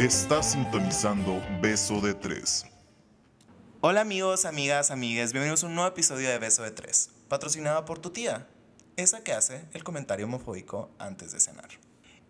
Estás 0.00 0.52
sintonizando 0.52 1.42
Beso 1.60 2.00
de 2.00 2.14
Tres. 2.14 2.64
Hola 3.82 4.00
amigos, 4.00 4.46
amigas, 4.46 4.90
amigues, 4.90 5.34
bienvenidos 5.34 5.62
a 5.62 5.66
un 5.66 5.74
nuevo 5.74 5.90
episodio 5.90 6.30
de 6.30 6.38
Beso 6.38 6.62
de 6.62 6.70
Tres, 6.70 7.10
patrocinado 7.28 7.84
por 7.84 7.98
tu 7.98 8.08
tía, 8.08 8.46
esa 8.96 9.22
que 9.22 9.34
hace 9.34 9.66
el 9.74 9.84
comentario 9.84 10.24
homofóbico 10.24 10.88
antes 10.98 11.32
de 11.32 11.40
cenar. 11.40 11.68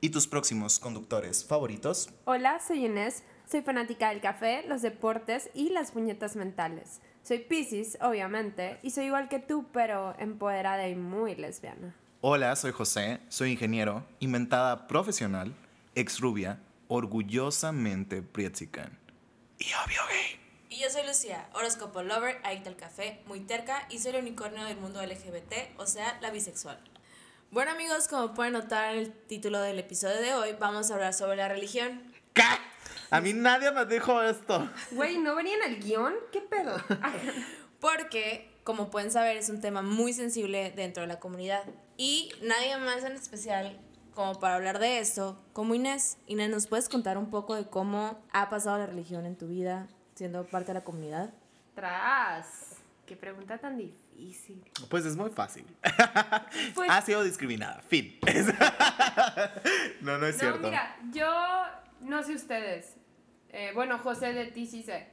¿Y 0.00 0.10
tus 0.10 0.26
próximos 0.26 0.80
conductores 0.80 1.44
favoritos? 1.44 2.10
Hola, 2.24 2.58
soy 2.58 2.86
Inés, 2.86 3.22
soy 3.48 3.62
fanática 3.62 4.08
del 4.08 4.20
café, 4.20 4.64
los 4.66 4.82
deportes 4.82 5.48
y 5.54 5.68
las 5.68 5.92
puñetas 5.92 6.34
mentales. 6.34 7.00
Soy 7.22 7.38
Pisces, 7.38 7.98
obviamente, 8.00 8.80
y 8.82 8.90
soy 8.90 9.04
igual 9.04 9.28
que 9.28 9.38
tú, 9.38 9.66
pero 9.72 10.16
empoderada 10.18 10.88
y 10.88 10.96
muy 10.96 11.36
lesbiana. 11.36 11.94
Hola, 12.20 12.56
soy 12.56 12.72
José, 12.72 13.20
soy 13.28 13.52
ingeniero, 13.52 14.04
inventada 14.18 14.88
profesional, 14.88 15.54
ex 15.94 16.18
rubia, 16.18 16.58
orgullosamente 16.90 18.20
prietzican 18.20 18.98
y 19.58 19.66
obvio 19.86 20.00
gay. 20.08 20.40
Y 20.70 20.82
yo 20.82 20.90
soy 20.90 21.06
Lucía, 21.06 21.48
horóscopo 21.54 22.02
lover, 22.02 22.40
adicta 22.42 22.68
al 22.68 22.76
café, 22.76 23.20
muy 23.26 23.38
terca 23.40 23.86
y 23.90 24.00
soy 24.00 24.16
el 24.16 24.22
unicornio 24.22 24.64
del 24.64 24.76
mundo 24.76 25.00
LGBT, 25.00 25.78
o 25.78 25.86
sea, 25.86 26.18
la 26.20 26.32
bisexual. 26.32 26.80
Bueno 27.52 27.70
amigos, 27.70 28.08
como 28.08 28.34
pueden 28.34 28.54
notar 28.54 28.92
en 28.92 29.02
el 29.02 29.12
título 29.12 29.60
del 29.60 29.78
episodio 29.78 30.20
de 30.20 30.34
hoy, 30.34 30.56
vamos 30.58 30.90
a 30.90 30.94
hablar 30.94 31.14
sobre 31.14 31.36
la 31.36 31.48
religión. 31.48 32.12
¿Qué? 32.34 32.42
A 33.10 33.20
mí 33.20 33.34
nadie 33.34 33.70
me 33.70 33.86
dijo 33.86 34.20
esto. 34.22 34.68
Güey, 34.90 35.18
¿no 35.18 35.36
venía 35.36 35.54
en 35.54 35.72
el 35.72 35.80
guion? 35.80 36.14
¿Qué 36.32 36.40
pedo? 36.40 36.76
Porque, 37.80 38.50
como 38.64 38.90
pueden 38.90 39.12
saber, 39.12 39.36
es 39.36 39.48
un 39.48 39.60
tema 39.60 39.82
muy 39.82 40.12
sensible 40.12 40.72
dentro 40.74 41.02
de 41.02 41.06
la 41.06 41.20
comunidad. 41.20 41.62
Y 41.96 42.32
nadie 42.42 42.76
más 42.78 43.04
en 43.04 43.12
especial 43.12 43.78
como 44.14 44.38
para 44.40 44.56
hablar 44.56 44.78
de 44.78 44.98
esto, 44.98 45.42
como 45.52 45.74
Inés. 45.74 46.18
Inés, 46.26 46.50
¿nos 46.50 46.66
puedes 46.66 46.88
contar 46.88 47.18
un 47.18 47.30
poco 47.30 47.54
de 47.54 47.66
cómo 47.68 48.18
ha 48.32 48.50
pasado 48.50 48.78
la 48.78 48.86
religión 48.86 49.26
en 49.26 49.36
tu 49.36 49.48
vida 49.48 49.86
siendo 50.14 50.44
parte 50.44 50.68
de 50.68 50.74
la 50.74 50.84
comunidad? 50.84 51.32
Tras. 51.74 52.76
Qué 53.06 53.16
pregunta 53.16 53.58
tan 53.58 53.76
difícil. 53.76 54.62
Pues 54.88 55.04
es 55.04 55.16
muy 55.16 55.30
fácil. 55.30 55.64
Pues- 56.74 56.90
ha 56.90 57.00
sido 57.02 57.22
discriminada. 57.24 57.80
Fin. 57.82 58.18
no, 60.00 60.18
no 60.18 60.26
es 60.26 60.34
no, 60.36 60.40
cierto. 60.40 60.60
mira, 60.68 60.96
yo 61.12 61.28
no 62.00 62.22
sé 62.22 62.34
ustedes. 62.34 62.94
Eh, 63.50 63.72
bueno, 63.74 63.98
José 63.98 64.32
de 64.32 64.46
ti 64.46 64.66
sí 64.66 64.82
sé. 64.82 65.08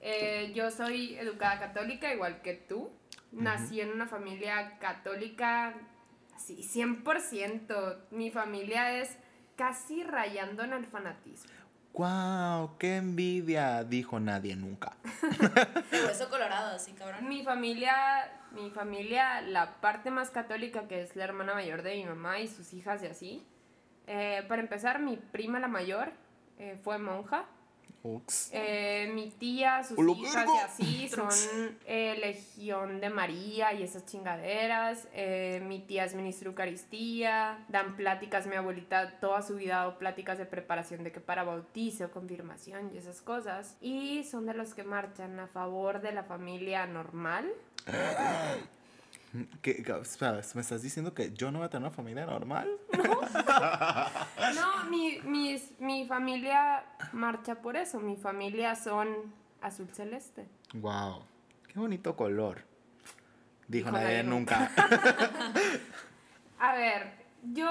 Eh, 0.00 0.52
yo 0.54 0.70
soy 0.70 1.16
educada 1.16 1.58
católica, 1.58 2.12
igual 2.12 2.42
que 2.42 2.54
tú. 2.54 2.90
Nací 3.32 3.80
en 3.80 3.90
una 3.90 4.06
familia 4.06 4.78
católica, 4.78 5.74
así, 6.36 6.56
100%. 6.62 7.96
Mi 8.10 8.30
familia 8.30 8.98
es 9.00 9.16
casi 9.56 10.02
rayando 10.02 10.62
en 10.64 10.72
el 10.72 10.86
fanatismo. 10.86 11.50
¡Guau! 11.92 12.78
¡Qué 12.78 12.96
envidia! 12.96 13.84
Dijo 13.84 14.18
nadie 14.18 14.56
nunca. 14.56 14.96
Hueso 15.92 16.30
colorado, 16.30 16.74
así 16.74 16.92
cabrón. 16.92 17.28
Mi 17.28 17.44
familia, 17.44 17.94
mi 18.52 18.70
familia, 18.70 19.42
la 19.42 19.80
parte 19.80 20.10
más 20.10 20.30
católica 20.30 20.88
que 20.88 21.02
es 21.02 21.14
la 21.16 21.24
hermana 21.24 21.52
mayor 21.52 21.82
de 21.82 21.96
mi 21.96 22.04
mamá 22.06 22.40
y 22.40 22.48
sus 22.48 22.72
hijas 22.72 23.02
y 23.02 23.06
así. 23.06 23.46
eh, 24.06 24.42
para 24.48 24.62
empezar, 24.62 25.00
mi 25.00 25.16
prima 25.18 25.60
la 25.60 25.68
mayor 25.68 26.12
eh, 26.58 26.78
fue 26.82 26.98
monja. 26.98 27.44
Eh, 28.52 29.10
mi 29.14 29.30
tía, 29.30 29.84
sus 29.84 29.96
¡Hola, 29.96 30.12
hijas 30.12 30.46
y 30.46 30.58
así 30.58 31.08
son 31.08 31.78
eh, 31.86 32.16
Legión 32.20 33.00
de 33.00 33.10
María 33.10 33.72
y 33.74 33.82
esas 33.84 34.06
chingaderas. 34.06 35.06
Eh, 35.12 35.62
mi 35.66 35.78
tía 35.80 36.04
es 36.04 36.42
Eucaristía. 36.42 37.64
Dan 37.68 37.94
pláticas, 37.94 38.46
mi 38.46 38.56
abuelita 38.56 39.20
toda 39.20 39.42
su 39.42 39.54
vida 39.54 39.76
ha 39.76 39.78
dado 39.84 39.98
pláticas 39.98 40.38
de 40.38 40.46
preparación 40.46 41.04
de 41.04 41.12
que 41.12 41.20
para 41.20 41.44
bautizo, 41.44 42.10
confirmación 42.10 42.90
y 42.92 42.98
esas 42.98 43.22
cosas. 43.22 43.76
Y 43.80 44.24
son 44.24 44.46
de 44.46 44.54
los 44.54 44.74
que 44.74 44.82
marchan 44.82 45.38
a 45.38 45.46
favor 45.46 46.00
de 46.00 46.12
la 46.12 46.24
familia 46.24 46.86
normal. 46.86 47.52
¿Qué, 49.62 49.82
qué- 49.82 49.98
espera, 50.02 50.40
¿Me 50.54 50.60
estás 50.60 50.82
diciendo 50.82 51.14
que 51.14 51.32
yo 51.32 51.50
no 51.50 51.58
voy 51.60 51.66
a 51.66 51.70
tener 51.70 51.86
una 51.86 51.94
familia 51.96 52.26
normal? 52.26 52.68
No, 54.54 54.84
mi, 54.90 55.18
mis- 55.24 55.70
mi 55.78 56.06
familia 56.06 56.84
marcha 57.12 57.54
por 57.56 57.76
eso. 57.76 57.98
Mi 58.00 58.16
familia 58.16 58.74
son 58.74 59.08
azul 59.62 59.88
celeste. 59.92 60.46
¡Wow! 60.74 61.22
¡Qué 61.68 61.78
bonito 61.78 62.14
color! 62.16 62.62
Dijo 63.68 63.90
nadie 63.90 64.04
nadie 64.08 64.22
nunca. 64.24 64.70
A 66.58 66.74
ver, 66.74 67.12
yo 67.54 67.70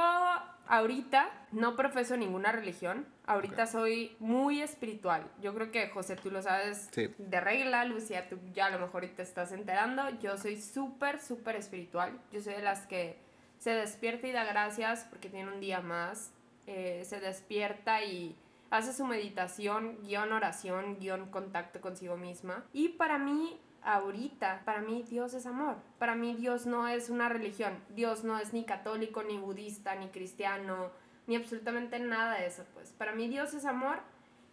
ahorita 0.67 1.29
no 1.51 1.75
profeso 1.75 2.17
ninguna 2.17 2.51
religión. 2.51 3.05
Ahorita 3.25 3.67
soy 3.67 4.15
muy 4.19 4.61
espiritual. 4.61 5.29
Yo 5.41 5.53
creo 5.53 5.71
que, 5.71 5.87
José, 5.89 6.15
tú 6.15 6.31
lo 6.31 6.41
sabes 6.41 6.89
Sí. 6.91 7.13
de 7.17 7.39
regla. 7.39 7.85
Lucía, 7.85 8.27
tú 8.27 8.37
ya 8.53 8.65
a 8.65 8.69
lo 8.71 8.79
mejor 8.79 9.05
te 9.15 9.21
estás 9.21 9.51
enterando. 9.51 10.09
Yo 10.19 10.37
soy 10.37 10.59
súper, 10.59 11.19
súper 11.21 11.55
espiritual. 11.55 12.19
Yo 12.31 12.41
soy 12.41 12.55
de 12.55 12.61
las 12.63 12.87
que 12.87 13.17
se 13.59 13.71
despierta 13.71 14.27
y 14.27 14.31
da 14.31 14.43
gracias 14.43 15.05
porque 15.09 15.29
tiene 15.29 15.51
un 15.53 15.59
día 15.59 15.81
más. 15.81 16.33
Eh, 16.67 17.03
se 17.05 17.19
despierta 17.19 18.03
y 18.03 18.35
hace 18.71 18.91
su 18.91 19.05
meditación, 19.05 19.99
guion 20.03 20.31
oración, 20.31 20.97
guion 20.99 21.29
contacto 21.29 21.79
consigo 21.79 22.17
misma. 22.17 22.65
Y 22.73 22.89
para 22.89 23.17
mí, 23.19 23.59
ahorita, 23.83 24.61
para 24.65 24.81
mí 24.81 25.03
Dios 25.07 25.33
es 25.35 25.45
amor. 25.45 25.75
Para 25.99 26.15
mí 26.15 26.33
Dios 26.35 26.65
no 26.65 26.87
es 26.87 27.09
una 27.09 27.29
religión. 27.29 27.77
Dios 27.89 28.23
no 28.23 28.39
es 28.39 28.51
ni 28.53 28.65
católico, 28.65 29.21
ni 29.23 29.37
budista, 29.37 29.95
ni 29.95 30.07
cristiano, 30.07 30.89
ni 31.27 31.35
absolutamente 31.35 31.99
nada 31.99 32.39
de 32.39 32.47
eso. 32.47 32.65
Pues 32.73 32.89
para 32.89 33.13
mí 33.13 33.27
Dios 33.27 33.53
es 33.53 33.65
amor 33.65 33.99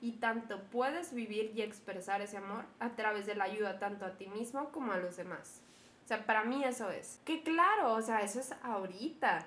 y 0.01 0.13
tanto 0.13 0.63
puedes 0.71 1.13
vivir 1.13 1.53
y 1.55 1.63
expresar 1.63 2.21
ese 2.23 2.37
amor 2.37 2.65
a 2.79 2.91
través 2.91 3.27
de 3.27 3.35
la 3.35 3.45
ayuda 3.45 3.79
tanto 3.79 4.05
a 4.05 4.17
ti 4.17 4.27
mismo 4.27 4.71
como 4.71 4.93
a 4.93 4.99
los 4.99 5.17
demás. 5.17 5.61
O 6.05 6.09
sea, 6.09 6.25
para 6.25 6.45
mí 6.45 6.65
eso 6.65 6.91
es. 6.91 7.21
Que 7.25 7.43
claro, 7.43 7.93
o 7.93 8.03
sea, 8.03 8.21
eso 8.21 8.41
es 8.41 8.53
ahorita. 8.63 9.47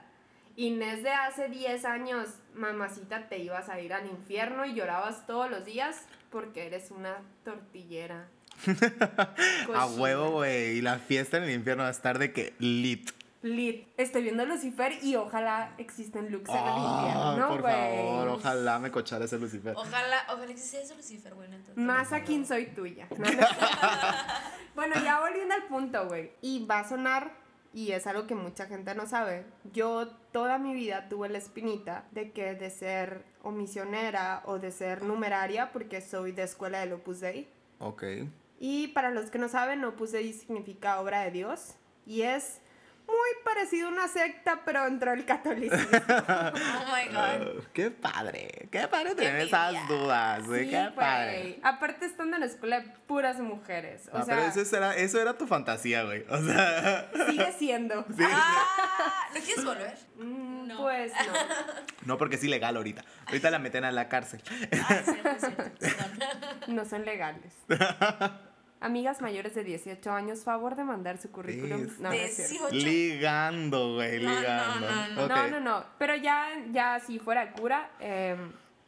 Inés 0.58 1.02
de 1.02 1.12
hace 1.12 1.48
10 1.48 1.86
años, 1.86 2.28
mamacita, 2.54 3.30
te 3.30 3.40
ibas 3.40 3.70
a 3.70 3.80
ir 3.80 3.94
al 3.94 4.06
infierno 4.08 4.66
y 4.66 4.74
llorabas 4.74 5.26
todos 5.26 5.50
los 5.50 5.66
días 5.66 6.06
porque 6.30 6.68
eres 6.68 6.92
una 6.92 7.18
tortillera. 7.44 8.28
A 9.74 9.88
huevo, 9.88 10.32
güey. 10.32 10.78
Y 10.78 10.82
la 10.82 11.00
fiesta 11.00 11.38
en 11.38 11.44
el 11.44 11.52
infierno 11.52 11.84
va 11.84 11.90
a 11.90 11.94
estar 11.94 12.20
de 12.20 12.32
que 12.32 12.54
lit. 12.60 13.10
Lit. 13.44 13.88
Estoy 13.98 14.22
viendo 14.24 14.46
Lucifer 14.46 14.94
y 15.04 15.16
ojalá 15.16 15.74
existen 15.80 16.32
looks 16.32 16.50
en 16.50 16.56
el 16.58 16.62
Ah, 16.64 17.06
infierno, 17.34 17.48
por 17.50 17.62
güey. 17.62 17.74
favor, 17.74 18.28
ojalá 18.30 18.80
me 18.80 18.92
cochara 18.92 19.26
ese 19.26 19.40
Lucifer. 19.40 19.74
Ojalá, 19.76 20.18
ojalá 20.30 20.56
sea 20.58 20.82
eso 20.82 20.96
Lucifer, 20.96 21.34
güey. 21.34 21.50
neta. 21.50 21.72
Más 21.76 22.14
a 22.14 22.24
quien 22.24 22.46
soy 22.46 22.68
tuya. 22.68 23.08
No, 23.18 23.26
no. 23.32 23.48
bueno, 24.76 24.96
ya 25.04 25.20
volviendo 25.20 25.54
al 25.56 25.64
punto, 25.64 26.08
güey. 26.08 26.32
Y 26.42 26.66
va 26.66 26.80
a 26.80 26.88
sonar, 26.88 27.32
y 27.74 27.94
es 27.94 28.06
algo 28.06 28.28
que 28.28 28.36
mucha 28.36 28.68
gente 28.68 28.94
no 28.96 29.08
sabe. 29.08 29.46
Yo 29.74 30.08
toda 30.32 30.58
mi 30.60 30.74
vida 30.74 31.10
tuve 31.10 31.28
la 31.30 31.38
espinita 31.40 32.06
de 32.12 32.32
que 32.32 32.54
de 32.54 32.70
ser 32.70 33.26
o 33.42 33.50
misionera 33.52 34.44
o 34.46 34.60
de 34.60 34.72
ser 34.72 35.02
numeraria, 35.04 35.72
porque 35.72 36.02
soy 36.02 36.32
de 36.32 36.44
escuela 36.44 36.80
del 36.82 36.94
Opus 36.94 37.22
Dei. 37.22 37.50
Ok. 37.80 38.04
Y 38.60 38.90
para 38.90 39.10
los 39.10 39.32
que 39.32 39.40
no 39.40 39.50
saben, 39.50 39.84
Opus 39.84 40.12
Dei 40.12 40.32
significa 40.34 41.00
obra 41.00 41.22
de 41.22 41.32
Dios. 41.32 41.74
Y 42.06 42.22
es 42.22 42.62
muy 43.12 43.44
parecido 43.44 43.88
a 43.88 43.92
una 43.92 44.08
secta, 44.08 44.62
pero 44.66 44.84
dentro 44.86 45.12
del 45.12 45.26
catolicismo. 45.26 45.78
Oh 45.92 46.96
my 46.96 47.14
god. 47.14 47.58
Uh, 47.58 47.62
qué 47.74 47.92
padre. 47.92 48.68
Qué 48.72 48.88
padre 48.88 49.10
Qué 49.10 49.16
tener 49.16 49.42
esas 49.48 49.88
dudas, 49.88 50.46
güey. 50.48 50.66
Sí, 50.66 50.70
qué 50.72 50.90
padre. 50.96 51.60
Aparte 51.64 52.06
estando 52.06 52.36
en 52.38 52.42
la 52.42 52.46
escuela 52.48 52.80
de 52.82 52.90
puras 53.08 53.40
mujeres. 53.40 54.10
O 54.12 54.18
Ah, 54.18 54.24
sea, 54.24 54.36
pero 54.38 54.48
eso 54.62 54.78
era, 54.78 54.96
eso 54.96 55.22
era 55.22 55.38
tu 55.38 55.48
fantasía, 55.48 56.04
güey. 56.04 56.26
O 56.30 56.42
sea. 56.44 57.10
sigue 57.30 57.52
siendo. 57.60 58.06
Ah, 58.22 59.28
¿No 59.34 59.40
quieres 59.42 59.66
volver? 59.66 59.98
Mm, 60.18 60.68
No. 60.68 60.78
Pues 60.82 61.12
no. 61.14 61.34
No 62.06 62.18
porque 62.18 62.36
es 62.38 62.44
ilegal 62.44 62.76
ahorita. 62.78 63.04
Ahorita 63.28 63.52
la 63.52 63.60
meten 63.60 63.84
a 63.84 63.92
la 63.92 64.10
cárcel. 64.10 64.42
Ah, 64.50 64.96
es 64.96 65.06
cierto, 65.06 65.30
es 65.30 65.40
cierto. 65.42 65.64
Perdón. 65.80 66.76
No 66.76 66.86
son 66.86 67.06
legales. 67.06 67.54
Amigas 68.82 69.22
mayores 69.22 69.54
de 69.56 69.64
18 69.64 70.12
años, 70.12 70.44
favor 70.44 70.76
de 70.76 70.84
mandar 70.84 71.18
su 71.20 71.32
currículum. 71.32 71.84
Es- 71.86 72.00
No, 72.00 72.10
no 72.10 72.16
es 72.16 72.36
cierto. 72.36 72.70
18. 72.72 72.86
Ligando, 72.88 73.94
güey, 73.96 74.22
No, 74.24 74.34
no, 74.34 74.40
ligando. 74.40 74.90
no, 74.90 75.08
no. 75.08 75.28
No, 75.28 75.48
no, 75.48 75.60
no. 75.60 75.84
Pero 76.00 76.16
ya, 76.16 76.48
ya 76.72 77.00
si 77.00 77.20
fuera 77.20 77.46
de 77.46 77.52
cura, 77.52 77.90
eh, 78.00 78.36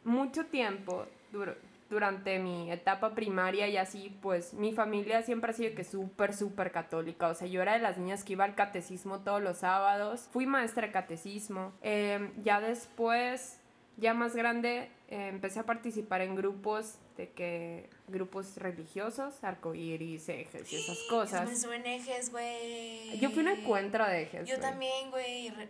mucho 0.04 0.46
tiempo 0.46 1.06
dur- 1.32 1.56
durante 1.88 2.40
mi 2.40 2.72
etapa 2.72 3.14
primaria 3.14 3.68
y 3.68 3.76
así, 3.76 4.16
pues 4.20 4.52
mi 4.52 4.72
familia 4.72 5.22
siempre 5.22 5.52
ha 5.52 5.54
sido 5.54 5.76
que 5.76 5.84
súper, 5.84 6.34
súper 6.34 6.72
católica. 6.72 7.28
O 7.28 7.34
sea, 7.34 7.46
yo 7.46 7.62
era 7.62 7.74
de 7.74 7.78
las 7.78 7.96
niñas 7.96 8.24
que 8.24 8.32
iba 8.32 8.44
al 8.44 8.56
catecismo 8.56 9.20
todos 9.20 9.40
los 9.42 9.58
sábados. 9.58 10.28
Fui 10.32 10.44
maestra 10.46 10.86
de 10.88 10.92
catecismo. 10.92 11.72
Eh, 11.82 12.32
ya 12.42 12.60
después, 12.60 13.60
ya 13.96 14.14
más 14.14 14.34
grande, 14.34 14.90
eh, 15.08 15.28
empecé 15.28 15.60
a 15.60 15.64
participar 15.66 16.20
en 16.22 16.34
grupos 16.34 16.98
de 17.16 17.30
que 17.30 17.88
grupos 18.08 18.56
religiosos, 18.56 19.42
arcoíris, 19.44 20.28
ejes 20.28 20.72
y 20.72 20.76
esas 20.76 20.98
cosas. 21.08 21.48
Me 21.48 21.56
suben 21.56 21.86
ejes, 21.86 22.30
güey. 22.30 23.18
Yo 23.20 23.30
fui 23.30 23.46
a 23.46 23.52
un 23.52 23.58
encuentro 23.58 24.04
de 24.06 24.22
ejes. 24.22 24.48
Yo 24.48 24.58
también, 24.60 25.10
güey. 25.10 25.50
re- 25.50 25.68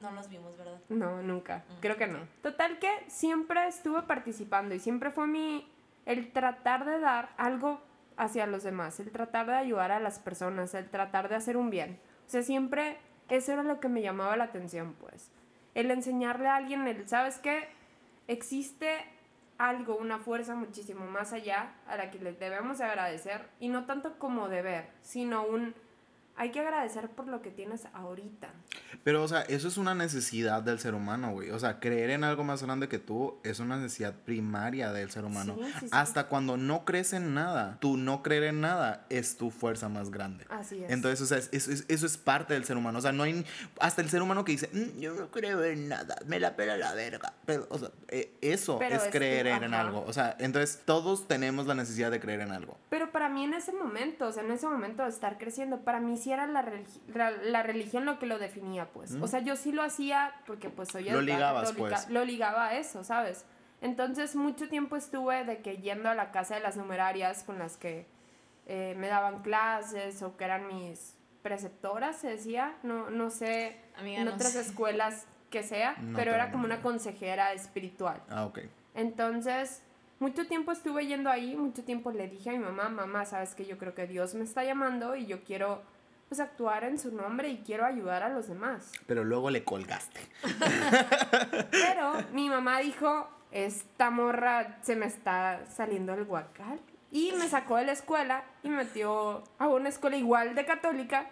No 0.00 0.10
nos 0.12 0.28
vimos, 0.28 0.56
¿verdad? 0.58 0.78
No, 0.90 1.22
nunca. 1.22 1.64
Mm, 1.68 1.80
Creo 1.80 1.96
que 1.96 2.06
no. 2.06 2.18
Total 2.42 2.78
que 2.78 2.88
siempre 3.08 3.66
estuve 3.66 4.02
participando 4.02 4.74
y 4.74 4.78
siempre 4.78 5.10
fue 5.10 5.26
mi 5.26 5.66
el 6.06 6.30
tratar 6.32 6.84
de 6.84 7.00
dar 7.00 7.30
algo 7.36 7.80
hacia 8.16 8.46
los 8.46 8.62
demás, 8.62 8.98
el 9.00 9.10
tratar 9.10 9.46
de 9.46 9.54
ayudar 9.54 9.90
a 9.92 10.00
las 10.00 10.18
personas, 10.18 10.74
el 10.74 10.88
tratar 10.88 11.28
de 11.28 11.34
hacer 11.36 11.56
un 11.56 11.70
bien. 11.70 11.98
O 12.26 12.30
sea, 12.30 12.42
siempre 12.42 12.96
eso 13.28 13.52
era 13.52 13.62
lo 13.62 13.78
que 13.80 13.88
me 13.88 14.02
llamaba 14.02 14.36
la 14.36 14.44
atención, 14.44 14.94
pues. 15.00 15.30
El 15.74 15.90
enseñarle 15.90 16.48
a 16.48 16.56
alguien, 16.56 16.86
el, 16.86 17.08
¿sabes 17.08 17.38
qué? 17.38 17.68
Existe 18.26 19.04
algo, 19.58 19.96
una 19.96 20.18
fuerza 20.18 20.54
muchísimo 20.54 21.06
más 21.06 21.32
allá 21.32 21.74
a 21.86 21.96
la 21.96 22.10
que 22.10 22.18
le 22.18 22.32
debemos 22.32 22.80
agradecer 22.80 23.48
y 23.60 23.68
no 23.68 23.86
tanto 23.86 24.18
como 24.18 24.48
deber, 24.48 24.88
sino 25.02 25.44
un 25.44 25.74
hay 26.38 26.50
que 26.50 26.60
agradecer 26.60 27.10
por 27.10 27.26
lo 27.28 27.42
que 27.42 27.50
tienes 27.50 27.86
ahorita. 27.92 28.48
Pero, 29.04 29.22
o 29.22 29.28
sea, 29.28 29.42
eso 29.42 29.68
es 29.68 29.76
una 29.76 29.94
necesidad 29.94 30.62
del 30.62 30.78
ser 30.78 30.94
humano, 30.94 31.32
güey. 31.32 31.50
O 31.50 31.58
sea, 31.58 31.80
creer 31.80 32.10
en 32.10 32.24
algo 32.24 32.44
más 32.44 32.62
grande 32.62 32.88
que 32.88 32.98
tú 32.98 33.38
es 33.44 33.58
una 33.60 33.76
necesidad 33.76 34.14
primaria 34.14 34.92
del 34.92 35.10
ser 35.10 35.24
humano. 35.24 35.54
Sí, 35.58 35.64
sí, 35.64 35.78
sí. 35.80 35.88
Hasta 35.92 36.28
cuando 36.28 36.56
no 36.56 36.84
crees 36.84 37.12
en 37.12 37.34
nada, 37.34 37.76
tú 37.80 37.96
no 37.96 38.22
creer 38.22 38.44
en 38.44 38.60
nada 38.60 39.06
es 39.10 39.36
tu 39.36 39.50
fuerza 39.50 39.88
más 39.88 40.10
grande. 40.10 40.46
Así 40.48 40.82
es. 40.84 40.90
Entonces, 40.90 41.20
o 41.20 41.26
sea, 41.26 41.38
es- 41.38 41.48
eso, 41.52 41.70
es, 41.72 41.84
eso 41.88 42.06
es 42.06 42.16
parte 42.16 42.54
del 42.54 42.64
ser 42.64 42.76
humano. 42.76 42.98
O 42.98 43.02
sea, 43.02 43.12
no 43.12 43.22
hay. 43.24 43.44
Hasta 43.80 44.02
el 44.02 44.08
ser 44.10 44.22
humano 44.22 44.44
que 44.44 44.52
dice, 44.52 44.70
"Mm, 44.72 45.00
yo 45.00 45.14
no 45.14 45.30
creo 45.30 45.62
en 45.64 45.88
nada, 45.88 46.16
me 46.26 46.38
la 46.40 46.56
pela 46.56 46.76
la 46.76 46.94
verga. 46.94 47.32
Pero, 47.46 47.66
o 47.70 47.78
sea, 47.78 47.90
eh, 48.08 48.32
eso 48.40 48.78
Pero 48.78 48.96
es 48.96 49.02
creer 49.10 49.46
en 49.48 49.74
ajá. 49.74 49.80
algo. 49.80 50.04
O 50.06 50.12
sea, 50.12 50.36
entonces 50.38 50.80
todos 50.84 51.26
tenemos 51.28 51.66
la 51.66 51.74
necesidad 51.74 52.10
de 52.10 52.20
creer 52.20 52.40
en 52.40 52.52
algo. 52.52 52.78
Pero 52.98 53.12
para 53.12 53.28
mí 53.28 53.44
en 53.44 53.54
ese 53.54 53.72
momento, 53.72 54.26
o 54.26 54.32
sea, 54.32 54.42
en 54.42 54.50
ese 54.50 54.66
momento 54.66 55.04
de 55.04 55.10
estar 55.10 55.38
creciendo, 55.38 55.82
para 55.82 56.00
mí 56.00 56.16
sí 56.16 56.32
era 56.32 56.48
la, 56.48 56.64
religi- 56.64 57.00
la, 57.44 57.62
religión 57.62 58.04
lo 58.04 58.18
que 58.18 58.26
lo 58.26 58.40
definía, 58.40 58.86
pues. 58.90 59.14
O 59.20 59.28
sea, 59.28 59.38
yo 59.38 59.54
sí 59.54 59.70
lo 59.70 59.84
hacía 59.84 60.34
porque 60.46 60.68
pues 60.68 60.88
soy 60.88 61.08
Lo 61.08 61.20
ligabas, 61.20 61.68
católica, 61.70 61.96
pues. 61.96 62.10
Lo 62.10 62.24
ligaba 62.24 62.66
a 62.66 62.74
eso, 62.76 63.04
¿sabes? 63.04 63.44
Entonces 63.82 64.34
mucho 64.34 64.68
tiempo 64.68 64.96
estuve 64.96 65.44
de 65.44 65.58
que 65.58 65.76
yendo 65.76 66.08
a 66.10 66.16
la 66.16 66.32
casa 66.32 66.56
de 66.56 66.60
las 66.60 66.76
numerarias 66.76 67.44
con 67.44 67.60
las 67.60 67.76
que 67.76 68.04
eh, 68.66 68.96
me 68.98 69.06
daban 69.06 69.42
clases 69.42 70.20
o 70.22 70.36
que 70.36 70.44
eran 70.44 70.66
mis 70.66 71.14
preceptoras, 71.42 72.16
se 72.16 72.30
decía, 72.30 72.74
no, 72.82 73.10
no 73.10 73.30
sé, 73.30 73.80
Amiga, 73.96 74.22
en 74.22 74.24
no 74.26 74.34
otras 74.34 74.54
sé. 74.54 74.60
escuelas 74.62 75.26
que 75.50 75.62
sea, 75.62 75.94
No 76.00 76.16
pero 76.18 76.34
era 76.34 76.50
como 76.50 76.64
una 76.64 76.82
consejera 76.82 77.52
espiritual. 77.52 78.20
Ah, 78.28 78.44
ok. 78.44 78.58
Entonces, 78.94 79.82
mucho 80.20 80.46
tiempo 80.46 80.72
estuve 80.72 81.06
yendo 81.06 81.30
ahí, 81.30 81.56
mucho 81.56 81.84
tiempo 81.84 82.10
le 82.10 82.28
dije 82.28 82.50
a 82.50 82.52
mi 82.52 82.58
mamá, 82.58 82.88
mamá, 82.88 83.24
sabes 83.24 83.54
que 83.54 83.64
yo 83.66 83.78
creo 83.78 83.94
que 83.94 84.06
Dios 84.06 84.34
me 84.34 84.44
está 84.44 84.64
llamando 84.64 85.14
y 85.16 85.26
yo 85.26 85.44
quiero 85.44 85.82
pues 86.28 86.40
actuar 86.40 86.84
en 86.84 86.98
su 86.98 87.14
nombre 87.14 87.48
y 87.48 87.58
quiero 87.58 87.86
ayudar 87.86 88.22
a 88.22 88.28
los 88.28 88.48
demás. 88.48 88.92
Pero 89.06 89.24
luego 89.24 89.50
le 89.50 89.64
colgaste. 89.64 90.20
Pero 91.70 92.12
mi 92.32 92.48
mamá 92.48 92.80
dijo, 92.80 93.28
esta 93.50 94.10
morra 94.10 94.78
se 94.82 94.94
me 94.94 95.06
está 95.06 95.64
saliendo 95.66 96.12
el 96.14 96.24
guacal. 96.24 96.80
Y 97.10 97.32
me 97.32 97.48
sacó 97.48 97.76
de 97.76 97.86
la 97.86 97.92
escuela 97.92 98.44
y 98.62 98.68
me 98.68 98.76
metió 98.76 99.42
a 99.58 99.68
una 99.68 99.88
escuela 99.88 100.18
igual 100.18 100.54
de 100.54 100.66
católica, 100.66 101.30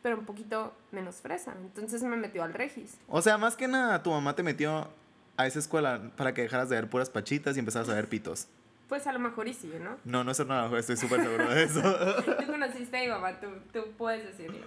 pero 0.00 0.16
un 0.16 0.24
poquito 0.24 0.72
menos 0.92 1.16
fresa. 1.16 1.54
Entonces 1.60 2.04
me 2.04 2.16
metió 2.16 2.44
al 2.44 2.54
Regis. 2.54 2.98
O 3.08 3.20
sea, 3.20 3.36
más 3.36 3.56
que 3.56 3.66
nada, 3.66 4.00
tu 4.00 4.12
mamá 4.12 4.36
te 4.36 4.44
metió 4.44 4.88
a 5.38 5.46
esa 5.46 5.60
escuela 5.60 6.10
para 6.16 6.34
que 6.34 6.42
dejaras 6.42 6.68
de 6.68 6.76
ver 6.76 6.90
puras 6.90 7.08
pachitas 7.08 7.56
y 7.56 7.60
empezaras 7.60 7.88
a 7.88 7.94
ver 7.94 8.08
pitos. 8.08 8.48
Pues 8.88 9.06
a 9.06 9.12
lo 9.12 9.20
mejor 9.20 9.46
y 9.48 9.54
sí, 9.54 9.72
¿no? 9.80 9.96
No, 10.04 10.24
no 10.24 10.32
es 10.32 10.46
nada, 10.46 10.76
estoy 10.78 10.96
súper 10.96 11.22
seguro 11.22 11.48
de 11.48 11.62
eso. 11.62 11.80
Tú 12.24 12.46
conociste 12.46 12.98
a 12.98 13.00
mi 13.02 13.08
mamá, 13.08 13.38
tú, 13.40 13.46
tú 13.72 13.84
puedes 13.96 14.24
decirlo. 14.24 14.66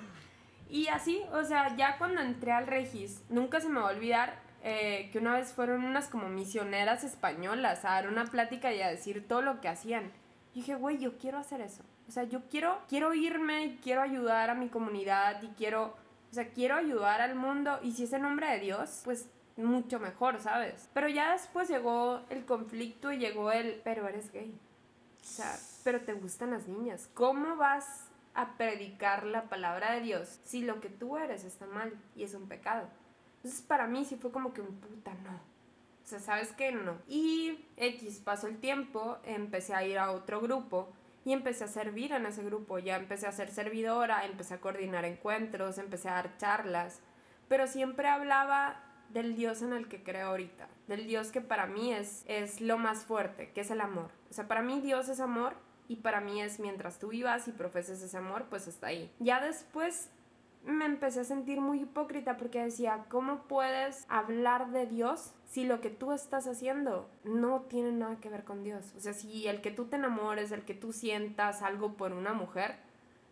Y 0.70 0.88
así, 0.88 1.22
o 1.34 1.44
sea, 1.44 1.76
ya 1.76 1.98
cuando 1.98 2.22
entré 2.22 2.54
al 2.54 2.68
Regis, 2.68 3.22
nunca 3.30 3.60
se 3.60 3.68
me 3.68 3.82
va 3.82 3.90
a 3.90 3.94
olvidar 3.94 4.40
eh, 4.64 5.10
que 5.12 5.18
una 5.18 5.34
vez 5.34 5.52
fueron 5.52 5.84
unas 5.84 6.08
como 6.08 6.30
misioneras 6.30 7.04
españolas 7.04 7.84
a 7.84 7.90
dar 7.90 8.08
una 8.08 8.26
plática 8.26 8.72
y 8.72 8.82
a 8.82 8.88
decir 8.88 9.28
todo 9.28 9.42
lo 9.42 9.60
que 9.60 9.68
hacían. 9.68 10.12
Y 10.54 10.60
dije, 10.60 10.76
güey, 10.76 11.00
yo 11.00 11.18
quiero 11.18 11.38
hacer 11.38 11.60
eso. 11.60 11.84
O 12.08 12.12
sea, 12.12 12.24
yo 12.24 12.44
quiero, 12.50 12.80
quiero 12.88 13.14
irme 13.14 13.66
y 13.66 13.78
quiero 13.84 14.02
ayudar 14.02 14.50
a 14.50 14.56
mi 14.56 14.70
comunidad 14.70 15.42
y 15.44 15.48
quiero, 15.48 15.96
o 16.32 16.34
sea, 16.34 16.48
quiero 16.50 16.76
ayudar 16.76 17.22
al 17.22 17.36
mundo. 17.36 17.80
Y 17.84 17.92
si 17.92 18.04
es 18.04 18.14
en 18.14 18.22
nombre 18.22 18.50
de 18.52 18.60
Dios, 18.60 19.02
pues 19.04 19.28
mucho 19.64 20.00
mejor, 20.00 20.40
¿sabes? 20.40 20.90
Pero 20.94 21.08
ya 21.08 21.32
después 21.32 21.70
llegó 21.70 22.22
el 22.30 22.46
conflicto 22.46 23.12
y 23.12 23.18
llegó 23.18 23.52
el, 23.52 23.82
pero 23.84 24.08
eres 24.08 24.32
gay. 24.32 24.58
O 25.22 25.24
sea, 25.24 25.58
pero 25.84 26.02
te 26.02 26.14
gustan 26.14 26.52
las 26.52 26.68
niñas. 26.68 27.10
¿Cómo 27.14 27.56
vas 27.56 28.08
a 28.34 28.54
predicar 28.58 29.26
la 29.26 29.44
palabra 29.44 29.92
de 29.92 30.02
Dios 30.02 30.40
si 30.44 30.62
lo 30.62 30.80
que 30.80 30.90
tú 30.90 31.18
eres 31.18 31.44
está 31.44 31.66
mal 31.66 31.94
y 32.16 32.24
es 32.24 32.34
un 32.34 32.48
pecado? 32.48 32.88
Entonces 33.38 33.62
para 33.62 33.88
mí 33.88 34.06
sí 34.06 34.16
fue 34.16 34.32
como 34.32 34.54
que 34.54 34.62
un 34.62 34.76
puta 34.76 35.14
no. 35.24 35.52
O 36.04 36.08
sea, 36.08 36.20
¿sabes 36.20 36.52
qué? 36.52 36.72
No. 36.72 36.98
Y 37.08 37.66
X 37.78 38.20
pasó 38.24 38.48
el 38.48 38.60
tiempo, 38.60 39.18
empecé 39.24 39.74
a 39.74 39.86
ir 39.86 39.98
a 39.98 40.12
otro 40.12 40.42
grupo 40.42 40.90
y 41.24 41.34
empecé 41.34 41.64
a 41.64 41.68
servir 41.68 42.12
en 42.12 42.26
ese 42.26 42.44
grupo. 42.44 42.80
Ya 42.80 42.98
empecé 42.98 43.28
a 43.28 43.32
ser 43.32 43.52
servidora, 43.52 44.26
empecé 44.26 44.56
a 44.56 44.62
coordinar 44.62 45.06
encuentros, 45.06 45.78
empecé 45.78 46.10
a 46.10 46.14
dar 46.14 46.38
charlas. 46.38 47.00
Pero 47.48 47.68
siempre 47.68 48.08
hablaba 48.08 48.91
del 49.14 49.36
Dios 49.36 49.62
en 49.62 49.74
el 49.74 49.88
que 49.88 50.04
creo 50.04 50.30
ahorita. 50.30 50.68
Del 50.88 51.08
Dios 51.08 51.32
que 51.32 51.42
para 51.42 51.66
mí 51.66 51.94
es, 51.94 52.24
es 52.28 52.62
lo 52.62 52.78
más 52.78 53.06
fuerte, 53.06 53.52
que 53.52 53.62
es 53.62 53.72
el 53.72 53.82
amor. 53.82 54.12
O 54.30 54.34
sea, 54.34 54.48
para 54.48 54.62
mí 54.62 54.82
Dios 54.82 55.10
es 55.10 55.20
amor 55.20 55.54
y 55.88 55.98
para 55.98 56.22
mí 56.22 56.42
es 56.42 56.60
mientras 56.60 57.00
tú 57.00 57.10
vivas 57.10 57.48
y 57.48 57.52
profeses 57.52 58.02
ese 58.02 58.18
amor, 58.18 58.46
pues 58.50 58.68
está 58.68 58.88
ahí. 58.88 59.12
Ya 59.20 59.42
después 59.42 60.10
me 60.66 60.86
empecé 60.86 61.22
a 61.22 61.24
sentir 61.24 61.60
muy 61.60 61.82
hipócrita 61.82 62.38
porque 62.38 62.64
decía, 62.64 63.06
¿cómo 63.10 63.44
puedes 63.48 64.06
hablar 64.10 64.72
de 64.72 64.86
Dios 64.86 65.34
si 65.46 65.66
lo 65.66 65.82
que 65.82 65.90
tú 65.90 66.12
estás 66.12 66.48
haciendo 66.48 67.10
no 67.24 67.62
tiene 67.62 67.92
nada 67.92 68.18
que 68.20 68.30
ver 68.30 68.44
con 68.44 68.64
Dios? 68.64 68.94
O 68.96 69.00
sea, 69.00 69.14
si 69.14 69.48
el 69.48 69.62
que 69.62 69.72
tú 69.72 69.86
te 69.86 69.96
enamores, 69.96 70.52
el 70.52 70.64
que 70.64 70.74
tú 70.74 70.94
sientas 70.94 71.62
algo 71.62 71.94
por 71.98 72.14
una 72.14 72.34
mujer, 72.34 72.76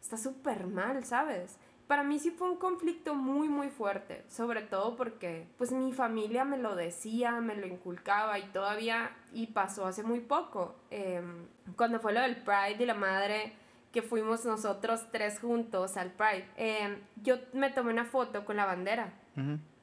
está 0.02 0.18
súper 0.18 0.66
mal, 0.66 1.04
¿sabes? 1.06 1.58
Para 1.89 2.03
mí 2.03 2.19
sí 2.19 2.30
fue 2.30 2.51
un 2.51 2.57
conflicto 2.57 3.15
muy, 3.15 3.50
muy 3.50 3.69
fuerte, 3.69 4.24
sobre 4.30 4.62
todo 4.62 4.95
porque 4.95 5.47
pues 5.57 5.71
mi 5.71 5.91
familia 5.91 6.45
me 6.45 6.59
lo 6.59 6.75
decía, 6.75 7.41
me 7.41 7.56
lo 7.56 7.65
inculcaba 7.65 8.38
y 8.38 8.44
todavía, 8.50 9.09
y 9.33 9.47
pasó 9.47 9.88
hace 9.88 10.03
muy 10.03 10.19
poco, 10.19 10.75
em, 10.91 11.47
cuando 11.75 12.00
fue 12.00 12.13
lo 12.13 12.21
del 12.21 12.36
Pride 12.36 12.77
y 12.77 12.86
la 12.86 12.94
madre 12.94 13.53
que 13.91 14.03
fuimos 14.03 14.45
nosotros 14.45 15.07
tres 15.12 15.39
juntos 15.39 15.97
al 15.97 16.12
Pride, 16.12 16.47
em, 16.57 17.00
yo 17.24 17.38
me 17.53 17.71
tomé 17.71 17.92
una 17.92 18.06
foto 18.06 18.45
con 18.45 18.57
la 18.57 18.65
bandera. 18.65 19.12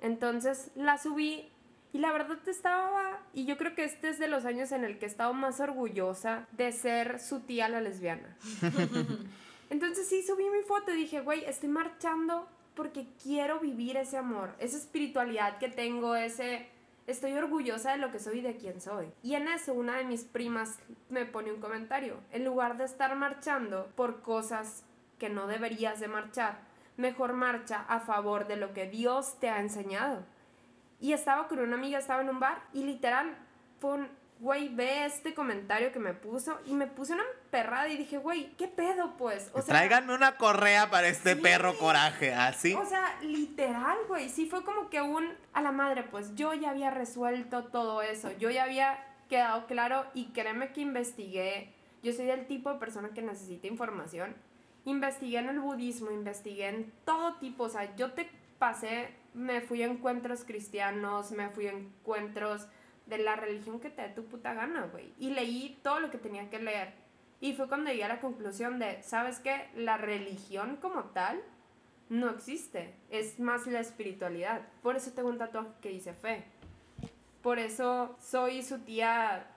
Entonces 0.00 0.70
la 0.76 0.98
subí 0.98 1.50
y 1.92 1.98
la 1.98 2.12
verdad 2.12 2.38
estaba, 2.46 3.18
y 3.34 3.46
yo 3.46 3.58
creo 3.58 3.74
que 3.74 3.82
este 3.82 4.10
es 4.10 4.20
de 4.20 4.28
los 4.28 4.44
años 4.44 4.70
en 4.70 4.84
el 4.84 5.00
que 5.00 5.06
he 5.06 5.08
estado 5.08 5.34
más 5.34 5.58
orgullosa 5.58 6.46
de 6.52 6.70
ser 6.70 7.18
su 7.18 7.40
tía 7.40 7.68
la 7.68 7.80
lesbiana. 7.80 8.36
Entonces 9.70 10.06
sí 10.08 10.22
subí 10.22 10.48
mi 10.50 10.62
foto 10.62 10.92
y 10.92 10.96
dije, 10.96 11.20
güey, 11.20 11.44
estoy 11.44 11.68
marchando 11.68 12.48
porque 12.74 13.06
quiero 13.22 13.58
vivir 13.58 13.96
ese 13.96 14.18
amor, 14.18 14.54
esa 14.58 14.76
espiritualidad 14.76 15.58
que 15.58 15.68
tengo, 15.68 16.14
ese... 16.14 16.68
Estoy 17.06 17.34
orgullosa 17.34 17.92
de 17.92 17.98
lo 17.98 18.10
que 18.10 18.18
soy 18.18 18.40
y 18.40 18.42
de 18.42 18.56
quién 18.56 18.80
soy. 18.80 19.06
Y 19.22 19.34
en 19.34 19.46
eso 19.46 19.72
una 19.74 19.96
de 19.96 20.04
mis 20.04 20.24
primas 20.24 20.80
me 21.08 21.24
pone 21.24 21.52
un 21.52 21.60
comentario. 21.60 22.16
En 22.32 22.44
lugar 22.44 22.76
de 22.76 22.84
estar 22.84 23.14
marchando 23.14 23.92
por 23.94 24.22
cosas 24.22 24.82
que 25.16 25.28
no 25.28 25.46
deberías 25.46 26.00
de 26.00 26.08
marchar, 26.08 26.58
mejor 26.96 27.32
marcha 27.32 27.84
a 27.88 28.00
favor 28.00 28.48
de 28.48 28.56
lo 28.56 28.72
que 28.72 28.88
Dios 28.88 29.38
te 29.38 29.48
ha 29.48 29.60
enseñado. 29.60 30.24
Y 31.00 31.12
estaba 31.12 31.46
con 31.46 31.60
una 31.60 31.76
amiga, 31.76 31.98
estaba 31.98 32.22
en 32.22 32.30
un 32.30 32.40
bar 32.40 32.60
y 32.72 32.82
literal 32.82 33.36
fue 33.80 33.92
un, 33.92 34.08
güey, 34.40 34.74
ve 34.74 35.04
este 35.04 35.32
comentario 35.32 35.92
que 35.92 35.98
me 35.98 36.12
puso 36.14 36.58
y 36.64 36.74
me 36.74 36.86
puse 36.86 37.12
una 37.12 37.24
perrada 37.50 37.88
y 37.88 37.96
dije, 37.96 38.18
güey, 38.18 38.52
¿qué 38.56 38.68
pedo 38.68 39.16
pues? 39.16 39.50
O 39.54 39.62
sea, 39.62 39.74
Tráiganme 39.74 40.14
una 40.14 40.36
correa 40.36 40.90
para 40.90 41.08
este 41.08 41.34
Sí. 41.34 41.40
perro 41.40 41.76
coraje, 41.78 42.34
¿así? 42.34 42.74
o 42.74 42.84
sea, 42.84 43.18
literal, 43.22 43.96
güey, 44.08 44.28
sí 44.28 44.46
fue 44.46 44.64
como 44.64 44.90
que 44.90 45.00
un, 45.02 45.26
a 45.52 45.60
la 45.62 45.72
madre, 45.72 46.02
pues 46.04 46.34
yo 46.34 46.52
ya 46.54 46.70
había 46.70 46.90
resuelto 46.90 47.64
todo 47.64 48.02
eso, 48.02 48.30
yo 48.38 48.50
ya 48.50 48.64
había 48.64 48.98
quedado 49.28 49.66
claro 49.66 50.06
y 50.14 50.26
créeme 50.32 50.72
que 50.72 50.80
investigué, 50.82 51.72
yo 52.02 52.12
soy 52.12 52.26
del 52.26 52.46
tipo 52.46 52.72
de 52.72 52.78
persona 52.78 53.10
que 53.10 53.22
necesita 53.22 53.66
información, 53.66 54.36
investigué 54.84 55.38
en 55.38 55.48
el 55.48 55.60
budismo, 55.60 56.10
investigué 56.10 56.68
en 56.68 56.92
todo 57.04 57.34
tipo, 57.38 57.64
o 57.64 57.68
sea, 57.68 57.94
yo 57.96 58.12
te 58.12 58.30
pasé, 58.58 59.08
me 59.34 59.60
fui 59.60 59.82
a 59.82 59.86
encuentros 59.86 60.44
cristianos, 60.44 61.30
me 61.32 61.48
fui 61.50 61.66
a 61.66 61.72
encuentros 61.72 62.66
de 63.06 63.18
la 63.18 63.36
religión 63.36 63.78
que 63.80 63.90
te 63.90 64.02
dé 64.02 64.08
tu 64.08 64.24
puta 64.24 64.54
gana, 64.54 64.86
güey, 64.90 65.12
y 65.18 65.30
leí 65.30 65.78
todo 65.82 66.00
lo 66.00 66.10
que 66.10 66.18
tenía 66.18 66.48
que 66.50 66.58
leer. 66.58 66.94
Y 67.40 67.54
fue 67.54 67.68
cuando 67.68 67.90
llegué 67.90 68.04
a 68.04 68.08
la 68.08 68.20
conclusión 68.20 68.78
de, 68.78 69.02
¿sabes 69.02 69.40
qué? 69.40 69.68
La 69.74 69.96
religión 69.98 70.76
como 70.76 71.04
tal 71.04 71.42
no 72.08 72.30
existe. 72.30 72.94
Es 73.10 73.38
más 73.38 73.66
la 73.66 73.80
espiritualidad. 73.80 74.62
Por 74.82 74.96
eso 74.96 75.12
tengo 75.12 75.28
un 75.28 75.38
tatuaje 75.38 75.70
que 75.80 75.90
dice 75.90 76.14
fe. 76.14 76.44
Por 77.42 77.58
eso 77.58 78.16
soy 78.20 78.62
su 78.62 78.80
tía 78.80 79.48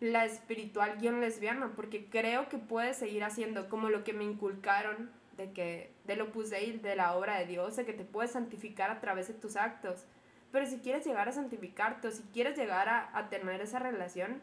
la 0.00 0.24
espiritual 0.24 0.98
guion 0.98 1.20
lesbiana, 1.20 1.72
porque 1.76 2.06
creo 2.06 2.48
que 2.48 2.58
puede 2.58 2.92
seguir 2.92 3.22
haciendo 3.22 3.68
como 3.68 3.88
lo 3.88 4.02
que 4.02 4.12
me 4.12 4.24
inculcaron 4.24 5.06
de 5.06 5.22
de 5.36 5.52
que 5.52 5.90
del 6.04 6.20
Opus 6.22 6.50
Dei, 6.50 6.78
de 6.78 6.96
la 6.96 7.14
obra 7.14 7.38
de 7.38 7.46
Dios, 7.46 7.76
de 7.76 7.84
que 7.84 7.92
te 7.92 8.04
puedes 8.04 8.32
santificar 8.32 8.90
a 8.90 9.00
través 9.00 9.28
de 9.28 9.34
tus 9.34 9.56
actos. 9.56 10.04
Pero 10.50 10.66
si 10.66 10.78
quieres 10.78 11.06
llegar 11.06 11.28
a 11.28 11.32
santificarte 11.32 12.08
o 12.08 12.10
si 12.10 12.22
quieres 12.34 12.56
llegar 12.56 12.88
a, 12.88 13.16
a 13.16 13.28
tener 13.28 13.60
esa 13.60 13.78
relación, 13.78 14.40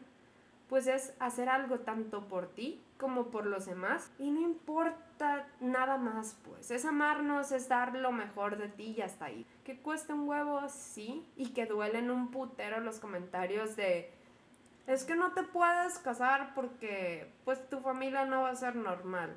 pues 0.70 0.86
es 0.86 1.12
hacer 1.18 1.48
algo 1.48 1.80
tanto 1.80 2.28
por 2.28 2.46
ti 2.46 2.80
como 2.96 3.26
por 3.26 3.44
los 3.44 3.66
demás. 3.66 4.12
Y 4.20 4.30
no 4.30 4.40
importa 4.40 5.48
nada 5.58 5.98
más, 5.98 6.38
pues. 6.44 6.70
Es 6.70 6.84
amarnos, 6.84 7.50
es 7.50 7.68
dar 7.68 7.96
lo 7.96 8.12
mejor 8.12 8.56
de 8.56 8.68
ti 8.68 8.94
y 8.96 9.02
hasta 9.02 9.24
ahí. 9.24 9.44
Que 9.64 9.80
cueste 9.80 10.12
un 10.12 10.28
huevo, 10.28 10.60
sí. 10.68 11.26
Y 11.36 11.48
que 11.48 11.66
duelen 11.66 12.08
un 12.08 12.30
putero 12.30 12.78
los 12.78 13.00
comentarios 13.00 13.74
de... 13.74 14.12
Es 14.86 15.02
que 15.02 15.16
no 15.16 15.32
te 15.32 15.42
puedes 15.42 15.98
casar 15.98 16.54
porque 16.54 17.32
pues 17.44 17.68
tu 17.68 17.80
familia 17.80 18.24
no 18.24 18.42
va 18.42 18.50
a 18.50 18.54
ser 18.56 18.76
normal. 18.76 19.36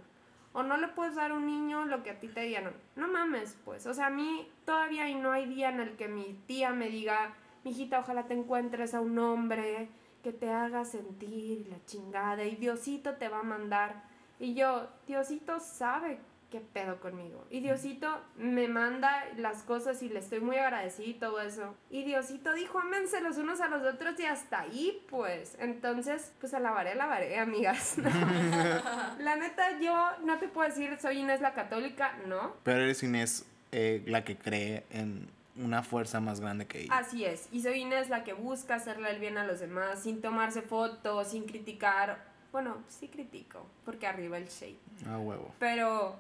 O 0.53 0.61
no 0.61 0.77
le 0.77 0.87
puedes 0.87 1.15
dar 1.15 1.31
a 1.31 1.33
un 1.33 1.47
niño 1.47 1.85
lo 1.85 2.03
que 2.03 2.11
a 2.11 2.19
ti 2.19 2.27
te 2.27 2.41
dieron. 2.41 2.75
No 2.95 3.07
mames, 3.07 3.57
pues. 3.65 3.87
O 3.87 3.93
sea, 3.95 4.07
a 4.07 4.11
mí 4.11 4.51
todavía 4.65 5.09
y 5.09 5.15
no 5.15 5.31
hay 5.31 5.47
día 5.47 5.69
en 5.69 5.79
el 5.79 5.95
que 5.95 6.07
mi 6.07 6.39
tía 6.45 6.69
me 6.73 6.89
diga, 6.89 7.33
mijita, 7.63 8.01
ojalá 8.01 8.27
te 8.27 8.35
encuentres 8.35 8.93
a 8.93 9.01
un 9.01 9.17
hombre 9.17 9.89
que 10.23 10.31
te 10.31 10.49
haga 10.49 10.85
sentir 10.85 11.67
la 11.69 11.83
chingada 11.85 12.43
y 12.45 12.55
Diosito 12.55 13.15
te 13.15 13.27
va 13.27 13.39
a 13.39 13.43
mandar. 13.43 14.03
Y 14.39 14.55
yo, 14.55 14.87
Diosito 15.05 15.59
sabe 15.59 16.17
qué 16.49 16.61
pedo 16.61 16.99
conmigo. 16.99 17.45
Y 17.49 17.61
Diosito 17.61 18.21
me 18.37 18.67
manda 18.67 19.25
las 19.37 19.63
cosas 19.63 20.01
y 20.03 20.09
le 20.09 20.19
estoy 20.19 20.39
muy 20.39 20.55
agradecida 20.57 21.07
y 21.07 21.13
todo 21.15 21.41
eso. 21.41 21.75
Y 21.89 22.03
Diosito 22.03 22.53
dijo, 22.53 22.79
ámense 22.79 23.21
los 23.21 23.37
unos 23.37 23.59
a 23.59 23.67
los 23.67 23.81
otros 23.81 24.19
y 24.19 24.25
hasta 24.25 24.61
ahí, 24.61 25.03
pues. 25.09 25.57
Entonces, 25.59 26.31
pues 26.39 26.53
alabaré, 26.53 26.91
alabaré, 26.91 27.39
amigas. 27.39 27.97
la 29.19 29.35
neta, 29.35 29.79
yo 29.79 30.11
no 30.23 30.37
te 30.37 30.47
puedo 30.47 30.69
decir, 30.69 30.95
soy 31.01 31.19
Inés 31.19 31.41
la 31.41 31.53
católica, 31.53 32.17
no. 32.27 32.53
Pero 32.63 32.83
eres 32.83 33.01
Inés 33.01 33.45
eh, 33.71 34.03
la 34.05 34.23
que 34.23 34.37
cree 34.37 34.85
en 34.91 35.27
una 35.55 35.83
fuerza 35.83 36.19
más 36.19 36.39
grande 36.39 36.65
que 36.65 36.81
ella. 36.83 36.97
Así 36.97 37.25
es, 37.25 37.47
y 37.51 37.61
soy 37.61 37.81
Inés 37.81 38.09
la 38.09 38.23
que 38.23 38.33
busca 38.33 38.75
hacerle 38.75 39.11
el 39.11 39.19
bien 39.19 39.37
a 39.37 39.45
los 39.45 39.59
demás, 39.59 40.01
sin 40.03 40.21
tomarse 40.21 40.61
fotos, 40.61 41.29
sin 41.29 41.45
criticar. 41.45 42.25
Bueno, 42.51 42.77
sí 42.87 43.07
critico, 43.07 43.65
porque 43.85 44.07
arriba 44.07 44.37
el 44.37 44.47
shade. 44.47 44.77
Ah, 45.07 45.17
huevo. 45.17 45.53
Pero 45.59 46.15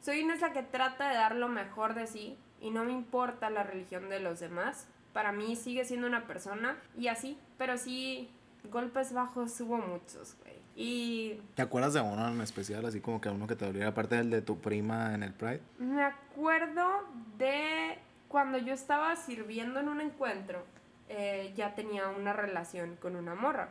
soy 0.00 0.20
Inés 0.20 0.40
la 0.40 0.52
que 0.52 0.62
trata 0.62 1.08
de 1.08 1.14
dar 1.14 1.34
lo 1.34 1.48
mejor 1.48 1.94
de 1.94 2.06
sí 2.06 2.36
y 2.60 2.70
no 2.70 2.84
me 2.84 2.92
importa 2.92 3.50
la 3.50 3.62
religión 3.62 4.08
de 4.08 4.20
los 4.20 4.40
demás. 4.40 4.86
Para 5.12 5.32
mí 5.32 5.56
sigue 5.56 5.84
siendo 5.84 6.06
una 6.06 6.26
persona 6.26 6.76
y 6.98 7.08
así, 7.08 7.38
pero 7.56 7.78
sí, 7.78 8.28
golpes 8.70 9.12
bajos 9.12 9.60
hubo 9.60 9.78
muchos, 9.78 10.36
güey. 10.40 10.54
Y 10.76 11.40
¿Te 11.54 11.62
acuerdas 11.62 11.94
de 11.94 12.00
uno 12.00 12.26
en 12.28 12.40
especial, 12.40 12.84
así 12.84 13.00
como 13.00 13.20
que 13.20 13.28
uno 13.28 13.46
que 13.46 13.54
te 13.54 13.64
doliera, 13.64 13.90
aparte 13.90 14.16
del 14.16 14.30
de 14.30 14.42
tu 14.42 14.58
prima 14.58 15.14
en 15.14 15.22
el 15.22 15.32
Pride? 15.32 15.60
me 15.78 16.02
acuerdo 16.02 17.04
de 17.38 17.96
cuando 18.34 18.58
yo 18.58 18.74
estaba 18.74 19.14
sirviendo 19.14 19.78
en 19.78 19.88
un 19.88 20.00
encuentro, 20.00 20.64
eh, 21.08 21.52
ya 21.54 21.76
tenía 21.76 22.08
una 22.08 22.32
relación 22.32 22.96
con 22.96 23.14
una 23.14 23.36
morra. 23.36 23.68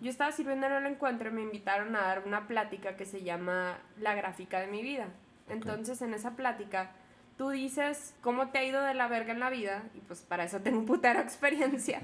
Yo 0.00 0.10
estaba 0.10 0.32
sirviendo 0.32 0.66
en 0.66 0.72
el 0.72 0.86
encuentro 0.86 1.28
y 1.28 1.32
me 1.32 1.42
invitaron 1.42 1.94
a 1.94 2.00
dar 2.00 2.24
una 2.26 2.48
plática 2.48 2.96
que 2.96 3.06
se 3.06 3.22
llama 3.22 3.78
La 4.00 4.16
gráfica 4.16 4.58
de 4.58 4.66
mi 4.66 4.82
vida. 4.82 5.06
Entonces, 5.48 6.02
en 6.02 6.14
esa 6.14 6.34
plática, 6.34 6.90
tú 7.38 7.50
dices 7.50 8.16
cómo 8.22 8.48
te 8.48 8.58
ha 8.58 8.64
ido 8.64 8.82
de 8.82 8.94
la 8.94 9.06
verga 9.06 9.32
en 9.32 9.38
la 9.38 9.50
vida, 9.50 9.84
y 9.94 10.00
pues 10.00 10.22
para 10.22 10.42
eso 10.42 10.58
tengo 10.62 10.80
un 10.80 10.86
putero 10.86 11.20
experiencia. 11.20 12.02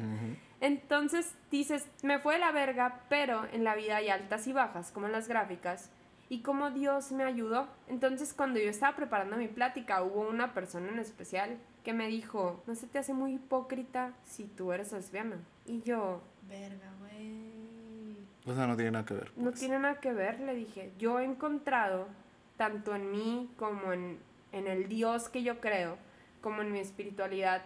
Entonces 0.61 1.35
dices, 1.51 1.89
me 2.05 2.21
fue 2.21 2.35
de 2.35 2.41
la 2.43 2.53
verga, 2.53 3.01
pero 3.09 3.45
en 3.53 3.65
la 3.65 3.75
vida 3.75 3.97
hay 3.97 4.09
altas 4.09 4.47
y 4.47 4.53
bajas, 4.53 4.93
como 4.93 5.07
en 5.07 5.13
las 5.13 5.27
gráficas, 5.27 5.91
y 6.29 6.43
cómo 6.43 6.71
Dios 6.71 7.11
me 7.11 7.25
ayudó. 7.25 7.67
Entonces, 7.89 8.35
cuando 8.35 8.61
yo 8.61 8.71
estaba 8.71 8.95
preparando 8.95 9.37
mi 9.37 9.49
plática, 9.49 10.01
hubo 10.05 10.29
una 10.29 10.55
persona 10.55 10.89
en 10.89 11.01
especial 11.01 11.59
que 11.85 11.93
me 11.93 12.09
dijo, 12.09 12.63
¿no 12.67 12.75
se 12.75 12.87
te 12.87 12.99
hace 12.99 13.13
muy 13.13 13.35
hipócrita 13.35 14.13
si 14.25 14.45
tú 14.45 14.73
eres 14.73 14.93
lesbiana? 14.93 15.37
Y 15.67 15.83
yo, 15.83 16.21
Verga, 16.49 16.93
güey. 17.01 18.17
O 18.45 18.55
sea, 18.55 18.67
no 18.67 18.77
tiene 18.77 18.91
nada 18.91 19.05
que 19.05 19.15
ver. 19.15 19.33
no 19.37 19.51
pues. 19.51 19.61
tiene 19.61 19.79
nada 19.79 20.01
que 20.01 20.13
ver, 20.13 20.41
le 20.41 20.55
dije. 20.55 20.93
Yo 20.99 21.21
he 21.21 21.25
encontrado, 21.25 22.09
tanto 22.57 22.95
en 22.95 23.11
mí 23.11 23.51
como 23.57 23.93
en, 23.93 24.19
en 24.53 24.67
el 24.67 24.89
Dios 24.89 25.29
que 25.29 25.43
yo 25.43 25.61
creo, 25.61 25.97
como 26.41 26.63
en 26.63 26.73
mi 26.73 26.81
espiritualidad, 26.81 27.63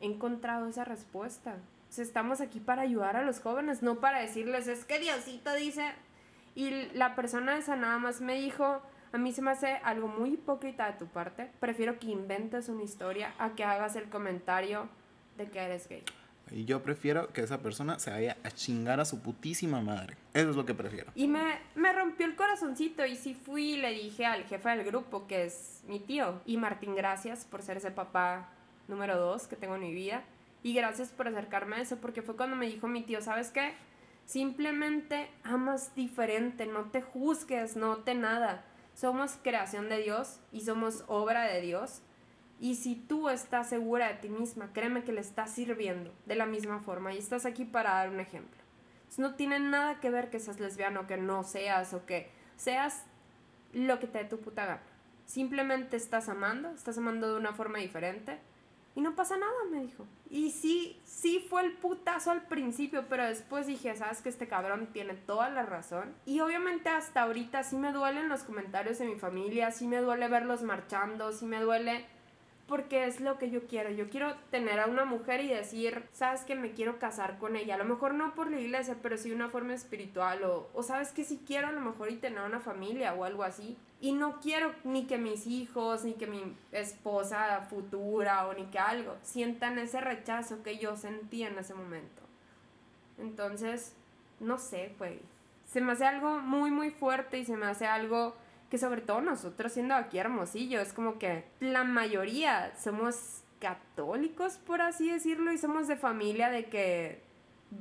he 0.00 0.06
encontrado 0.06 0.68
esa 0.68 0.84
respuesta. 0.84 1.56
O 1.90 1.92
sea, 1.92 2.04
estamos 2.04 2.40
aquí 2.40 2.60
para 2.60 2.82
ayudar 2.82 3.16
a 3.16 3.24
los 3.24 3.40
jóvenes, 3.40 3.82
no 3.82 3.96
para 3.96 4.20
decirles, 4.20 4.68
es 4.68 4.84
que 4.84 4.98
Diosito 4.98 5.52
dice... 5.54 5.92
Y 6.56 6.70
la 6.94 7.16
persona 7.16 7.58
esa 7.58 7.74
nada 7.74 7.98
más 7.98 8.20
me 8.20 8.36
dijo, 8.36 8.80
a 9.14 9.18
mí 9.18 9.32
se 9.32 9.42
me 9.42 9.52
hace 9.52 9.76
algo 9.84 10.08
muy 10.08 10.30
hipócrita 10.30 10.90
de 10.90 10.98
tu 10.98 11.06
parte. 11.06 11.48
Prefiero 11.60 12.00
que 12.00 12.08
inventes 12.08 12.68
una 12.68 12.82
historia 12.82 13.32
a 13.38 13.54
que 13.54 13.62
hagas 13.62 13.94
el 13.94 14.08
comentario 14.08 14.88
de 15.36 15.48
que 15.48 15.60
eres 15.60 15.88
gay. 15.88 16.02
Y 16.50 16.64
yo 16.64 16.82
prefiero 16.82 17.32
que 17.32 17.40
esa 17.40 17.62
persona 17.62 18.00
se 18.00 18.10
vaya 18.10 18.36
a 18.42 18.50
chingar 18.50 18.98
a 18.98 19.04
su 19.04 19.22
putísima 19.22 19.80
madre. 19.80 20.16
Eso 20.34 20.50
es 20.50 20.56
lo 20.56 20.66
que 20.66 20.74
prefiero. 20.74 21.12
Y 21.14 21.28
me, 21.28 21.60
me 21.76 21.92
rompió 21.92 22.26
el 22.26 22.34
corazoncito 22.34 23.06
y 23.06 23.14
sí 23.14 23.34
fui 23.34 23.74
y 23.74 23.76
le 23.76 23.92
dije 23.92 24.26
al 24.26 24.42
jefe 24.44 24.68
del 24.70 24.84
grupo, 24.84 25.28
que 25.28 25.44
es 25.44 25.84
mi 25.86 26.00
tío. 26.00 26.40
Y 26.44 26.56
Martín, 26.56 26.96
gracias 26.96 27.44
por 27.44 27.62
ser 27.62 27.76
ese 27.76 27.92
papá 27.92 28.48
número 28.88 29.16
dos 29.16 29.46
que 29.46 29.54
tengo 29.54 29.76
en 29.76 29.82
mi 29.82 29.94
vida. 29.94 30.24
Y 30.64 30.74
gracias 30.74 31.12
por 31.12 31.28
acercarme 31.28 31.76
a 31.76 31.82
eso, 31.82 31.98
porque 31.98 32.22
fue 32.22 32.34
cuando 32.34 32.56
me 32.56 32.66
dijo 32.66 32.88
mi 32.88 33.02
tío, 33.02 33.22
¿sabes 33.22 33.52
qué? 33.52 33.74
Simplemente 34.26 35.30
amas 35.44 35.94
diferente, 35.94 36.66
no 36.66 36.90
te 36.90 37.00
juzgues, 37.00 37.76
no 37.76 37.98
te 37.98 38.16
nada. 38.16 38.64
Somos 38.94 39.38
creación 39.42 39.88
de 39.88 39.98
Dios 39.98 40.40
y 40.52 40.60
somos 40.62 41.04
obra 41.08 41.42
de 41.44 41.60
Dios. 41.60 42.00
Y 42.60 42.76
si 42.76 42.94
tú 42.94 43.28
estás 43.28 43.68
segura 43.68 44.08
de 44.08 44.14
ti 44.14 44.28
misma, 44.28 44.72
créeme 44.72 45.04
que 45.04 45.12
le 45.12 45.20
estás 45.20 45.50
sirviendo 45.50 46.14
de 46.26 46.36
la 46.36 46.46
misma 46.46 46.80
forma 46.80 47.12
y 47.12 47.18
estás 47.18 47.44
aquí 47.44 47.64
para 47.64 47.94
dar 47.94 48.08
un 48.08 48.20
ejemplo. 48.20 48.62
No 49.16 49.34
tiene 49.34 49.60
nada 49.60 50.00
que 50.00 50.10
ver 50.10 50.30
que 50.30 50.40
seas 50.40 50.58
lesbiano, 50.58 51.06
que 51.06 51.16
no 51.16 51.44
seas 51.44 51.94
o 51.94 52.04
que 52.04 52.30
seas 52.56 53.04
lo 53.72 54.00
que 54.00 54.06
te 54.06 54.18
dé 54.18 54.24
tu 54.24 54.40
puta 54.40 54.66
gana. 54.66 54.82
Simplemente 55.26 55.96
estás 55.96 56.28
amando, 56.28 56.70
estás 56.70 56.98
amando 56.98 57.32
de 57.32 57.38
una 57.38 57.52
forma 57.52 57.78
diferente 57.78 58.38
y 58.96 59.00
no 59.00 59.16
pasa 59.16 59.36
nada, 59.36 59.52
me 59.70 59.82
dijo. 59.82 60.06
Y 60.30 60.50
sí, 60.50 61.00
sí 61.04 61.44
fue 61.48 61.62
el 61.62 61.72
putazo 61.72 62.30
al 62.30 62.46
principio, 62.46 63.06
pero 63.08 63.24
después 63.24 63.66
dije, 63.66 63.94
sabes 63.96 64.22
que 64.22 64.28
este 64.28 64.46
cabrón 64.46 64.88
tiene 64.92 65.14
toda 65.14 65.48
la 65.50 65.64
razón. 65.64 66.14
Y 66.26 66.40
obviamente 66.40 66.88
hasta 66.88 67.22
ahorita 67.22 67.64
sí 67.64 67.76
me 67.76 67.92
duelen 67.92 68.28
los 68.28 68.44
comentarios 68.44 68.98
de 68.98 69.06
mi 69.06 69.16
familia, 69.16 69.72
sí 69.72 69.88
me 69.88 69.98
duele 69.98 70.28
verlos 70.28 70.62
marchando, 70.62 71.32
sí 71.32 71.44
me 71.44 71.60
duele 71.60 72.06
porque 72.66 73.06
es 73.06 73.20
lo 73.20 73.38
que 73.38 73.50
yo 73.50 73.66
quiero. 73.66 73.90
Yo 73.90 74.08
quiero 74.08 74.34
tener 74.50 74.80
a 74.80 74.86
una 74.86 75.04
mujer 75.04 75.40
y 75.42 75.48
decir, 75.48 76.04
sabes 76.12 76.42
que 76.42 76.54
me 76.54 76.72
quiero 76.72 76.98
casar 76.98 77.38
con 77.38 77.56
ella. 77.56 77.74
A 77.74 77.78
lo 77.78 77.84
mejor 77.84 78.14
no 78.14 78.34
por 78.34 78.50
la 78.50 78.60
iglesia, 78.60 78.96
pero 79.02 79.18
sí 79.18 79.30
de 79.30 79.34
una 79.34 79.50
forma 79.50 79.74
espiritual. 79.74 80.44
O, 80.44 80.70
o 80.72 80.82
sabes 80.82 81.12
que 81.12 81.24
si 81.24 81.38
quiero 81.38 81.68
a 81.68 81.72
lo 81.72 81.80
mejor 81.80 82.10
y 82.10 82.16
tener 82.16 82.40
una 82.40 82.60
familia 82.60 83.12
o 83.14 83.24
algo 83.24 83.42
así. 83.42 83.76
Y 84.04 84.12
no 84.12 84.38
quiero 84.38 84.74
ni 84.84 85.06
que 85.06 85.16
mis 85.16 85.46
hijos, 85.46 86.04
ni 86.04 86.12
que 86.12 86.26
mi 86.26 86.54
esposa 86.72 87.62
futura 87.70 88.46
o 88.46 88.52
ni 88.52 88.66
que 88.66 88.78
algo 88.78 89.16
sientan 89.22 89.78
ese 89.78 89.98
rechazo 89.98 90.62
que 90.62 90.76
yo 90.76 90.94
sentí 90.94 91.42
en 91.42 91.58
ese 91.58 91.72
momento. 91.72 92.20
Entonces, 93.16 93.94
no 94.40 94.58
sé, 94.58 94.94
güey. 94.98 95.22
Se 95.64 95.80
me 95.80 95.92
hace 95.92 96.04
algo 96.04 96.38
muy, 96.38 96.70
muy 96.70 96.90
fuerte 96.90 97.38
y 97.38 97.46
se 97.46 97.56
me 97.56 97.64
hace 97.64 97.86
algo 97.86 98.34
que 98.68 98.76
sobre 98.76 99.00
todo 99.00 99.22
nosotros 99.22 99.72
siendo 99.72 99.94
aquí 99.94 100.18
Hermosillo, 100.18 100.82
es 100.82 100.92
como 100.92 101.18
que 101.18 101.46
la 101.60 101.84
mayoría 101.84 102.76
somos 102.76 103.42
católicos, 103.58 104.58
por 104.66 104.82
así 104.82 105.10
decirlo, 105.10 105.50
y 105.50 105.56
somos 105.56 105.88
de 105.88 105.96
familia 105.96 106.50
de 106.50 106.66
que 106.66 107.22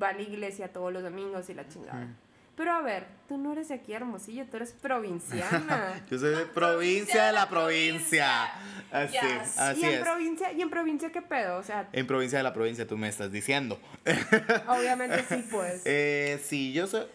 va 0.01 0.08
a 0.08 0.13
la 0.13 0.22
iglesia 0.22 0.72
todos 0.72 0.94
los 0.94 1.03
domingos 1.03 1.50
y 1.50 1.53
la 1.53 1.68
chingada. 1.68 2.15
Pero 2.55 2.72
a 2.72 2.81
ver, 2.81 3.07
tú 3.27 3.38
no 3.38 3.51
eres 3.53 3.69
de 3.69 3.74
aquí 3.75 3.93
Hermosillo, 3.93 4.45
tú 4.45 4.57
eres 4.57 4.74
provinciana. 4.74 6.03
Yo 6.12 6.19
soy 6.19 6.36
de 6.36 6.45
provincia 6.45 7.25
de 7.25 7.31
la 7.33 7.50
provincia. 7.50 8.43
Así, 8.91 9.13
Yes. 9.13 9.57
así 9.57 9.81
¿Y 9.81 9.86
en 9.86 9.93
es. 9.93 10.00
provincia, 10.01 10.51
y 10.53 10.62
en 10.62 10.69
provincia 10.69 11.12
qué 11.12 11.22
pedo? 11.24 11.57
O 11.57 11.63
sea, 11.63 11.89
En 11.93 12.05
provincia 12.05 12.38
de 12.38 12.43
la 12.43 12.53
provincia, 12.53 12.86
tú 12.86 12.95
me 12.95 13.07
estás 13.10 13.31
diciendo. 13.31 13.79
obviamente 14.67 15.25
sí, 15.27 15.43
pues. 15.51 15.81
Eh, 15.86 16.39
sí, 16.45 16.74
yo 16.74 16.86
soy. 16.86 17.05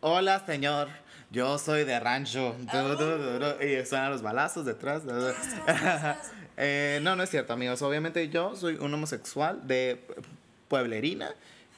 Hola, 0.00 0.44
señor. 0.46 0.88
Yo 1.32 1.58
soy 1.58 1.82
de 1.84 1.98
rancho. 1.98 2.54
Du, 2.60 3.64
Y 3.66 3.84
suenan 3.84 4.12
los 4.12 4.22
balazos 4.22 4.64
detrás. 4.64 5.02
Eh, 6.56 7.00
no, 7.02 7.16
no 7.16 7.22
es 7.24 7.30
cierto, 7.30 7.52
amigos. 7.52 7.82
Obviamente 7.82 8.28
yo 8.28 8.54
soy 8.54 8.76
un 8.76 8.94
homosexual 8.94 9.66
de 9.66 10.00
pueblerina 10.68 11.34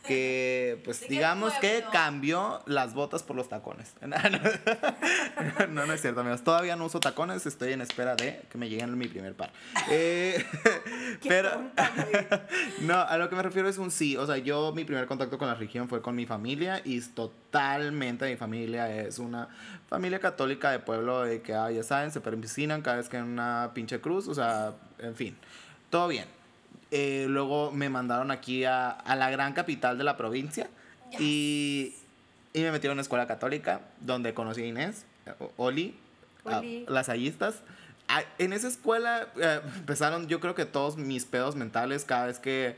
que 0.07 0.81
pues 0.85 1.01
¿De 1.01 1.07
qué 1.07 1.15
digamos 1.15 1.53
que 1.55 1.85
cambió 1.93 2.63
las 2.67 2.95
botas 2.95 3.23
por 3.23 3.37
los 3.37 3.49
tacones. 3.49 3.95
No, 5.71 5.87
no 5.87 5.93
es 5.93 6.01
cierto, 6.01 6.21
amigos. 6.21 6.43
Todavía 6.43 6.77
no 6.77 6.87
uso 6.87 7.01
tacones, 7.01 7.45
estoy 7.47 7.73
en 7.73 7.81
espera 7.81 8.17
de 8.17 8.43
que 8.51 8.59
me 8.59 8.69
lleguen 8.69 8.97
mi 8.97 9.09
primer 9.09 9.35
par. 9.35 9.53
Eh, 9.91 10.45
pero 11.27 11.51
tonta, 11.51 11.91
no, 12.83 13.01
a 13.01 13.17
lo 13.17 13.29
que 13.29 13.37
me 13.37 13.43
refiero 13.43 13.69
es 13.69 13.79
un 13.79 13.91
sí. 13.91 14.17
O 14.17 14.27
sea, 14.27 14.37
yo 14.37 14.73
mi 14.73 14.85
primer 14.85 15.07
contacto 15.07 15.39
con 15.39 15.49
la 15.49 15.55
religión 15.55 15.89
fue 15.89 16.03
con 16.03 16.15
mi 16.15 16.27
familia 16.27 16.83
y 16.85 17.01
totalmente 17.01 18.29
mi 18.29 18.37
familia 18.37 18.95
es 18.95 19.19
una 19.19 19.49
familia 19.89 20.19
católica 20.19 20.71
de 20.71 20.79
pueblo 20.79 21.23
de 21.23 21.41
que, 21.43 21.55
ah, 21.55 21.71
ya 21.71 21.83
saben, 21.83 22.11
se 22.11 22.21
permisinan 22.21 22.83
cada 22.83 22.99
vez 22.99 23.09
que 23.09 23.17
hay 23.17 23.23
una 23.23 23.71
pinche 23.75 24.01
cruz. 24.01 24.29
O 24.29 24.35
sea, 24.35 24.75
en 24.99 25.15
fin, 25.15 25.37
todo 25.91 26.09
bien. 26.09 26.38
Eh, 26.91 27.27
luego 27.29 27.71
me 27.71 27.89
mandaron 27.91 28.31
aquí 28.31 28.65
a, 28.65 28.91
a 28.91 29.15
la 29.17 29.31
gran 29.31 29.53
capital 29.53 29.99
de 29.99 30.05
la 30.05 30.17
provincia 30.17 30.69
y, 31.19 31.95
y 32.53 32.61
me 32.63 32.71
metieron 32.73 32.93
a 32.93 32.97
una 32.97 33.03
escuela 33.03 33.27
católica 33.27 33.81
donde 34.01 34.35
conocí 34.35 34.63
a 34.63 34.67
Inés, 34.67 35.05
o- 35.39 35.53
Oli, 35.57 35.95
a- 36.45 36.59
Oli. 36.59 36.87
las 36.89 37.09
hallistas. 37.09 37.57
Ah, 38.09 38.23
En 38.39 38.53
esa 38.55 38.69
escuela 38.69 39.29
eh, 39.37 39.61
empezaron, 39.77 40.29
yo 40.29 40.41
creo 40.41 40.55
que 40.55 40.65
todos 40.65 40.97
mis 40.97 41.25
pedos 41.25 41.57
mentales 41.57 42.05
cada 42.05 42.27
vez 42.27 42.39
que... 42.39 42.77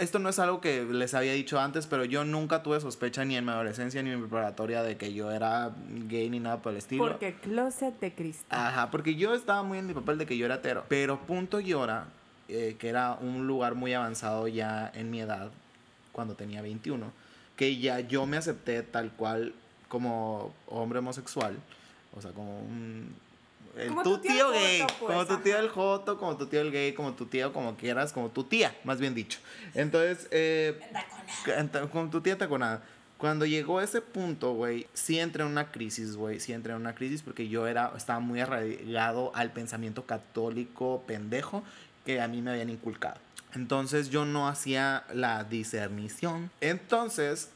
Esto 0.00 0.18
no 0.18 0.30
es 0.30 0.38
algo 0.38 0.62
que 0.62 0.84
les 0.84 1.12
había 1.12 1.34
dicho 1.34 1.60
antes, 1.60 1.86
pero 1.86 2.06
yo 2.06 2.24
nunca 2.24 2.62
tuve 2.62 2.80
sospecha 2.80 3.26
ni 3.26 3.36
en 3.36 3.44
mi 3.44 3.50
adolescencia 3.50 4.02
ni 4.02 4.08
en 4.08 4.16
mi 4.16 4.22
preparatoria 4.22 4.82
de 4.82 4.96
que 4.96 5.12
yo 5.12 5.30
era 5.30 5.70
gay 6.08 6.30
ni 6.30 6.40
nada 6.40 6.62
por 6.62 6.72
el 6.72 6.78
estilo. 6.78 7.04
Porque 7.06 7.34
closet 7.34 8.00
de 8.00 8.14
cristal. 8.14 8.58
Ajá, 8.58 8.90
porque 8.90 9.16
yo 9.16 9.34
estaba 9.34 9.62
muy 9.62 9.76
en 9.76 9.86
mi 9.86 9.92
papel 9.92 10.16
de 10.16 10.24
que 10.24 10.38
yo 10.38 10.46
era 10.46 10.54
hetero. 10.54 10.86
Pero 10.88 11.20
Punto 11.26 11.60
Llora, 11.60 12.06
eh, 12.48 12.76
que 12.78 12.88
era 12.88 13.14
un 13.20 13.46
lugar 13.46 13.74
muy 13.74 13.92
avanzado 13.94 14.48
ya 14.48 14.90
en 14.94 15.10
mi 15.10 15.20
edad, 15.20 15.50
cuando 16.12 16.34
tenía 16.34 16.62
21, 16.62 17.10
que 17.56 17.78
ya 17.78 18.00
yo 18.00 18.26
me 18.26 18.36
acepté 18.36 18.82
tal 18.82 19.10
cual 19.12 19.54
como 19.88 20.54
hombre 20.66 20.98
homosexual, 21.00 21.56
o 22.16 22.20
sea, 22.22 22.32
como 22.32 22.58
un... 22.60 23.14
el- 23.76 23.88
Como 23.88 24.02
tu 24.02 24.18
tío 24.18 24.32
tío 24.32 24.50
gay, 24.50 24.80
joto, 24.80 24.94
pues, 25.00 25.12
como 25.12 25.26
tu 25.26 25.36
tío 25.42 25.54
ajá. 25.54 25.62
el 25.62 25.68
joto, 25.70 26.18
como 26.18 26.36
tu 26.36 26.46
tío 26.46 26.60
el 26.60 26.72
gay, 26.72 26.92
como 26.94 27.12
tu 27.14 27.26
tío, 27.26 27.52
como 27.52 27.76
quieras, 27.76 28.12
como 28.12 28.28
tu 28.30 28.44
tía, 28.44 28.74
más 28.84 28.98
bien 29.00 29.14
dicho. 29.14 29.38
Entonces, 29.74 30.26
eh, 30.30 30.78
con 31.92 32.10
tu 32.10 32.20
tía 32.20 32.36
taconada. 32.38 32.82
Cuando 33.18 33.46
llegó 33.46 33.80
ese 33.80 34.02
punto, 34.02 34.52
güey, 34.52 34.86
sí 34.92 35.18
entré 35.18 35.42
en 35.42 35.48
una 35.48 35.70
crisis, 35.72 36.16
güey. 36.16 36.38
Sí 36.38 36.52
entré 36.52 36.72
en 36.74 36.80
una 36.80 36.94
crisis 36.94 37.22
porque 37.22 37.48
yo 37.48 37.66
era, 37.66 37.92
estaba 37.96 38.20
muy 38.20 38.40
arraigado 38.40 39.32
al 39.34 39.52
pensamiento 39.52 40.04
católico 40.04 41.02
pendejo 41.06 41.62
que 42.06 42.20
a 42.22 42.28
mí 42.28 42.40
me 42.40 42.52
habían 42.52 42.70
inculcado. 42.70 43.16
Entonces 43.54 44.08
yo 44.08 44.24
no 44.24 44.48
hacía 44.48 45.04
la 45.12 45.44
discernición. 45.44 46.50
Entonces 46.60 47.50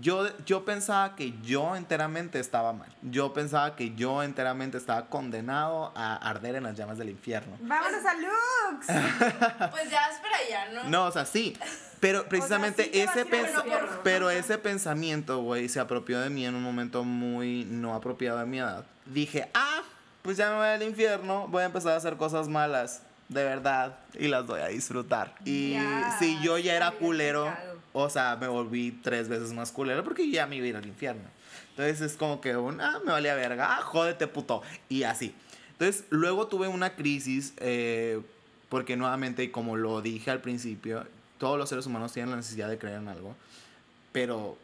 yo, 0.00 0.26
yo 0.44 0.64
pensaba 0.64 1.14
que 1.14 1.32
yo 1.42 1.76
enteramente 1.76 2.40
estaba 2.40 2.72
mal. 2.72 2.88
Yo 3.02 3.32
pensaba 3.32 3.76
que 3.76 3.94
yo 3.94 4.22
enteramente 4.24 4.76
estaba 4.76 5.06
condenado 5.06 5.92
a 5.94 6.16
arder 6.16 6.56
en 6.56 6.64
las 6.64 6.76
llamas 6.76 6.98
del 6.98 7.10
infierno. 7.10 7.56
Vámonos 7.60 8.04
a 8.04 8.14
Lux. 8.14 8.86
Pues 9.70 9.90
ya 9.90 10.08
espera 10.10 10.36
ya, 10.50 10.72
¿no? 10.72 10.84
No, 10.88 11.04
o 11.06 11.12
sea, 11.12 11.24
sí. 11.24 11.56
Pero 12.00 12.28
precisamente 12.28 13.02
ese, 13.02 13.24
pens- 13.24 13.62
pero 14.02 14.28
ese 14.30 14.58
pensamiento, 14.58 15.40
güey, 15.42 15.68
se 15.68 15.78
apropió 15.80 16.18
de 16.20 16.28
mí 16.28 16.44
en 16.44 16.54
un 16.56 16.62
momento 16.62 17.04
muy 17.04 17.64
no 17.64 17.94
apropiado 17.94 18.38
de 18.40 18.46
mi 18.46 18.58
edad. 18.58 18.84
Dije, 19.06 19.48
ah, 19.54 19.82
pues 20.22 20.36
ya 20.36 20.50
me 20.50 20.56
voy 20.56 20.66
al 20.66 20.82
infierno, 20.82 21.46
voy 21.48 21.62
a 21.62 21.66
empezar 21.66 21.92
a 21.92 21.96
hacer 21.96 22.16
cosas 22.16 22.48
malas, 22.48 23.02
de 23.28 23.44
verdad, 23.44 23.98
y 24.18 24.28
las 24.28 24.46
voy 24.46 24.60
a 24.60 24.68
disfrutar. 24.68 25.34
Y 25.44 25.76
si 26.18 26.38
yo 26.42 26.58
ya 26.58 26.74
era 26.74 26.92
culero, 26.92 27.52
o 27.92 28.08
sea, 28.10 28.36
me 28.36 28.48
volví 28.48 28.92
tres 29.02 29.28
veces 29.28 29.52
más 29.52 29.72
culero 29.72 30.04
porque 30.04 30.30
ya 30.30 30.46
me 30.46 30.56
iba 30.56 30.66
a 30.66 30.68
ir 30.68 30.76
al 30.76 30.86
infierno. 30.86 31.22
Entonces 31.70 32.00
es 32.00 32.16
como 32.16 32.40
que 32.40 32.56
un, 32.56 32.80
ah, 32.80 33.00
me 33.04 33.12
valía 33.12 33.34
verga, 33.34 33.76
ah, 33.76 33.82
jódete 33.82 34.26
puto. 34.26 34.62
Y 34.88 35.02
así. 35.02 35.34
Entonces 35.72 36.04
luego 36.10 36.46
tuve 36.46 36.68
una 36.68 36.94
crisis 36.94 37.54
eh, 37.58 38.20
porque 38.68 38.96
nuevamente, 38.96 39.50
como 39.50 39.76
lo 39.76 40.00
dije 40.00 40.30
al 40.30 40.40
principio, 40.40 41.04
todos 41.38 41.58
los 41.58 41.68
seres 41.68 41.86
humanos 41.86 42.12
tienen 42.12 42.30
la 42.30 42.36
necesidad 42.36 42.68
de 42.68 42.78
creer 42.78 42.98
en 42.98 43.08
algo, 43.08 43.34
pero 44.12 44.56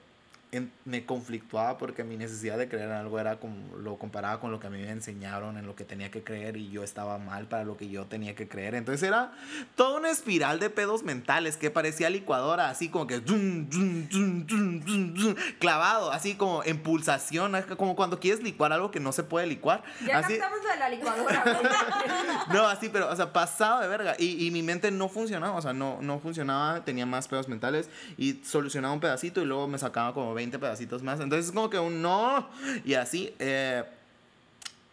en- 0.52 0.72
me 0.84 1.06
conflictuaba 1.06 1.78
porque 1.78 2.02
mi 2.04 2.16
necesidad 2.16 2.58
de 2.58 2.68
creer 2.68 2.86
en 2.86 2.92
algo 2.96 3.18
era 3.20 3.38
como 3.38 3.76
lo 3.78 3.96
comparaba 3.98 4.40
con 4.40 4.50
lo 4.50 4.58
que 4.58 4.66
a 4.66 4.70
mí 4.70 4.78
me 4.82 4.90
enseñaron 4.90 5.56
en 5.58 5.66
lo 5.66 5.76
que 5.76 5.84
tenía 5.84 6.10
que 6.10 6.22
creer 6.24 6.56
y 6.56 6.70
yo 6.70 6.82
estaba 6.82 7.18
mal 7.18 7.46
para 7.46 7.64
lo 7.64 7.76
que 7.76 7.88
yo 7.88 8.06
tenía 8.06 8.34
que 8.34 8.48
creer. 8.48 8.74
Entonces 8.74 9.06
era 9.06 9.32
toda 9.76 9.98
una 9.98 10.10
espiral 10.10 10.58
de 10.58 10.70
pedos 10.70 11.02
mentales 11.04 11.56
que 11.56 11.70
parecía 11.70 12.10
licuadora, 12.10 12.68
así 12.68 12.88
como 12.88 13.06
que 13.06 13.20
zum, 13.20 13.70
zum, 13.70 14.08
zum, 14.10 15.34
clavado, 15.58 16.10
así 16.12 16.34
como 16.34 16.62
en 16.64 16.82
pulsación, 16.82 17.52
como 17.76 17.94
cuando 17.96 18.18
quieres 18.20 18.42
licuar 18.42 18.72
algo 18.72 18.90
que 18.90 19.00
no 19.00 19.12
se 19.12 19.22
puede 19.22 19.46
licuar. 19.46 19.82
Ya 20.06 20.18
así, 20.18 20.38
captamos 20.38 20.64
lo 20.64 20.70
de 20.70 20.76
la 20.78 20.88
licuadora. 20.88 21.44
no, 22.52 22.66
así, 22.66 22.88
pero, 22.88 23.10
o 23.10 23.16
sea, 23.16 23.32
pasado 23.32 23.80
de 23.80 23.88
verga. 23.88 24.14
Y, 24.18 24.46
y 24.46 24.50
mi 24.50 24.62
mente 24.62 24.90
no 24.90 25.08
funcionaba, 25.08 25.56
o 25.56 25.62
sea, 25.62 25.72
no, 25.72 25.98
no 26.00 26.18
funcionaba, 26.18 26.84
tenía 26.84 27.06
más 27.06 27.28
pedos 27.28 27.48
mentales 27.48 27.88
y 28.16 28.40
solucionaba 28.44 28.92
un 28.94 29.00
pedacito 29.00 29.40
y 29.42 29.44
luego 29.44 29.68
me 29.68 29.78
sacaba 29.78 30.12
como 30.14 30.34
20 30.40 30.58
pedacitos 30.58 31.02
más. 31.02 31.20
Entonces 31.20 31.46
es 31.46 31.52
como 31.52 31.68
que 31.68 31.78
un 31.78 32.00
no. 32.00 32.48
Y 32.84 32.94
así, 32.94 33.34
eh, 33.38 33.84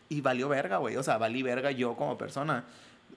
y 0.09 0.21
valió 0.21 0.49
verga, 0.49 0.77
güey. 0.77 0.97
O 0.97 1.03
sea, 1.03 1.17
valí 1.17 1.41
verga 1.41 1.71
yo 1.71 1.95
como 1.95 2.17
persona. 2.17 2.65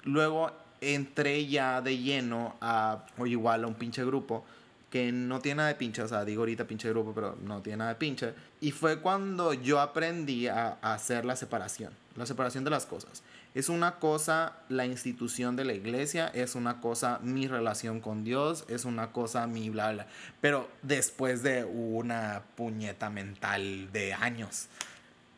Luego 0.04 0.52
entré 0.80 1.46
ya 1.46 1.82
de 1.82 1.98
lleno 1.98 2.54
a, 2.60 3.04
o 3.18 3.26
igual 3.26 3.64
a 3.64 3.66
un 3.66 3.74
pinche 3.74 4.04
grupo 4.04 4.44
que 4.90 5.12
no 5.12 5.40
tiene 5.40 5.56
nada 5.56 5.68
de 5.68 5.74
pinche, 5.76 6.02
o 6.02 6.08
sea, 6.08 6.24
digo 6.24 6.42
ahorita 6.42 6.64
pinche 6.64 6.88
grupo, 6.88 7.12
pero 7.14 7.36
no 7.44 7.60
tiene 7.62 7.78
nada 7.78 7.90
de 7.90 7.96
pinche. 7.96 8.32
Y 8.60 8.72
fue 8.72 9.00
cuando 9.00 9.52
yo 9.52 9.80
aprendí 9.80 10.48
a, 10.48 10.78
a 10.82 10.94
hacer 10.94 11.24
la 11.24 11.36
separación, 11.36 11.92
la 12.16 12.26
separación 12.26 12.64
de 12.64 12.70
las 12.70 12.86
cosas. 12.86 13.22
Es 13.54 13.68
una 13.68 13.98
cosa 13.98 14.56
la 14.68 14.86
institución 14.86 15.56
de 15.56 15.64
la 15.64 15.72
iglesia, 15.72 16.28
es 16.28 16.54
una 16.54 16.80
cosa 16.80 17.18
mi 17.22 17.48
relación 17.48 18.00
con 18.00 18.22
Dios, 18.22 18.64
es 18.68 18.84
una 18.84 19.12
cosa 19.12 19.46
mi 19.46 19.70
bla 19.70 19.92
bla. 19.92 20.06
Pero 20.40 20.68
después 20.82 21.42
de 21.42 21.64
una 21.64 22.42
puñeta 22.56 23.10
mental 23.10 23.90
de 23.92 24.14
años. 24.14 24.68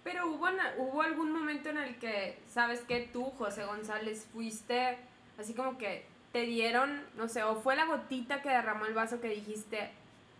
Pero 0.04 0.26
hubo, 0.26 0.48
hubo 0.78 1.02
algún 1.02 1.32
momento 1.32 1.70
en 1.70 1.78
el 1.78 1.96
que, 1.96 2.38
¿sabes 2.48 2.80
que 2.80 3.08
Tú, 3.12 3.30
José 3.38 3.64
González, 3.64 4.26
fuiste 4.32 4.98
así 5.38 5.54
como 5.54 5.78
que 5.78 6.04
te 6.32 6.42
dieron, 6.42 7.02
no 7.16 7.28
sé, 7.28 7.42
o 7.42 7.60
fue 7.60 7.76
la 7.76 7.84
gotita 7.84 8.42
que 8.42 8.48
derramó 8.48 8.86
el 8.86 8.94
vaso 8.94 9.20
que 9.20 9.28
dijiste, 9.28 9.90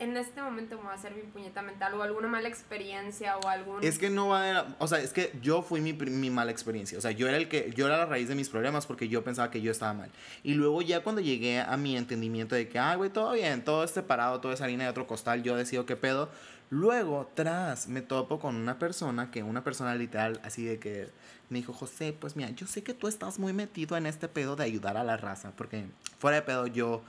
en 0.03 0.17
este 0.17 0.43
momento 0.43 0.77
me 0.79 0.85
va 0.85 0.93
a 0.93 0.95
hacer 0.95 1.15
mi 1.15 1.23
puñeta 1.23 1.63
mental, 1.63 1.95
o 1.95 2.03
alguna 2.03 2.29
mala 2.29 2.49
experiencia, 2.49 3.37
o 3.39 3.49
algún... 3.49 3.83
Es 3.83 3.99
que 3.99 4.11
no 4.11 4.29
va 4.29 4.43
de 4.43 4.55
la- 4.55 4.77
O 4.79 4.89
sea, 4.89 4.99
es 5.01 5.13
que 5.13 5.33
yo 5.43 5.63
fui 5.63 5.81
mi, 5.81 5.93
mi 5.93 6.31
mala 6.31 6.51
experiencia. 6.51 6.99
O 6.99 7.01
sea, 7.01 7.11
yo 7.11 7.29
era 7.29 7.37
el 7.37 7.49
que. 7.49 7.73
Yo 7.77 7.87
era 7.87 7.97
la 7.97 8.07
raíz 8.07 8.29
de 8.29 8.35
mis 8.35 8.49
problemas 8.49 8.87
porque 8.87 9.09
yo 9.09 9.23
pensaba 9.25 9.51
que 9.51 9.61
yo 9.61 9.71
estaba 9.71 9.95
mal. 9.95 10.11
Y 10.43 10.55
luego, 10.55 10.83
ya 10.83 11.03
cuando 11.03 11.21
llegué 11.21 11.61
a 11.61 11.77
mi 11.77 11.97
entendimiento 11.97 12.55
de 12.55 12.69
que, 12.69 12.79
ay, 12.79 12.97
güey, 12.97 13.11
todo 13.11 13.33
bien, 13.33 13.65
todo 13.65 13.85
es 13.85 13.91
separado, 13.93 14.41
todo 14.41 14.53
es 14.53 14.61
harina 14.61 14.85
de 14.85 14.91
otro 14.91 15.07
costal, 15.07 15.43
yo 15.43 15.57
decido 15.57 15.87
qué 15.87 15.97
pedo. 15.97 16.31
Luego, 16.71 17.31
tras, 17.35 17.87
me 17.87 18.01
topo 18.01 18.41
con 18.41 18.57
una 18.57 18.79
persona 18.79 19.31
que, 19.31 19.43
una 19.43 19.63
persona 19.63 19.95
literal, 19.95 20.41
así 20.43 20.65
de 20.65 20.79
que 20.79 21.11
me 21.51 21.59
dijo, 21.59 21.75
José, 21.75 22.17
pues 22.19 22.35
mira, 22.35 22.49
yo 22.51 22.67
sé 22.67 22.83
que 22.83 22.95
tú 22.95 23.09
estás 23.09 23.39
muy 23.39 23.53
metido 23.53 23.95
en 23.99 24.07
este 24.07 24.27
pedo 24.27 24.57
de 24.57 24.65
ayudar 24.65 24.97
a 24.97 25.05
la 25.05 25.19
raza. 25.19 25.53
Porque 25.55 25.85
fuera 26.19 26.37
de 26.37 26.43
pedo, 26.43 26.67
yo 26.67 27.03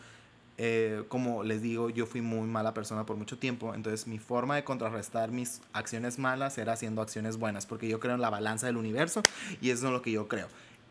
eh, 0.57 1.03
como 1.07 1.43
les 1.43 1.61
digo, 1.61 1.89
yo 1.89 2.05
fui 2.05 2.21
muy 2.21 2.47
mala 2.47 2.73
persona 2.73 3.05
por 3.05 3.17
mucho 3.17 3.37
tiempo, 3.37 3.73
entonces 3.73 4.07
mi 4.07 4.19
forma 4.19 4.55
de 4.55 4.63
contrarrestar 4.63 5.31
mis 5.31 5.61
acciones 5.73 6.19
malas 6.19 6.57
era 6.57 6.73
haciendo 6.73 7.01
acciones 7.01 7.37
buenas, 7.37 7.65
porque 7.65 7.87
yo 7.87 7.99
creo 7.99 8.15
en 8.15 8.21
la 8.21 8.29
balanza 8.29 8.67
del 8.67 8.77
universo 8.77 9.23
y 9.61 9.71
eso 9.71 9.87
es 9.87 9.93
lo 9.93 10.01
que 10.01 10.11
yo 10.11 10.27
creo. 10.27 10.47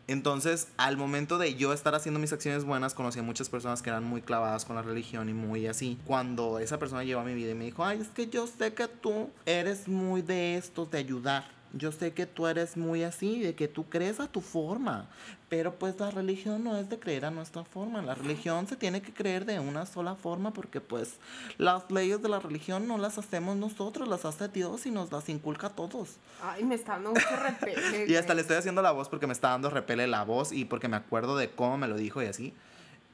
Entonces, 0.07 0.67
al 0.75 0.97
momento 0.97 1.37
de 1.37 1.55
yo 1.55 1.71
estar 1.71 1.95
haciendo 1.95 2.19
mis 2.19 2.33
acciones 2.33 2.65
buenas, 2.65 2.93
conocí 2.93 3.19
a 3.19 3.23
muchas 3.23 3.47
personas 3.47 3.81
que 3.81 3.89
eran 3.89 4.03
muy 4.03 4.21
clavadas 4.21 4.65
con 4.65 4.75
la 4.75 4.81
religión 4.81 5.29
y 5.29 5.33
muy 5.33 5.65
así. 5.65 5.97
Cuando 6.05 6.59
esa 6.59 6.77
persona 6.77 7.05
llegó 7.05 7.23
mi 7.23 7.33
vida 7.33 7.51
y 7.51 7.55
me 7.55 7.65
dijo, 7.65 7.85
ay, 7.85 8.01
es 8.01 8.09
que 8.09 8.27
yo 8.27 8.45
sé 8.45 8.73
que 8.73 8.89
tú 8.89 9.29
eres 9.45 9.87
muy 9.87 10.21
de 10.21 10.57
estos, 10.57 10.91
de 10.91 10.97
ayudar. 10.97 11.45
Yo 11.75 11.91
sé 11.91 12.13
que 12.13 12.27
tú 12.27 12.45
eres 12.45 12.77
muy 12.77 13.01
así, 13.01 13.39
de 13.39 13.55
que 13.55 13.67
tú 13.67 13.85
crees 13.89 14.19
a 14.19 14.27
tu 14.27 14.41
forma. 14.41 15.09
Pero 15.49 15.73
pues 15.73 15.99
la 15.99 16.11
religión 16.11 16.63
no 16.63 16.77
es 16.77 16.87
de 16.87 16.99
creer 16.99 17.25
a 17.25 17.31
nuestra 17.31 17.63
forma. 17.63 18.01
La 18.03 18.13
religión 18.13 18.67
se 18.67 18.75
tiene 18.75 19.01
que 19.01 19.11
creer 19.11 19.45
de 19.45 19.59
una 19.59 19.87
sola 19.87 20.13
forma 20.15 20.51
porque 20.51 20.81
pues 20.81 21.15
las 21.57 21.89
leyes 21.89 22.21
de 22.21 22.29
la 22.29 22.39
religión 22.39 22.87
no 22.87 22.99
las 22.99 23.17
hacemos 23.17 23.57
nosotros, 23.57 24.07
las 24.07 24.23
hace 24.23 24.47
Dios 24.49 24.85
y 24.85 24.91
nos 24.91 25.11
las 25.11 25.29
inculca 25.29 25.67
a 25.67 25.69
todos. 25.71 26.17
Ay, 26.43 26.63
me 26.63 26.75
está 26.75 26.93
dando 26.93 27.11
mucho 27.11 27.35
repele. 27.35 28.05
Y 28.07 28.15
hasta 28.15 28.35
le 28.35 28.41
estoy 28.41 28.57
haciendo 28.57 28.83
la 28.83 28.91
voz 28.91 29.09
porque 29.09 29.25
me 29.25 29.33
está 29.33 29.49
dando 29.49 29.71
repele 29.71 30.05
la 30.05 30.23
voz 30.23 30.51
y 30.51 30.65
porque 30.65 30.87
me 30.87 30.97
acuerdo 30.97 31.37
de 31.37 31.49
cómo 31.49 31.79
me 31.79 31.87
lo 31.87 31.97
dijo 31.97 32.21
y 32.21 32.27
así. 32.27 32.53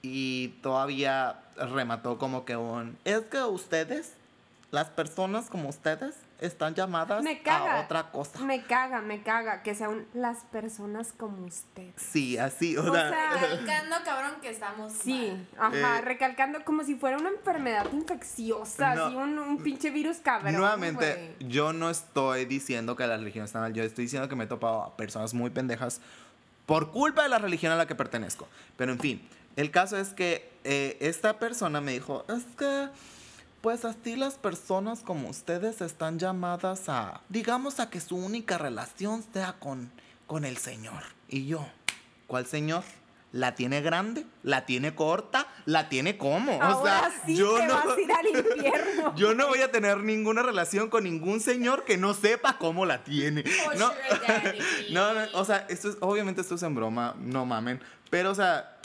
Y 0.02 0.50
todavía 0.62 1.40
remató 1.56 2.18
como 2.18 2.44
que 2.44 2.58
un... 2.58 2.98
Es 3.06 3.22
que 3.22 3.42
ustedes, 3.42 4.14
las 4.72 4.90
personas 4.90 5.50
como 5.50 5.70
ustedes, 5.70 6.16
están 6.42 6.74
llamadas 6.76 7.24
Me 7.24 7.42
caga. 7.42 7.80
a 7.80 7.82
otra 7.86 8.12
cosa. 8.12 8.40
Me 8.40 8.64
caga, 8.64 9.02
me 9.02 9.22
caga 9.24 9.62
que 9.64 9.76
sean 9.76 10.06
las 10.14 10.44
personas 10.46 11.12
como 11.14 11.46
usted. 11.46 11.92
Sí, 11.98 12.38
así, 12.38 12.78
o, 12.78 12.90
O 12.90 12.94
sea, 12.94 13.10
sea, 13.10 13.32
Recalcando, 13.42 13.96
cabrón, 14.06 14.32
que 14.42 14.50
estamos 14.50 14.94
Sí, 14.94 15.32
mal. 15.58 15.74
ajá, 15.74 15.98
Eh, 16.00 16.02
recalcando 16.02 16.64
como 16.64 16.84
si 16.84 16.96
fuera 16.96 17.18
una 17.18 17.30
enfermedad 17.30 17.86
infecciosa, 17.94 18.96
No. 18.96 19.06
así 19.06 19.16
un, 19.16 19.38
un 19.40 19.58
pinche 19.64 19.90
virus 19.90 20.18
cabrón. 20.18 20.54
nuevamente, 20.56 21.36
yo 21.40 21.74
no 21.74 21.90
estoy 21.90 22.46
diciendo 22.46 22.96
que 22.96 23.06
la 23.08 23.18
religión 23.18 23.46
está 23.46 23.60
mal, 23.60 23.74
yo 23.74 23.84
estoy 23.84 24.06
diciendo 24.06 24.28
que 24.30 24.36
me 24.36 24.46
he 24.46 24.48
topado 24.48 24.84
a 24.84 24.98
personas 24.98 25.34
muy 25.34 25.50
pendejas 25.50 26.02
por 26.66 26.92
culpa 26.92 27.24
de 27.24 27.30
la 27.30 27.40
religión 27.40 27.72
a 27.72 27.76
la 27.76 27.88
que 27.88 27.96
pertenezco. 27.96 28.48
Pero 28.78 28.92
en 28.92 29.00
fin, 29.00 29.28
el 29.56 29.72
caso 29.72 29.98
es 29.98 30.10
que 30.10 30.50
eh, 30.64 30.98
esta 31.02 31.40
persona 31.40 31.82
me 31.82 31.92
dijo, 31.94 32.26
es 32.30 32.44
que, 32.58 32.88
pues 33.62 33.86
así 33.86 34.16
las 34.16 34.38
personas 34.38 35.02
como 35.02 35.30
ustedes 35.30 35.82
están 35.82 36.20
llamadas 36.20 36.88
a, 36.88 37.22
digamos, 37.30 37.80
a 37.80 37.90
que 37.90 38.00
su 38.00 38.16
única 38.16 38.58
relación 38.58 39.24
sea 39.34 39.54
con, 39.54 39.92
con 40.28 40.46
el 40.46 40.58
Señor. 40.58 41.04
Y 41.28 41.46
yo, 41.48 41.66
¿cuál 42.28 42.46
Señor? 42.46 42.84
¿La 43.32 43.54
tiene 43.54 43.82
grande? 43.82 44.26
¿La 44.42 44.66
tiene 44.66 44.96
corta? 44.96 45.46
¿La 45.66 45.88
tiene 45.88 46.18
cómo? 46.18 46.58
O 46.58 46.84
sea, 46.84 47.12
sí 47.26 47.36
yo 47.36 47.58
te 47.58 47.68
no... 47.68 47.76
vas 47.76 47.98
a 47.98 48.02
ir 48.02 48.12
al 48.12 48.28
infierno. 48.28 49.14
Yo 49.16 49.36
no 49.36 49.48
voy 49.48 49.62
a 49.62 49.72
tener 49.72 50.00
ninguna 50.00 50.42
relación 50.42 50.90
con 50.90 51.04
ningún 51.04 51.40
señor 51.40 51.86
que 51.86 51.96
no 51.98 52.16
sepa 52.16 52.58
cómo 52.58 52.88
la 52.88 53.04
tiene. 53.04 53.44
Oh, 53.68 53.74
No, 53.76 53.92
no, 54.92 55.14
no, 55.14 55.28
o 55.34 55.46
sea, 55.46 55.68
esto 55.70 55.90
es, 55.90 55.98
obviamente 56.00 56.42
esto 56.42 56.56
es 56.56 56.64
en 56.64 56.74
broma, 56.74 57.16
no 57.20 57.46
mamen. 57.46 57.82
Pero, 58.10 58.32
o 58.32 58.36
sea, 58.36 58.79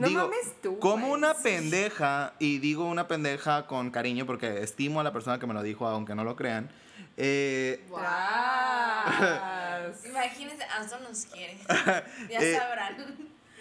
No 0.00 0.08
digo, 0.08 0.20
mames 0.22 0.60
tú, 0.62 0.78
como 0.78 1.08
güey. 1.08 1.18
una 1.18 1.34
pendeja, 1.34 2.34
y 2.38 2.58
digo 2.58 2.84
una 2.86 3.06
pendeja 3.08 3.66
con 3.66 3.90
cariño 3.90 4.26
porque 4.26 4.62
estimo 4.62 5.00
a 5.00 5.04
la 5.04 5.12
persona 5.12 5.38
que 5.38 5.46
me 5.46 5.54
lo 5.54 5.62
dijo, 5.62 5.86
aunque 5.86 6.14
no 6.14 6.24
lo 6.24 6.36
crean. 6.36 6.70
eh, 7.16 7.84
Tras. 7.94 10.04
Imagínense, 10.06 10.64
Anson 10.64 11.02
nos 11.02 11.26
quiere. 11.26 11.58
Ya 12.30 12.38
Eh, 12.40 12.56
sabrán. 12.58 13.16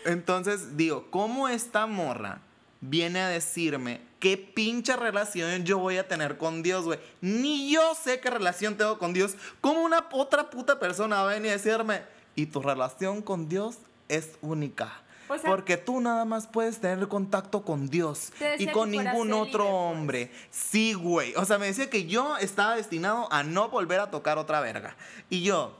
Entonces, 0.06 0.78
digo, 0.78 1.08
¿cómo 1.12 1.50
esta 1.50 1.86
morra 1.86 2.42
viene 2.82 3.20
a 3.20 3.28
decirme 3.28 4.00
qué 4.20 4.38
pinche 4.38 4.96
relación 4.96 5.66
yo 5.66 5.78
voy 5.80 5.98
a 5.98 6.08
tener 6.08 6.38
con 6.38 6.64
Dios, 6.64 6.86
güey? 6.86 7.00
Ni 7.22 7.72
yo 7.72 7.96
sé 7.96 8.20
qué 8.20 8.30
relación 8.30 8.78
tengo 8.78 8.98
con 8.98 9.14
Dios. 9.14 9.36
¿Cómo 9.62 9.82
una 9.84 10.06
otra 10.12 10.50
puta 10.50 10.80
persona 10.80 11.22
va 11.24 11.32
a 11.32 11.34
venir 11.34 11.52
a 11.52 11.58
decirme, 11.58 12.02
y 12.36 12.46
tu 12.46 12.62
relación 12.62 13.22
con 13.22 13.50
Dios 13.50 13.78
es 14.08 14.32
única? 14.42 15.02
O 15.30 15.38
sea- 15.38 15.50
porque 15.50 15.78
tú 15.78 16.02
nada 16.02 16.26
más 16.26 16.48
puedes 16.48 16.80
tener 16.82 17.08
contacto 17.08 17.62
con 17.64 17.88
Dios 17.88 18.34
y 18.58 18.68
con 18.68 18.92
ningún 18.92 19.32
otro 19.34 19.64
pues. 19.66 19.74
hombre. 19.74 20.32
Sí, 20.52 20.94
güey. 20.94 21.34
O 21.36 21.46
sea, 21.46 21.58
me 21.58 21.68
decía 21.68 21.90
que 21.90 22.06
yo 22.06 22.38
estaba 22.38 22.76
destinado 22.76 23.32
a 23.32 23.44
no 23.44 23.70
volver 23.70 24.00
a 24.00 24.10
tocar 24.12 24.38
otra 24.38 24.60
verga. 24.60 24.96
Y 25.30 25.44
yo, 25.44 25.78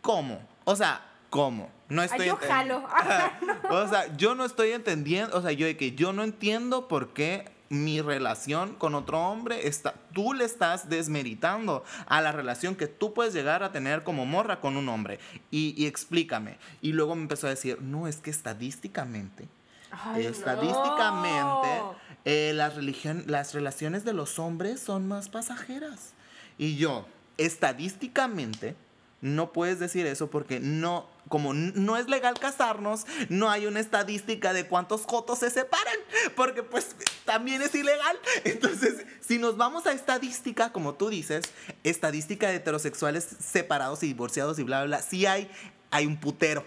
¿cómo? 0.00 0.40
O 0.64 0.74
sea, 0.76 1.04
¿cómo? 1.30 1.70
No 1.88 2.02
Ay, 2.02 2.08
estoy 2.10 2.26
yo 2.26 2.38
enten- 2.38 2.48
jalo. 2.48 2.84
O 3.70 3.88
sea, 3.88 4.16
yo 4.16 4.34
no 4.34 4.44
estoy 4.44 4.72
entendiendo, 4.72 5.36
o 5.36 5.42
sea, 5.42 5.52
yo 5.52 5.66
de 5.66 5.76
que 5.76 5.92
yo 5.92 6.12
no 6.12 6.22
entiendo 6.22 6.88
por 6.88 7.12
qué 7.12 7.50
mi 7.70 8.00
relación 8.00 8.74
con 8.74 8.94
otro 8.94 9.20
hombre 9.20 9.66
está, 9.68 9.94
tú 10.12 10.32
le 10.32 10.44
estás 10.44 10.88
desmeritando 10.88 11.84
a 12.06 12.20
la 12.22 12.32
relación 12.32 12.74
que 12.76 12.86
tú 12.86 13.12
puedes 13.12 13.34
llegar 13.34 13.62
a 13.62 13.72
tener 13.72 14.04
como 14.04 14.24
morra 14.26 14.60
con 14.60 14.76
un 14.76 14.88
hombre. 14.88 15.18
Y, 15.50 15.74
y 15.76 15.86
explícame. 15.86 16.58
Y 16.80 16.92
luego 16.92 17.14
me 17.14 17.22
empezó 17.22 17.46
a 17.46 17.50
decir, 17.50 17.80
no, 17.82 18.08
es 18.08 18.16
que 18.16 18.30
estadísticamente, 18.30 19.48
Ay, 19.90 20.26
estadísticamente, 20.26 21.68
no. 21.78 21.94
eh, 22.24 22.52
las, 22.54 22.74
religión, 22.74 23.24
las 23.26 23.54
relaciones 23.54 24.04
de 24.04 24.12
los 24.12 24.38
hombres 24.38 24.80
son 24.80 25.06
más 25.08 25.28
pasajeras. 25.28 26.12
Y 26.56 26.76
yo, 26.76 27.06
estadísticamente, 27.36 28.76
no 29.20 29.52
puedes 29.52 29.78
decir 29.78 30.06
eso 30.06 30.30
porque 30.30 30.60
no, 30.60 31.08
como 31.28 31.52
no 31.52 31.96
es 31.96 32.08
legal 32.08 32.38
casarnos, 32.38 33.04
no 33.28 33.50
hay 33.50 33.66
una 33.66 33.80
estadística 33.80 34.52
de 34.52 34.66
cuántos 34.66 35.04
jotos 35.04 35.40
se 35.40 35.50
separan, 35.50 35.96
porque 36.36 36.62
pues 36.62 36.94
también 37.24 37.62
es 37.62 37.74
ilegal. 37.74 38.16
Entonces, 38.44 39.04
si 39.20 39.38
nos 39.38 39.56
vamos 39.56 39.86
a 39.86 39.92
estadística, 39.92 40.72
como 40.72 40.94
tú 40.94 41.08
dices, 41.08 41.44
estadística 41.82 42.48
de 42.48 42.56
heterosexuales 42.56 43.26
separados 43.40 44.02
y 44.02 44.06
divorciados 44.06 44.58
y 44.58 44.62
bla, 44.62 44.84
bla, 44.84 44.98
bla, 44.98 45.02
sí 45.02 45.26
hay, 45.26 45.50
hay 45.90 46.06
un 46.06 46.18
putero. 46.18 46.64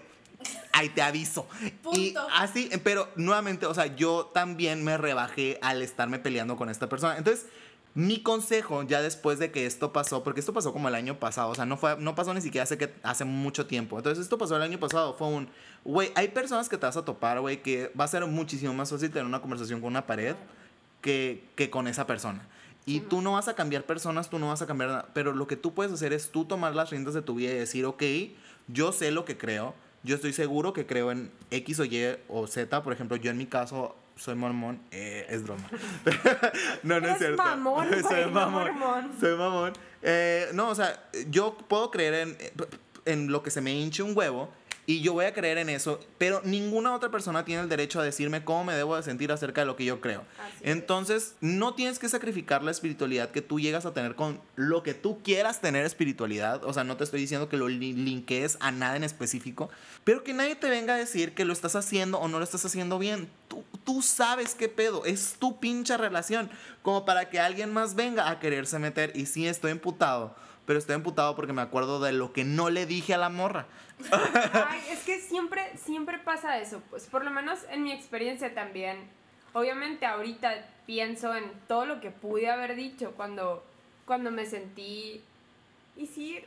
Ahí 0.72 0.88
te 0.88 1.02
aviso. 1.02 1.46
Y 1.62 1.70
Punto. 1.70 2.26
así, 2.32 2.68
pero 2.82 3.08
nuevamente, 3.14 3.66
o 3.66 3.74
sea, 3.74 3.94
yo 3.94 4.30
también 4.34 4.82
me 4.82 4.98
rebajé 4.98 5.58
al 5.62 5.82
estarme 5.82 6.18
peleando 6.18 6.56
con 6.56 6.68
esta 6.68 6.88
persona. 6.88 7.16
Entonces, 7.16 7.46
mi 7.94 8.22
consejo, 8.22 8.82
ya 8.84 9.02
después 9.02 9.38
de 9.38 9.50
que 9.50 9.66
esto 9.66 9.92
pasó, 9.92 10.24
porque 10.24 10.40
esto 10.40 10.54
pasó 10.54 10.72
como 10.72 10.88
el 10.88 10.94
año 10.94 11.18
pasado, 11.18 11.50
o 11.50 11.54
sea, 11.54 11.66
no, 11.66 11.76
fue, 11.76 11.96
no 11.98 12.14
pasó 12.14 12.32
ni 12.32 12.40
siquiera 12.40 12.62
hace, 12.62 12.78
que, 12.78 12.92
hace 13.02 13.24
mucho 13.24 13.66
tiempo. 13.66 13.98
Entonces, 13.98 14.22
esto 14.24 14.38
pasó 14.38 14.56
el 14.56 14.62
año 14.62 14.80
pasado, 14.80 15.14
fue 15.14 15.28
un, 15.28 15.48
güey, 15.84 16.10
hay 16.14 16.28
personas 16.28 16.68
que 16.68 16.78
te 16.78 16.86
vas 16.86 16.96
a 16.96 17.04
topar, 17.04 17.40
güey, 17.40 17.62
que 17.62 17.92
va 17.98 18.04
a 18.04 18.08
ser 18.08 18.24
muchísimo 18.26 18.72
más 18.72 18.90
fácil 18.90 19.10
tener 19.10 19.26
una 19.26 19.42
conversación 19.42 19.80
con 19.80 19.90
una 19.90 20.06
pared 20.06 20.36
que, 21.02 21.44
que 21.54 21.68
con 21.68 21.86
esa 21.86 22.06
persona. 22.06 22.48
Y 22.86 23.00
tú 23.00 23.20
no 23.20 23.32
vas 23.32 23.48
a 23.48 23.54
cambiar 23.54 23.84
personas, 23.84 24.30
tú 24.30 24.38
no 24.38 24.48
vas 24.48 24.62
a 24.62 24.66
cambiar 24.66 24.90
nada, 24.90 25.08
pero 25.12 25.32
lo 25.32 25.46
que 25.46 25.56
tú 25.56 25.74
puedes 25.74 25.92
hacer 25.92 26.12
es 26.12 26.30
tú 26.30 26.46
tomar 26.46 26.74
las 26.74 26.90
riendas 26.90 27.14
de 27.14 27.22
tu 27.22 27.34
vida 27.34 27.52
y 27.52 27.56
decir, 27.56 27.84
ok, 27.84 28.02
yo 28.68 28.92
sé 28.92 29.10
lo 29.10 29.24
que 29.24 29.36
creo, 29.36 29.74
yo 30.02 30.16
estoy 30.16 30.32
seguro 30.32 30.72
que 30.72 30.86
creo 30.86 31.12
en 31.12 31.30
X 31.50 31.78
o 31.78 31.84
Y 31.84 32.16
o 32.28 32.46
Z, 32.46 32.82
por 32.82 32.92
ejemplo, 32.92 33.16
yo 33.16 33.30
en 33.30 33.36
mi 33.36 33.46
caso 33.46 33.94
soy 34.22 34.36
mormón, 34.36 34.80
eh, 34.92 35.26
es 35.28 35.42
broma. 35.42 35.68
no, 36.84 37.00
no 37.00 37.08
es 37.08 37.18
cierto. 37.18 37.42
mamón, 37.42 37.88
soy 37.90 38.02
güey, 38.02 38.24
no 38.26 38.30
mamón. 38.30 38.78
mormón. 38.78 39.12
Soy 39.18 39.36
mamón. 39.36 39.72
Eh, 40.02 40.48
no, 40.54 40.68
o 40.68 40.74
sea, 40.74 41.08
yo 41.28 41.56
puedo 41.56 41.90
creer 41.90 42.14
en, 42.14 42.36
en 43.04 43.32
lo 43.32 43.42
que 43.42 43.50
se 43.50 43.60
me 43.60 43.72
hinche 43.74 44.02
un 44.02 44.16
huevo 44.16 44.48
y 44.84 45.00
yo 45.00 45.12
voy 45.12 45.26
a 45.26 45.32
creer 45.32 45.58
en 45.58 45.68
eso, 45.68 46.00
pero 46.18 46.40
ninguna 46.44 46.92
otra 46.94 47.08
persona 47.10 47.44
tiene 47.44 47.62
el 47.62 47.68
derecho 47.68 48.00
a 48.00 48.04
decirme 48.04 48.44
cómo 48.44 48.64
me 48.64 48.74
debo 48.74 48.96
de 48.96 49.02
sentir 49.04 49.30
acerca 49.30 49.60
de 49.60 49.66
lo 49.66 49.76
que 49.76 49.84
yo 49.84 50.00
creo. 50.00 50.24
Así. 50.44 50.56
Entonces, 50.62 51.36
no 51.40 51.74
tienes 51.74 52.00
que 52.00 52.08
sacrificar 52.08 52.64
la 52.64 52.72
espiritualidad 52.72 53.30
que 53.30 53.42
tú 53.42 53.60
llegas 53.60 53.86
a 53.86 53.94
tener 53.94 54.16
con 54.16 54.40
lo 54.56 54.82
que 54.82 54.94
tú 54.94 55.22
quieras 55.22 55.60
tener 55.60 55.84
espiritualidad. 55.86 56.64
O 56.64 56.72
sea, 56.72 56.82
no 56.82 56.96
te 56.96 57.04
estoy 57.04 57.20
diciendo 57.20 57.48
que 57.48 57.56
lo 57.56 57.68
li- 57.68 57.92
linkees 57.92 58.56
a 58.60 58.72
nada 58.72 58.96
en 58.96 59.04
específico, 59.04 59.70
pero 60.02 60.24
que 60.24 60.34
nadie 60.34 60.56
te 60.56 60.68
venga 60.68 60.94
a 60.94 60.98
decir 60.98 61.32
que 61.32 61.44
lo 61.44 61.52
estás 61.52 61.76
haciendo 61.76 62.18
o 62.18 62.26
no 62.26 62.38
lo 62.38 62.44
estás 62.44 62.64
haciendo 62.64 62.98
bien. 62.98 63.28
Tú, 63.46 63.62
tú 63.84 64.02
sabes 64.02 64.54
qué 64.56 64.68
pedo, 64.68 65.04
es 65.04 65.36
tu 65.38 65.60
pinche 65.60 65.96
relación, 65.96 66.50
como 66.82 67.04
para 67.04 67.30
que 67.30 67.38
alguien 67.38 67.72
más 67.72 67.94
venga 67.94 68.28
a 68.30 68.40
quererse 68.40 68.80
meter. 68.80 69.12
Y 69.14 69.26
sí, 69.26 69.46
estoy 69.46 69.70
emputado, 69.70 70.34
pero 70.66 70.78
estoy 70.78 70.96
emputado 70.96 71.36
porque 71.36 71.52
me 71.52 71.62
acuerdo 71.62 72.00
de 72.00 72.12
lo 72.12 72.32
que 72.32 72.44
no 72.44 72.68
le 72.68 72.84
dije 72.86 73.14
a 73.14 73.18
la 73.18 73.28
morra. 73.28 73.66
Ay, 74.10 74.80
es 74.90 75.04
que 75.04 75.20
siempre, 75.20 75.76
siempre 75.76 76.18
pasa 76.18 76.58
eso. 76.58 76.82
Pues 76.90 77.06
por 77.06 77.24
lo 77.24 77.30
menos 77.30 77.60
en 77.70 77.82
mi 77.82 77.92
experiencia 77.92 78.54
también. 78.54 78.98
Obviamente 79.52 80.06
ahorita 80.06 80.66
pienso 80.86 81.34
en 81.34 81.52
todo 81.68 81.84
lo 81.86 82.00
que 82.00 82.10
pude 82.10 82.50
haber 82.50 82.74
dicho 82.74 83.12
cuando, 83.16 83.64
cuando 84.06 84.30
me 84.30 84.46
sentí, 84.46 85.22
y 85.96 86.06
sí, 86.06 86.40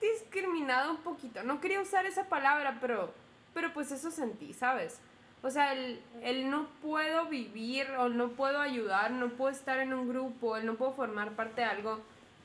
discriminado 0.00 0.90
un 0.90 0.98
poquito. 0.98 1.42
No 1.42 1.60
quería 1.60 1.80
usar 1.80 2.06
esa 2.06 2.28
palabra, 2.28 2.78
pero, 2.80 3.12
pero 3.54 3.72
pues 3.72 3.90
eso 3.92 4.10
sentí, 4.10 4.52
¿sabes? 4.52 5.00
O 5.42 5.50
sea, 5.50 5.72
el, 5.72 6.00
el 6.22 6.50
no 6.50 6.68
puedo 6.82 7.26
vivir 7.26 7.88
o 7.92 8.08
no 8.08 8.30
puedo 8.30 8.60
ayudar, 8.60 9.10
no 9.10 9.30
puedo 9.30 9.50
estar 9.50 9.78
en 9.78 9.94
un 9.94 10.08
grupo, 10.08 10.56
el 10.56 10.66
no 10.66 10.74
puedo 10.74 10.92
formar 10.92 11.32
parte 11.32 11.60
de 11.60 11.66
algo 11.68 12.00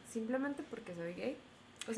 simplemente 0.09 0.63
porque 0.63 0.95
soy 0.95 1.13
gay. 1.13 1.37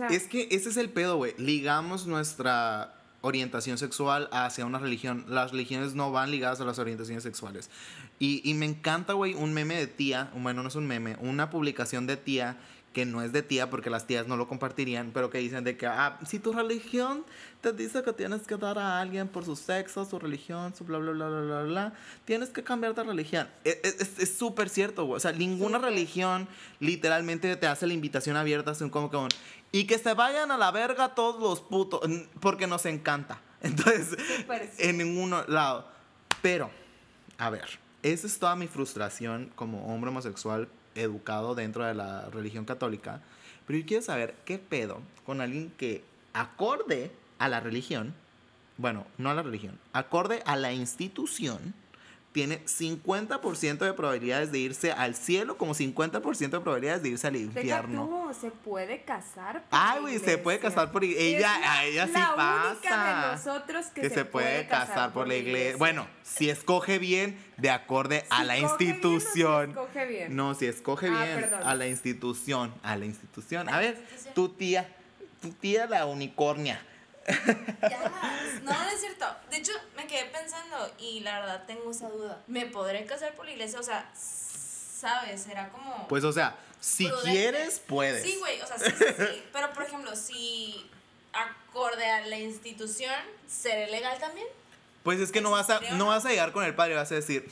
Es 0.09 0.27
que 0.27 0.47
ese 0.51 0.69
es 0.69 0.77
el 0.77 0.89
pedo, 0.89 1.17
güey. 1.17 1.33
Ligamos 1.37 2.07
nuestra 2.07 2.95
orientación 3.21 3.77
sexual 3.77 4.29
hacia 4.31 4.65
una 4.65 4.79
religión. 4.79 5.25
Las 5.27 5.51
religiones 5.51 5.95
no 5.95 6.11
van 6.11 6.31
ligadas 6.31 6.61
a 6.61 6.65
las 6.65 6.79
orientaciones 6.79 7.23
sexuales. 7.23 7.69
Y, 8.19 8.41
y 8.49 8.53
me 8.53 8.65
encanta, 8.65 9.13
güey, 9.13 9.33
un 9.33 9.53
meme 9.53 9.75
de 9.75 9.87
tía. 9.87 10.31
Bueno, 10.35 10.61
no 10.61 10.69
es 10.69 10.75
un 10.75 10.87
meme, 10.87 11.17
una 11.19 11.49
publicación 11.49 12.07
de 12.07 12.17
tía 12.17 12.57
que 12.95 13.05
no 13.05 13.21
es 13.21 13.33
de 13.33 13.43
tía 13.43 13.69
porque 13.69 13.89
las 13.89 14.07
tías 14.07 14.25
no 14.25 14.37
lo 14.37 14.47
compartirían, 14.47 15.11
pero 15.13 15.29
que 15.29 15.37
dicen 15.39 15.65
de 15.65 15.75
que, 15.75 15.85
ah, 15.85 16.17
si 16.25 16.39
tu 16.39 16.53
religión 16.53 17.25
te 17.59 17.73
dice 17.73 18.01
que 18.03 18.13
tienes 18.13 18.43
que 18.47 18.55
dar 18.55 18.79
a 18.79 19.01
alguien 19.01 19.27
por 19.27 19.43
su 19.43 19.57
sexo, 19.57 20.05
su 20.05 20.17
religión, 20.17 20.73
su 20.73 20.85
bla, 20.85 20.97
bla, 20.99 21.11
bla, 21.11 21.27
bla, 21.27 21.41
bla, 21.41 21.63
bla, 21.63 21.93
tienes 22.23 22.49
que 22.51 22.63
cambiar 22.63 22.95
de 22.95 23.03
religión. 23.03 23.49
E- 23.65 23.81
e- 23.83 23.95
Es 24.23 24.37
súper 24.37 24.69
cierto, 24.69 25.03
güey. 25.05 25.17
O 25.17 25.19
sea, 25.19 25.33
ninguna 25.33 25.77
religión 25.77 26.47
literalmente 26.79 27.53
te 27.57 27.67
hace 27.67 27.85
la 27.85 27.93
invitación 27.93 28.37
abierta, 28.37 28.71
así 28.71 28.89
como 28.89 29.09
que 29.11 29.17
y 29.73 29.87
que 29.87 29.97
se 29.99 30.13
vayan 30.13 30.51
a 30.51 30.57
la 30.57 30.71
verga 30.71 31.15
todos 31.15 31.41
los 31.41 31.59
putos, 31.59 31.99
porque 32.39 32.65
nos 32.65 32.85
encanta. 32.85 33.41
Entonces, 33.61 34.15
Súper 34.37 34.71
sí. 34.73 34.87
en 34.87 34.99
ningún 34.99 35.35
lado. 35.49 35.85
Pero, 36.41 36.71
a 37.37 37.49
ver, 37.49 37.67
esa 38.03 38.25
es 38.25 38.39
toda 38.39 38.55
mi 38.55 38.67
frustración 38.67 39.51
como 39.55 39.93
hombre 39.93 40.11
homosexual 40.11 40.69
educado 40.95 41.55
dentro 41.55 41.85
de 41.85 41.93
la 41.93 42.29
religión 42.29 42.65
católica. 42.65 43.21
Pero 43.67 43.79
yo 43.79 43.85
quiero 43.85 44.03
saber 44.03 44.35
qué 44.45 44.57
pedo 44.57 45.01
con 45.25 45.41
alguien 45.41 45.71
que 45.77 46.03
acorde 46.33 47.11
a 47.39 47.49
la 47.49 47.59
religión, 47.59 48.13
bueno, 48.77 49.05
no 49.17 49.29
a 49.29 49.33
la 49.33 49.43
religión, 49.43 49.79
acorde 49.93 50.41
a 50.45 50.55
la 50.55 50.73
institución, 50.73 51.73
tiene 52.35 52.59
50% 52.65 53.77
de 53.77 53.93
probabilidades 53.93 54.51
de 54.51 54.59
irse 54.59 54.91
al 54.91 55.15
cielo 55.15 55.57
como 55.57 55.73
50% 55.73 56.37
de 56.49 56.59
probabilidades 56.59 57.01
de 57.01 57.07
irse 57.07 57.27
al 57.27 57.37
infierno. 57.37 58.05
tú, 58.27 58.33
se 58.41 58.51
puede 58.51 59.03
casar. 59.03 59.61
por 59.63 59.69
Ay, 59.71 60.01
güey, 60.01 60.19
se 60.19 60.37
puede 60.37 60.59
casar 60.59 60.91
por 60.91 61.05
Es 61.05 61.15
ella- 61.17 61.57
la- 61.59 61.71
a 61.79 61.85
ella 61.85 62.07
sí 62.07 62.11
la 62.13 62.35
pasa. 62.35 62.71
única 62.73 63.05
de 63.05 63.31
nosotros 63.37 63.85
que, 63.87 64.01
que 64.01 64.09
se 64.09 64.25
puede 64.25 64.67
casar 64.67 65.13
por 65.13 65.29
la 65.29 65.35
iglesia. 65.35 65.77
Bueno, 65.77 66.07
si 66.23 66.49
escoge 66.49 66.99
bien, 66.99 67.41
de 67.55 67.69
acorde 67.69 68.25
a 68.29 68.43
la 68.43 68.55
coge 68.59 68.59
bien 68.59 68.65
o 68.65 68.77
si 68.77 68.83
institución. 68.83 69.69
escoge 69.69 70.05
bien. 70.05 70.35
No, 70.35 70.53
si 70.55 70.65
escoge 70.65 71.07
Ah, 71.07 71.23
bien 71.23 71.39
perdón. 71.39 71.61
a 71.63 71.73
la 71.75 71.87
institución, 71.87 72.73
a 72.83 72.97
la 72.97 73.05
institución. 73.05 73.69
A 73.69 73.79
ver, 73.79 73.95
institución. 73.97 74.33
tu 74.33 74.49
tía, 74.49 74.89
tu 75.41 75.51
tía 75.51 75.87
la 75.87 76.05
unicornia. 76.05 76.85
Ya, 77.27 78.11
no, 78.63 78.71
no 78.71 78.89
es 78.89 78.99
cierto. 78.99 79.25
De 79.49 79.57
hecho, 79.57 79.71
me 79.95 80.07
quedé 80.07 80.25
pensando 80.25 80.91
y 80.99 81.21
la 81.21 81.39
verdad 81.39 81.63
tengo 81.65 81.91
esa 81.91 82.09
duda. 82.09 82.41
¿Me 82.47 82.65
podré 82.65 83.05
casar 83.05 83.33
por 83.33 83.45
la 83.45 83.51
iglesia? 83.51 83.79
O 83.79 83.83
sea, 83.83 84.09
¿sabes? 84.15 85.41
Será 85.41 85.69
como... 85.69 86.07
Pues, 86.07 86.23
o 86.23 86.31
sea, 86.31 86.55
si 86.79 87.07
prudente. 87.07 87.31
quieres, 87.31 87.81
puedes. 87.85 88.23
Sí, 88.23 88.37
güey, 88.37 88.61
o 88.61 88.67
sea, 88.67 88.77
sí, 88.77 88.91
sí, 88.97 89.05
sí. 89.17 89.43
Pero, 89.53 89.73
por 89.73 89.83
ejemplo, 89.83 90.15
si 90.15 90.89
acorde 91.33 92.05
a 92.05 92.25
la 92.27 92.37
institución, 92.37 93.13
¿seré 93.47 93.89
legal 93.89 94.17
también? 94.19 94.47
Pues 95.03 95.19
es 95.19 95.31
que 95.31 95.41
no 95.41 95.51
vas 95.51 95.69
a, 95.69 95.79
no 95.93 96.07
vas 96.07 96.25
a 96.25 96.29
llegar 96.29 96.51
con 96.51 96.63
el 96.63 96.73
padre, 96.73 96.95
vas 96.95 97.11
a 97.11 97.15
decir, 97.15 97.49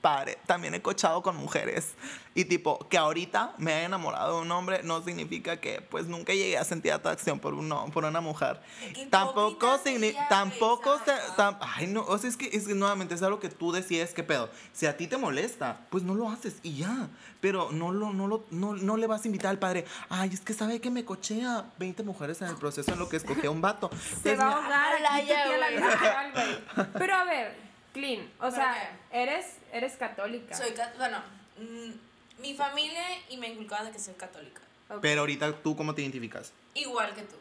padre, 0.00 0.38
también 0.46 0.74
he 0.74 0.82
cochado 0.82 1.22
con 1.22 1.36
mujeres. 1.36 1.94
Y 2.34 2.44
tipo, 2.44 2.78
que 2.88 2.96
ahorita 2.96 3.54
me 3.58 3.72
haya 3.72 3.86
enamorado 3.86 4.36
de 4.36 4.42
un 4.42 4.52
hombre 4.52 4.82
no 4.84 5.02
significa 5.02 5.58
que 5.60 5.80
pues 5.82 6.06
nunca 6.06 6.32
llegué 6.32 6.56
a 6.58 6.64
sentir 6.64 6.92
atracción 6.92 7.40
por, 7.40 7.54
uno, 7.54 7.86
por 7.92 8.04
una 8.04 8.20
mujer. 8.20 8.60
Tampoco 9.10 9.78
significa, 9.78 10.28
tampoco 10.28 10.96
se, 11.04 11.12
tam- 11.36 11.58
ay 11.60 11.86
no, 11.88 12.02
o 12.02 12.18
sea, 12.18 12.30
es 12.30 12.36
que, 12.36 12.48
es 12.52 12.66
que 12.68 12.74
nuevamente 12.74 13.14
es 13.14 13.22
algo 13.22 13.40
que 13.40 13.48
tú 13.48 13.72
decides 13.72 14.14
qué 14.14 14.22
pedo. 14.22 14.48
Si 14.72 14.86
a 14.86 14.96
ti 14.96 15.06
te 15.06 15.16
molesta, 15.16 15.80
pues 15.90 16.02
no 16.04 16.14
lo 16.14 16.30
haces 16.30 16.56
y 16.62 16.76
ya. 16.76 17.08
Pero 17.40 17.70
no 17.72 17.90
lo, 17.90 18.12
no 18.12 18.26
lo, 18.28 18.44
no, 18.50 18.74
no 18.74 18.96
le 18.96 19.06
vas 19.06 19.24
a 19.24 19.28
invitar 19.28 19.50
al 19.50 19.58
padre, 19.58 19.84
ay, 20.10 20.30
es 20.32 20.40
que 20.40 20.52
sabe 20.52 20.80
que 20.80 20.90
me 20.90 21.04
cochea 21.04 21.64
20 21.78 22.02
mujeres 22.02 22.40
en 22.42 22.48
el 22.48 22.56
proceso 22.56 22.92
en 22.92 22.98
lo 22.98 23.08
que 23.08 23.16
escogí 23.16 23.46
a 23.46 23.50
un 23.50 23.60
vato. 23.62 23.90
Se 24.22 24.32
Entonces, 24.32 24.38
va 24.38 24.48
a 24.50 24.54
ahogar 24.56 25.00
la 25.00 25.10
güey. 25.10 25.22
literal, 25.74 26.32
güey. 26.32 26.86
Pero 26.98 27.14
a 27.16 27.24
ver, 27.24 27.69
Clean, 27.92 28.20
o 28.38 28.40
¿Pero 28.40 28.52
sea, 28.52 28.98
eres, 29.12 29.46
eres 29.72 29.96
católica. 29.96 30.54
Soy 30.56 30.72
cat- 30.72 30.96
bueno, 30.96 31.22
mm, 31.58 32.40
mi 32.40 32.54
familia 32.54 33.02
y 33.28 33.36
me 33.36 33.48
inculcaban 33.48 33.86
de 33.86 33.92
que 33.92 33.98
soy 33.98 34.14
católica. 34.14 34.60
Ok. 34.88 34.98
Pero 35.02 35.20
ahorita 35.20 35.52
tú 35.62 35.76
cómo 35.76 35.94
te 35.94 36.02
identificas? 36.02 36.52
Igual 36.74 37.14
que 37.14 37.22
tú. 37.22 37.36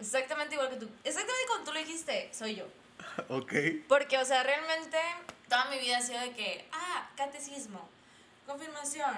Exactamente 0.00 0.54
igual 0.54 0.70
que 0.70 0.76
tú. 0.76 0.88
Exactamente 1.04 1.46
como 1.48 1.64
tú 1.64 1.72
lo 1.72 1.78
dijiste, 1.80 2.28
soy 2.32 2.56
yo. 2.56 2.66
Ok. 3.28 3.52
Porque, 3.88 4.18
o 4.18 4.24
sea, 4.24 4.42
realmente 4.42 4.98
toda 5.48 5.66
mi 5.66 5.78
vida 5.78 5.98
ha 5.98 6.02
sido 6.02 6.20
de 6.20 6.32
que, 6.32 6.66
ah, 6.72 7.08
catecismo, 7.16 7.88
confirmación, 8.46 9.14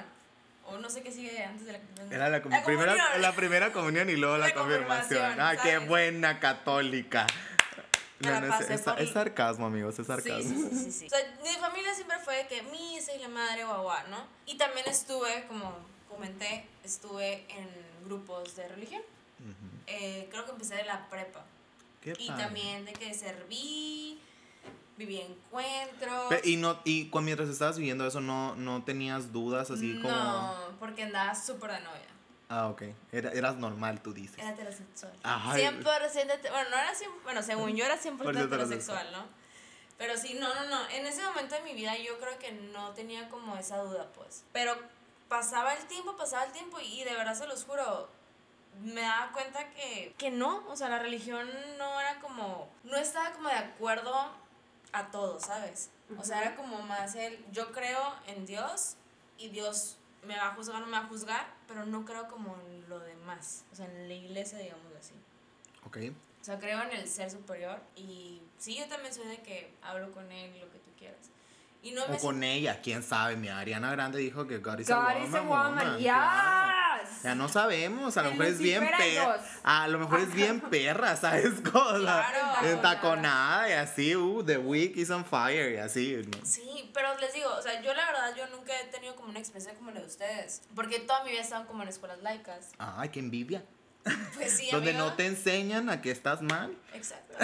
o 0.66 0.76
no 0.78 0.88
sé 0.90 1.02
qué 1.02 1.11
sigue 1.11 1.42
antes 1.42 1.66
de 1.66 1.72
la 1.72 1.78
confirmación. 1.78 2.12
Era 2.12 2.28
la, 2.28 2.42
com- 2.42 2.52
primera, 2.64 2.92
comunión. 2.92 3.22
la 3.22 3.33
primera 3.35 3.72
comunión 3.72 4.11
y 4.11 4.16
luego 4.16 4.37
la, 4.37 4.48
La 4.48 4.54
confirmación. 4.54 5.20
confirmación, 5.20 5.40
Ah, 5.40 5.62
qué 5.62 5.72
¿sabes? 5.74 5.88
buena 5.88 6.40
católica. 6.40 7.26
Es, 8.20 9.11
sarcasmo, 9.12 9.66
amigos, 9.66 9.98
es 9.98 10.07
Sí, 10.07 10.12
sarcasmo. 10.12 10.42
sí, 10.42 10.68
sí, 10.70 10.85
sí, 10.85 10.92
sí. 10.92 11.07
O 11.07 11.09
sea, 11.11 11.18
mi 11.42 11.50
familia 11.61 11.94
siempre 11.94 12.18
fue 12.18 12.37
de 12.38 12.46
que 12.48 12.62
misa 12.64 13.14
y 13.14 13.20
la 13.20 13.28
madre 13.28 13.64
guagua, 13.64 14.02
¿no? 14.11 14.18
Y 14.46 14.57
también 14.57 14.87
estuve, 14.88 15.46
como 15.46 15.72
comenté, 16.09 16.66
estuve 16.85 17.46
en 17.48 17.68
grupos 18.04 18.57
de 18.57 18.68
religión. 18.68 19.02
Eh, 19.87 20.28
creo 20.31 20.44
que 20.44 20.50
empecé 20.50 20.74
de 20.74 20.85
la 20.85 21.09
prepa. 21.09 21.44
Qué 22.02 22.14
Y 22.18 22.28
padre. 22.28 22.44
también 22.44 22.85
de 22.85 22.92
que 22.92 23.14
serví, 23.14 24.20
viví 24.96 25.20
encuentros. 25.20 26.44
Y, 26.44 26.57
no, 26.57 26.81
y 26.85 27.11
mientras 27.22 27.48
estabas 27.48 27.78
viviendo 27.78 28.07
eso, 28.07 28.20
no, 28.20 28.57
no 28.57 28.83
tenías 28.85 29.33
dudas 29.33 29.70
así 29.70 29.94
como... 30.02 30.09
No, 30.12 30.54
porque 30.81 31.04
andaba 31.04 31.35
súper 31.35 31.70
de 31.72 31.81
novia. 31.81 32.17
Ah, 32.48 32.68
ok. 32.68 32.82
Era, 33.12 33.30
eras 33.32 33.56
normal, 33.56 34.00
tú 34.00 34.12
dices. 34.14 34.38
Era 34.38 34.50
heterosexual. 34.50 35.12
Ay. 35.22 35.62
100% 35.62 35.82
hete- 35.84 36.50
bueno, 36.50 36.70
no 36.70 36.76
era 36.76 36.94
100, 36.94 37.11
bueno, 37.24 37.42
según 37.42 37.76
yo 37.76 37.84
era 37.84 37.98
100% 37.98 38.16
Por 38.16 38.34
eso 38.37 38.44
heterosexual, 38.46 39.12
¿no? 39.12 39.26
Pero 39.98 40.16
sí, 40.16 40.34
no, 40.40 40.54
no, 40.54 40.64
no. 40.66 40.88
En 40.90 41.06
ese 41.06 41.22
momento 41.24 41.56
de 41.56 41.62
mi 41.62 41.74
vida 41.74 41.96
yo 41.98 42.18
creo 42.18 42.38
que 42.38 42.52
no 42.52 42.92
tenía 42.92 43.28
como 43.28 43.56
esa 43.56 43.78
duda, 43.78 44.08
pues. 44.14 44.44
Pero 44.52 44.76
pasaba 45.28 45.74
el 45.74 45.84
tiempo, 45.87 46.16
pasaba 46.16 46.44
el 46.44 46.52
tiempo 46.52 46.78
y 46.80 47.04
de 47.04 47.12
verdad 47.14 47.34
se 47.34 47.46
los 47.46 47.64
juro, 47.64 48.08
me 48.80 49.02
daba 49.02 49.32
cuenta 49.32 49.68
que, 49.70 50.14
que 50.16 50.30
no, 50.30 50.64
o 50.68 50.76
sea, 50.76 50.88
la 50.88 51.00
religión 51.00 51.50
no 51.76 52.00
era 52.00 52.20
como, 52.20 52.70
no 52.84 52.96
estaba 52.96 53.32
como 53.32 53.48
de 53.48 53.56
acuerdo 53.56 54.14
a 54.92 55.11
todo, 55.11 55.38
¿sabes? 55.40 55.90
O 56.16 56.24
sea, 56.24 56.40
era 56.40 56.56
como 56.56 56.80
más 56.82 57.14
el, 57.16 57.44
yo 57.52 57.72
creo 57.72 58.14
en 58.26 58.46
Dios 58.46 58.94
y 59.37 59.48
Dios 59.50 59.96
me 60.28 60.36
va 60.36 60.48
a 60.48 60.54
juzgar 60.54 60.76
o 60.76 60.80
no 60.80 60.86
me 60.86 60.92
va 60.92 61.04
a 61.04 61.08
juzgar, 61.08 61.46
pero 61.66 61.86
no 61.86 62.04
creo 62.04 62.28
como 62.28 62.54
en 62.68 62.88
lo 62.88 63.00
demás, 63.00 63.64
o 63.72 63.74
sea, 63.74 63.86
en 63.86 64.06
la 64.06 64.14
iglesia, 64.14 64.58
digamos 64.58 64.92
así. 64.94 65.14
Ok. 65.86 65.96
O 66.40 66.44
sea, 66.44 66.58
creo 66.58 66.82
en 66.82 66.92
el 66.92 67.08
ser 67.08 67.30
superior 67.30 67.80
y 67.96 68.42
sí, 68.58 68.76
yo 68.76 68.86
también 68.88 69.12
soy 69.12 69.26
de 69.26 69.38
que 69.38 69.74
hablo 69.82 70.12
con 70.12 70.30
él 70.30 70.54
y 70.54 70.60
lo 70.60 70.70
que 70.70 70.78
tú 70.78 70.90
quieras. 70.98 71.30
Y 71.82 71.92
no 71.92 72.08
me 72.08 72.16
O 72.16 72.18
con 72.18 72.42
ella, 72.42 72.80
quién 72.82 73.02
sabe. 73.02 73.36
Mi 73.36 73.48
Ariana 73.48 73.92
Grande 73.92 74.18
dijo 74.18 74.46
que 74.46 74.58
God 74.58 74.80
is 74.80 74.88
God 74.88 74.96
a 74.96 75.00
woman. 75.00 75.28
is 75.28 75.34
a 75.34 75.42
woman, 75.42 75.98
yes. 75.98 77.22
Ya 77.22 77.34
no 77.34 77.48
sabemos, 77.48 78.16
a 78.16 78.22
lo 78.22 78.30
mejor 78.30 78.46
es 78.46 78.58
bien 78.58 78.88
perra. 78.96 79.40
A 79.62 79.88
lo 79.88 79.98
mejor 79.98 80.20
es 80.20 80.32
bien 80.32 80.60
perra, 80.70 81.16
¿sabes? 81.16 81.60
Cosa. 81.72 81.98
Claro. 81.98 82.66
Entaconada 82.68 83.68
y 83.68 83.72
así, 83.72 84.16
uh, 84.16 84.42
The 84.44 84.58
Week 84.58 84.96
is 84.96 85.10
on 85.10 85.24
fire 85.24 85.74
y 85.74 85.76
así. 85.78 86.16
¿no? 86.16 86.44
Sí, 86.44 86.90
pero 86.92 87.16
les 87.18 87.32
digo, 87.32 87.50
o 87.50 87.62
sea, 87.62 87.80
yo 87.80 87.94
la 87.94 88.06
verdad, 88.06 88.34
yo 88.36 88.46
nunca 88.48 88.72
he 88.78 88.84
tenido 88.86 89.14
como 89.14 89.28
una 89.28 89.38
experiencia 89.38 89.74
como 89.78 89.90
la 89.92 90.00
de 90.00 90.06
ustedes. 90.06 90.62
Porque 90.74 90.98
toda 91.00 91.22
mi 91.24 91.30
vida 91.30 91.40
he 91.40 91.44
estado 91.44 91.66
como 91.66 91.82
en 91.82 91.88
escuelas 91.88 92.18
laicas. 92.22 92.70
Ay, 92.78 93.08
qué 93.10 93.20
envidia. 93.20 93.64
Pues 94.34 94.56
sí, 94.56 94.68
Donde 94.72 94.92
no 94.94 95.14
te 95.14 95.26
enseñan 95.26 95.90
a 95.90 96.00
que 96.00 96.10
estás 96.10 96.42
mal. 96.42 96.76
Exacto. 96.92 97.34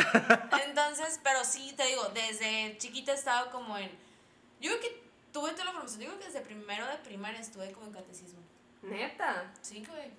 Entonces, 0.67 1.21
pero 1.23 1.45
sí, 1.45 1.73
te 1.77 1.87
digo, 1.87 2.11
desde 2.15 2.77
chiquita 2.79 3.13
he 3.13 3.15
estado 3.15 3.51
como 3.51 3.77
en... 3.79 4.04
Yo 4.61 4.71
creo 4.71 4.81
que 4.81 5.03
tuve 5.33 5.53
toda 5.53 5.67
la 5.67 5.73
formación, 5.73 6.01
yo 6.03 6.07
creo 6.09 6.19
que 6.21 6.27
desde 6.27 6.41
primero 6.41 6.87
de 6.87 6.97
primaria 6.99 7.41
estuve 7.41 7.73
como 7.73 7.87
en 7.87 7.93
catecismo. 7.93 8.41
Neta. 8.83 9.53
Sí, 9.63 9.85
güey. 9.89 10.11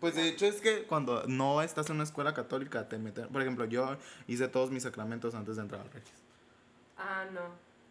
Pues 0.00 0.14
de 0.14 0.28
hecho 0.28 0.46
es 0.46 0.60
que 0.60 0.84
cuando 0.84 1.24
no 1.26 1.60
estás 1.60 1.88
en 1.90 1.96
una 1.96 2.04
escuela 2.04 2.32
católica 2.32 2.88
te 2.88 2.98
meten, 2.98 3.28
por 3.28 3.42
ejemplo, 3.42 3.64
yo 3.64 3.96
hice 4.28 4.46
todos 4.48 4.70
mis 4.70 4.84
sacramentos 4.84 5.34
antes 5.34 5.56
de 5.56 5.62
entrar 5.62 5.80
al 5.80 5.90
Regis. 5.90 6.12
Ah, 6.96 7.24
no. 7.32 7.40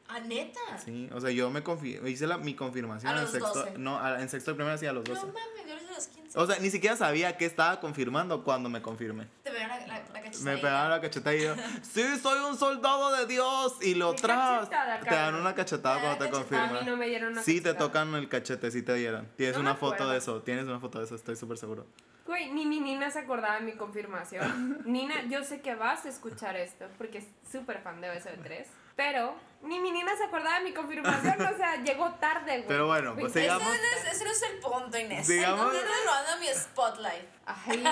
¿Ah, 0.10 0.22
neta? 0.22 0.60
Sí, 0.84 1.10
o 1.14 1.20
sea, 1.20 1.32
yo 1.32 1.50
me 1.50 1.62
confi- 1.66 2.02
hice 2.10 2.28
la, 2.28 2.38
mi 2.38 2.56
confirmación 2.56 3.12
A 3.12 3.18
en 3.18 3.22
los 3.24 3.32
sexto, 3.32 3.54
12. 3.54 3.78
no, 3.78 4.00
a- 4.00 4.22
en 4.22 4.30
sexto 4.30 4.52
de 4.52 4.56
primaria 4.56 4.78
sí 4.78 4.86
a 4.86 4.94
los 4.94 5.04
12. 5.04 5.20
No 5.20 5.28
mames, 5.34 5.68
yo 5.68 5.76
lo 5.76 5.82
hice 5.82 5.92
a 5.92 5.96
los 5.96 6.08
15. 6.08 6.40
o 6.40 6.48
sea, 6.48 6.60
ni 6.60 6.70
siquiera 6.70 6.96
sabía 6.96 7.36
qué 7.38 7.46
estaba 7.46 7.82
confirmando 7.82 8.42
cuando 8.46 8.70
me 8.70 8.82
confirmé. 8.82 9.28
Te 9.68 9.84
pegaron 9.84 9.88
la, 9.88 9.98
la, 9.98 10.00
la 10.14 10.22
cachetadilla. 10.22 10.44
Me 10.52 10.58
pegaron 10.58 10.90
la 10.92 11.02
cachetada 11.02 11.36
y 11.36 11.42
yo, 11.44 11.56
sí, 11.82 12.04
soy 12.22 12.40
un 12.40 12.58
soldado 12.58 13.16
de 13.16 13.26
Dios. 13.26 13.76
Y 13.82 13.96
lo 13.96 14.16
¿Qué 14.16 14.22
tras, 14.24 14.70
te 14.70 14.76
dan 15.16 15.36
una 15.36 15.54
cachetada 15.56 15.96
Te 15.96 16.02
cuando 16.02 16.18
te 16.26 16.32
cachetada, 16.32 16.62
A 16.64 16.66
mí 16.66 16.70
confirman. 16.72 16.86
no 16.86 16.98
me 16.98 17.08
dieron 17.08 17.32
una 17.34 17.44
Sí, 17.44 17.56
te 17.62 17.64
cachetada. 17.70 17.88
tocan 17.88 18.16
el 18.16 18.30
cachete, 18.30 18.72
sí 18.72 18.82
te 18.82 18.94
dieron. 18.96 19.28
Tienes 19.38 19.56
No 19.56 19.62
una 19.62 19.76
foto 19.76 19.94
acuerdo. 19.96 20.12
de 20.14 20.18
eso, 20.20 20.42
tienes 20.42 20.66
una 20.66 20.80
foto 20.80 21.00
de 21.00 21.06
eso, 21.06 21.16
estoy 21.16 21.36
súper 21.36 21.58
seguro. 21.58 21.86
Güey, 22.26 22.52
ni 22.52 22.66
mi 22.66 22.82
Nina 22.82 23.10
se 23.10 23.20
acordaba 23.20 23.56
de 23.56 23.62
mi 23.62 23.74
confirmación. 23.74 24.82
Nina, 24.86 25.24
yo 25.30 25.44
sé 25.44 25.62
que 25.62 25.76
vas 25.76 26.06
a 26.06 26.10
escuchar 26.10 26.58
esto 26.58 26.86
porque 26.98 27.20
es 27.20 27.26
súper 27.50 27.82
fan 27.82 28.02
de 28.02 28.10
BSB3. 28.10 28.66
Pero 28.98 29.36
ni 29.62 29.80
mi 29.80 29.92
Nina 29.92 30.16
se 30.18 30.26
acordaba 30.26 30.58
de 30.60 30.66
mi 30.66 30.74
confirmación. 30.74 31.40
O 31.42 31.56
sea, 31.58 31.76
llegó 31.84 32.12
tarde, 32.16 32.58
güey. 32.58 32.68
Pero 32.68 32.88
bueno, 32.88 33.16
pues 33.18 33.32
sigamos. 33.32 33.68
Ese, 33.74 33.78
no 33.82 33.88
es- 34.10 34.14
ese 34.16 34.24
no 34.26 34.32
es 34.32 34.42
el 34.42 34.58
punto, 34.60 34.98
Inés. 34.98 35.26
Sigamos. 35.26 35.72
No 35.72 35.72
estás 35.80 36.06
robando 36.06 36.38
mi 36.40 36.48
spotlight. 36.48 37.26
Ay, 37.46 37.84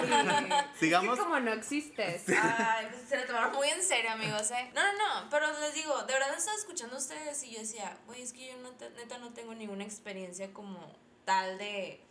Sigamos. 0.80 1.14
Es 1.14 1.20
que 1.20 1.24
como 1.24 1.40
no 1.40 1.54
existes. 1.54 2.24
Ay, 2.30 2.88
pues 2.92 3.08
se 3.08 3.18
lo 3.18 3.26
tomaron 3.26 3.54
muy 3.54 3.70
en 3.70 3.82
serio, 3.84 4.12
amigos, 4.12 4.52
¿eh? 4.52 4.72
No, 4.74 4.82
no, 4.84 4.92
no, 5.24 5.30
pero 5.30 5.48
les 5.62 5.74
digo, 5.74 5.96
de 6.04 6.14
verdad 6.14 6.36
estaba 6.38 6.58
escuchando 6.58 6.96
a 6.96 7.00
ustedes 7.00 7.42
y 7.44 7.52
yo 7.54 7.60
decía, 7.60 7.98
güey, 8.06 8.22
es 8.22 8.34
que 8.34 8.48
yo 8.52 8.58
no 8.58 8.72
te- 8.72 8.90
neta 8.92 9.18
no 9.20 9.32
tengo 9.34 9.54
ninguna 9.56 9.84
experiencia 9.86 10.52
como 10.54 10.80
tal 11.24 11.58
de 11.58 12.04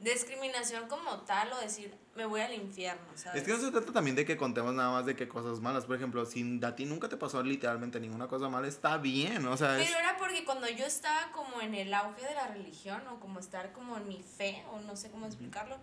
discriminación 0.00 0.88
como 0.88 1.18
tal 1.20 1.52
o 1.52 1.60
decir, 1.60 1.94
me 2.14 2.26
voy 2.26 2.40
al 2.40 2.52
infierno, 2.52 3.06
¿sabes? 3.14 3.40
Es 3.42 3.46
que 3.46 3.52
no 3.54 3.60
se 3.60 3.70
trata 3.70 3.92
también 3.92 4.16
de 4.16 4.24
que 4.24 4.36
contemos 4.36 4.74
nada 4.74 4.90
más 4.90 5.06
de 5.06 5.16
que 5.16 5.28
cosas 5.28 5.60
malas. 5.60 5.86
Por 5.86 5.96
ejemplo, 5.96 6.24
si 6.26 6.60
a 6.62 6.76
ti 6.76 6.84
nunca 6.84 7.08
te 7.08 7.16
pasó 7.16 7.42
literalmente 7.42 7.98
ninguna 8.00 8.28
cosa 8.28 8.48
mala, 8.48 8.68
está 8.68 8.98
bien. 8.98 9.46
O 9.46 9.56
sea, 9.56 9.78
es, 9.78 9.86
Pero 9.86 9.98
era 9.98 10.16
porque 10.16 10.44
cuando 10.44 10.68
yo 10.68 10.84
estaba 10.84 11.32
como 11.32 11.60
en 11.60 11.74
el 11.74 11.92
auge 11.94 12.26
de 12.26 12.34
la 12.34 12.48
religión 12.48 13.06
o 13.08 13.20
como 13.20 13.38
estar 13.38 13.72
como 13.72 13.96
en 13.96 14.08
mi 14.08 14.22
fe 14.22 14.64
o 14.72 14.80
no 14.80 14.96
sé 14.96 15.10
cómo 15.10 15.26
explicarlo, 15.26 15.78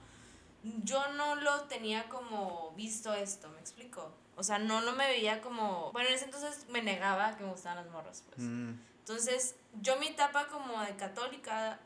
yo 0.84 1.12
no 1.14 1.36
lo 1.36 1.62
tenía 1.64 2.08
como 2.10 2.72
visto 2.76 3.14
esto, 3.14 3.50
¿me 3.50 3.60
explico? 3.60 4.14
O 4.36 4.44
sea, 4.44 4.60
no, 4.60 4.82
no 4.82 4.94
me 4.94 5.08
veía 5.08 5.42
como... 5.42 5.92
Bueno, 5.92 6.10
en 6.10 6.16
ese 6.16 6.26
entonces 6.26 6.68
me 6.70 6.82
negaba 6.82 7.36
que 7.36 7.44
me 7.44 7.52
gustaban 7.52 7.84
las 7.84 7.92
morras, 7.92 8.24
pues. 8.28 8.40
Mm, 8.40 8.74
Entonces, 9.00 9.56
yo 9.82 9.98
mi 9.98 10.08
etapa 10.08 10.48
como 10.48 10.82
de 10.82 10.96
católica 10.96 11.80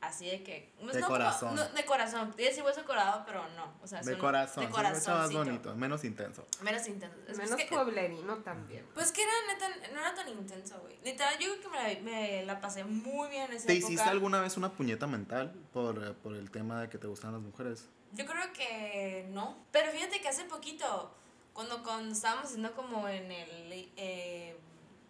así 0.00 0.26
de 0.26 0.42
que... 0.42 0.72
pues, 0.80 0.94
De 0.94 1.00
no 1.00 1.06
corazón. 1.08 1.54
no, 1.54 1.68
de 1.68 1.84
corazón. 1.84 2.30
A 2.32 2.36
decir 2.36 2.62
hueso 2.62 2.84
colorado, 2.84 3.22
pero 3.26 3.46
no. 3.50 3.72
O 3.82 3.86
sea, 3.86 4.00
De 4.00 4.12
son- 4.12 4.20
corazón. 4.20 4.64
De 4.64 4.70
escucha 4.70 5.14
más 5.14 5.32
bonito, 5.32 5.74
menos 5.76 6.04
intenso. 6.04 6.46
Menos 6.62 6.86
intenso. 6.88 7.16
Es- 7.28 7.36
Menos 7.36 7.50
es 7.52 7.56
que- 7.56 7.74
pueblerino 7.74 8.36
también. 8.38 8.86
Pues 8.94 9.12
que 9.12 9.22
era 9.22 9.32
neta, 9.48 9.68
no 9.92 10.00
era 10.00 10.14
tan 10.14 10.28
intenso, 10.28 10.78
güey. 10.80 10.98
Literal, 11.04 11.34
yo 11.38 11.48
creo 11.50 11.60
que 11.60 11.68
me 11.68 11.94
la, 11.94 12.00
me 12.00 12.44
la 12.46 12.60
pasé 12.60 12.84
muy 12.84 13.28
bien 13.28 13.44
en 13.50 13.52
esa 13.56 13.66
¿Te 13.66 13.74
época. 13.76 13.92
hiciste 13.92 14.08
alguna 14.10 14.40
vez 14.40 14.56
una 14.56 14.72
puñeta 14.72 15.06
mental 15.06 15.52
por, 15.72 16.14
por 16.16 16.34
el 16.34 16.50
tema 16.50 16.80
de 16.82 16.88
que 16.88 16.98
te 16.98 17.06
gustan 17.06 17.32
las 17.32 17.42
mujeres? 17.42 17.88
Yo 18.12 18.26
creo 18.26 18.52
que 18.52 19.26
no. 19.30 19.56
Pero 19.70 19.92
fíjate 19.92 20.20
que 20.20 20.28
hace 20.28 20.44
poquito, 20.44 21.14
cuando, 21.52 21.82
cuando 21.82 22.12
estábamos 22.12 22.46
haciendo 22.46 22.72
como 22.74 23.06
en 23.08 23.30
el... 23.30 23.90
eh, 23.96 24.56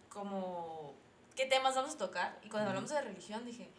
como... 0.09 0.93
¿Qué 1.35 1.45
temas 1.45 1.75
vamos 1.75 1.95
a 1.95 1.97
tocar? 1.97 2.37
Y 2.43 2.49
cuando 2.49 2.69
hablamos 2.69 2.89
de 2.89 3.01
religión 3.01 3.45
dije... 3.45 3.69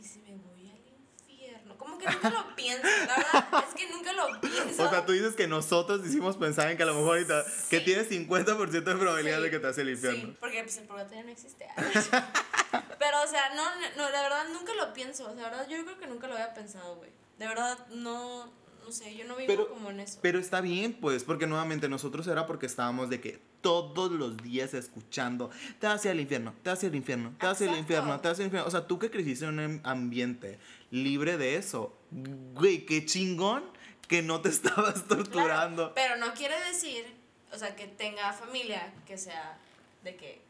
¿Y 0.00 0.04
si 0.04 0.20
me 0.20 0.34
voy 0.36 0.70
al 0.70 0.80
infierno? 1.28 1.76
Como 1.76 1.98
que 1.98 2.06
nunca 2.06 2.30
lo 2.30 2.56
pienso, 2.56 2.86
la 3.06 3.16
verdad. 3.16 3.64
Es 3.68 3.74
que 3.74 3.90
nunca 3.90 4.12
lo 4.14 4.40
pienso. 4.40 4.84
O 4.84 4.88
sea, 4.88 5.04
tú 5.04 5.12
dices 5.12 5.36
que 5.36 5.46
nosotros 5.46 6.06
hicimos 6.06 6.36
pensar 6.38 6.70
en 6.70 6.76
que 6.78 6.84
a 6.84 6.86
lo 6.86 6.94
mejor 6.94 7.18
ahorita 7.18 7.44
que 7.68 7.80
tienes 7.80 8.10
50% 8.10 8.70
de 8.70 8.80
probabilidad 8.80 9.36
Sí, 9.36 9.42
de 9.42 9.50
que 9.50 9.58
te 9.58 9.66
hace 9.66 9.82
el 9.82 9.90
infierno. 9.90 10.28
Sí, 10.30 10.36
porque 10.40 10.62
pues, 10.62 10.78
el 10.78 10.84
purgatorio 10.84 11.24
no 11.24 11.30
existe. 11.30 11.66
Pero, 12.98 13.22
o 13.22 13.26
sea, 13.26 13.54
no, 13.54 13.64
no, 13.96 14.10
la 14.10 14.22
verdad 14.22 14.48
nunca 14.52 14.74
lo 14.74 14.92
pienso. 14.94 15.30
O 15.30 15.34
sea, 15.34 15.42
la 15.42 15.50
verdad, 15.50 15.68
yo 15.68 15.84
creo 15.84 15.98
que 15.98 16.06
nunca 16.06 16.26
lo 16.26 16.34
había 16.34 16.54
pensado, 16.54 16.96
güey. 16.96 17.10
De 17.38 17.46
verdad, 17.46 17.78
no, 17.88 18.52
no 18.84 18.92
sé, 18.92 19.14
yo 19.16 19.24
no 19.24 19.36
vivo 19.36 19.46
Pero- 19.46 19.68
como 19.68 19.90
en 19.90 20.00
eso. 20.00 20.18
Pero 20.22 20.38
está 20.38 20.60
bien, 20.60 20.92
pues, 20.94 21.24
porque 21.24 21.46
nuevamente 21.46 21.88
nosotros 21.88 22.26
era 22.26 22.46
porque 22.46 22.66
estábamos 22.66 23.08
de 23.10 23.20
que 23.20 23.40
todos 23.60 24.10
los 24.12 24.36
días 24.38 24.72
escuchando, 24.74 25.50
te 25.78 25.86
vas 25.86 25.96
hacia 25.96 26.12
el 26.12 26.20
infierno, 26.20 26.54
te 26.62 26.70
vas 26.70 26.78
hacia 26.78 26.88
el 26.88 26.94
infierno, 26.94 27.34
te 27.38 27.46
vas 27.46 27.56
hacia 27.56 27.70
el 27.72 27.78
infierno, 27.78 28.20
te 28.20 28.28
vas 28.28 28.32
hacia 28.32 28.42
el 28.44 28.46
infierno. 28.48 28.68
O 28.68 28.70
sea, 28.70 28.86
tú 28.86 28.98
que 28.98 29.10
creciste 29.10 29.44
en 29.44 29.58
un 29.58 29.80
ambiente 29.84 30.58
libre 30.90 31.36
de 31.36 31.56
eso, 31.56 31.96
güey, 32.10 32.86
qué 32.86 33.04
chingón 33.04 33.64
que 34.08 34.22
no 34.22 34.40
te 34.40 34.48
estabas 34.94 35.06
torturando. 35.06 35.92
Claro, 35.92 35.94
pero 35.94 36.16
no 36.16 36.34
quiere 36.34 36.54
decir, 36.68 37.04
o 37.52 37.58
sea, 37.58 37.76
que 37.76 37.86
tenga 37.86 38.32
familia 38.32 38.92
que 39.06 39.18
sea 39.18 39.58
de 40.04 40.16
que 40.16 40.40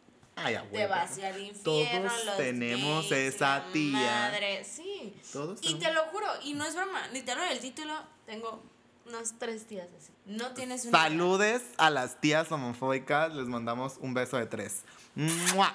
Ay, 0.45 0.55
a 0.57 0.63
te 0.63 0.77
huevo. 0.77 0.91
va 0.91 1.03
hacia 1.03 1.31
el 1.31 1.41
infierno. 1.47 1.63
Todos 2.11 2.25
los 2.27 2.37
tenemos 2.37 3.09
gays 3.11 3.35
esa 3.35 3.65
tía. 3.73 3.99
Madre, 4.31 4.65
sí. 4.65 5.15
Todos 5.33 5.59
Y 5.63 5.75
te 5.75 5.93
lo 5.93 6.05
juro, 6.07 6.27
y 6.43 6.55
no 6.55 6.65
es 6.65 6.75
broma, 6.75 7.07
literal 7.09 7.47
en 7.47 7.53
el 7.53 7.61
título 7.61 7.95
tengo 8.27 8.63
unas 9.07 9.35
tres 9.39 9.67
tías 9.67 9.89
así. 9.99 10.13
No 10.27 10.53
tienes 10.55 10.85
una. 10.85 10.99
idea. 10.99 11.09
Saludes 11.11 11.63
a 11.79 11.91
las 11.91 12.21
tías 12.21 12.51
homofóbicas, 12.53 13.35
les 13.35 13.47
mandamos 13.47 13.97
un 14.01 14.15
beso 14.15 14.37
de 14.37 14.47
tres. 14.47 14.83
¡Mua! 15.15 15.75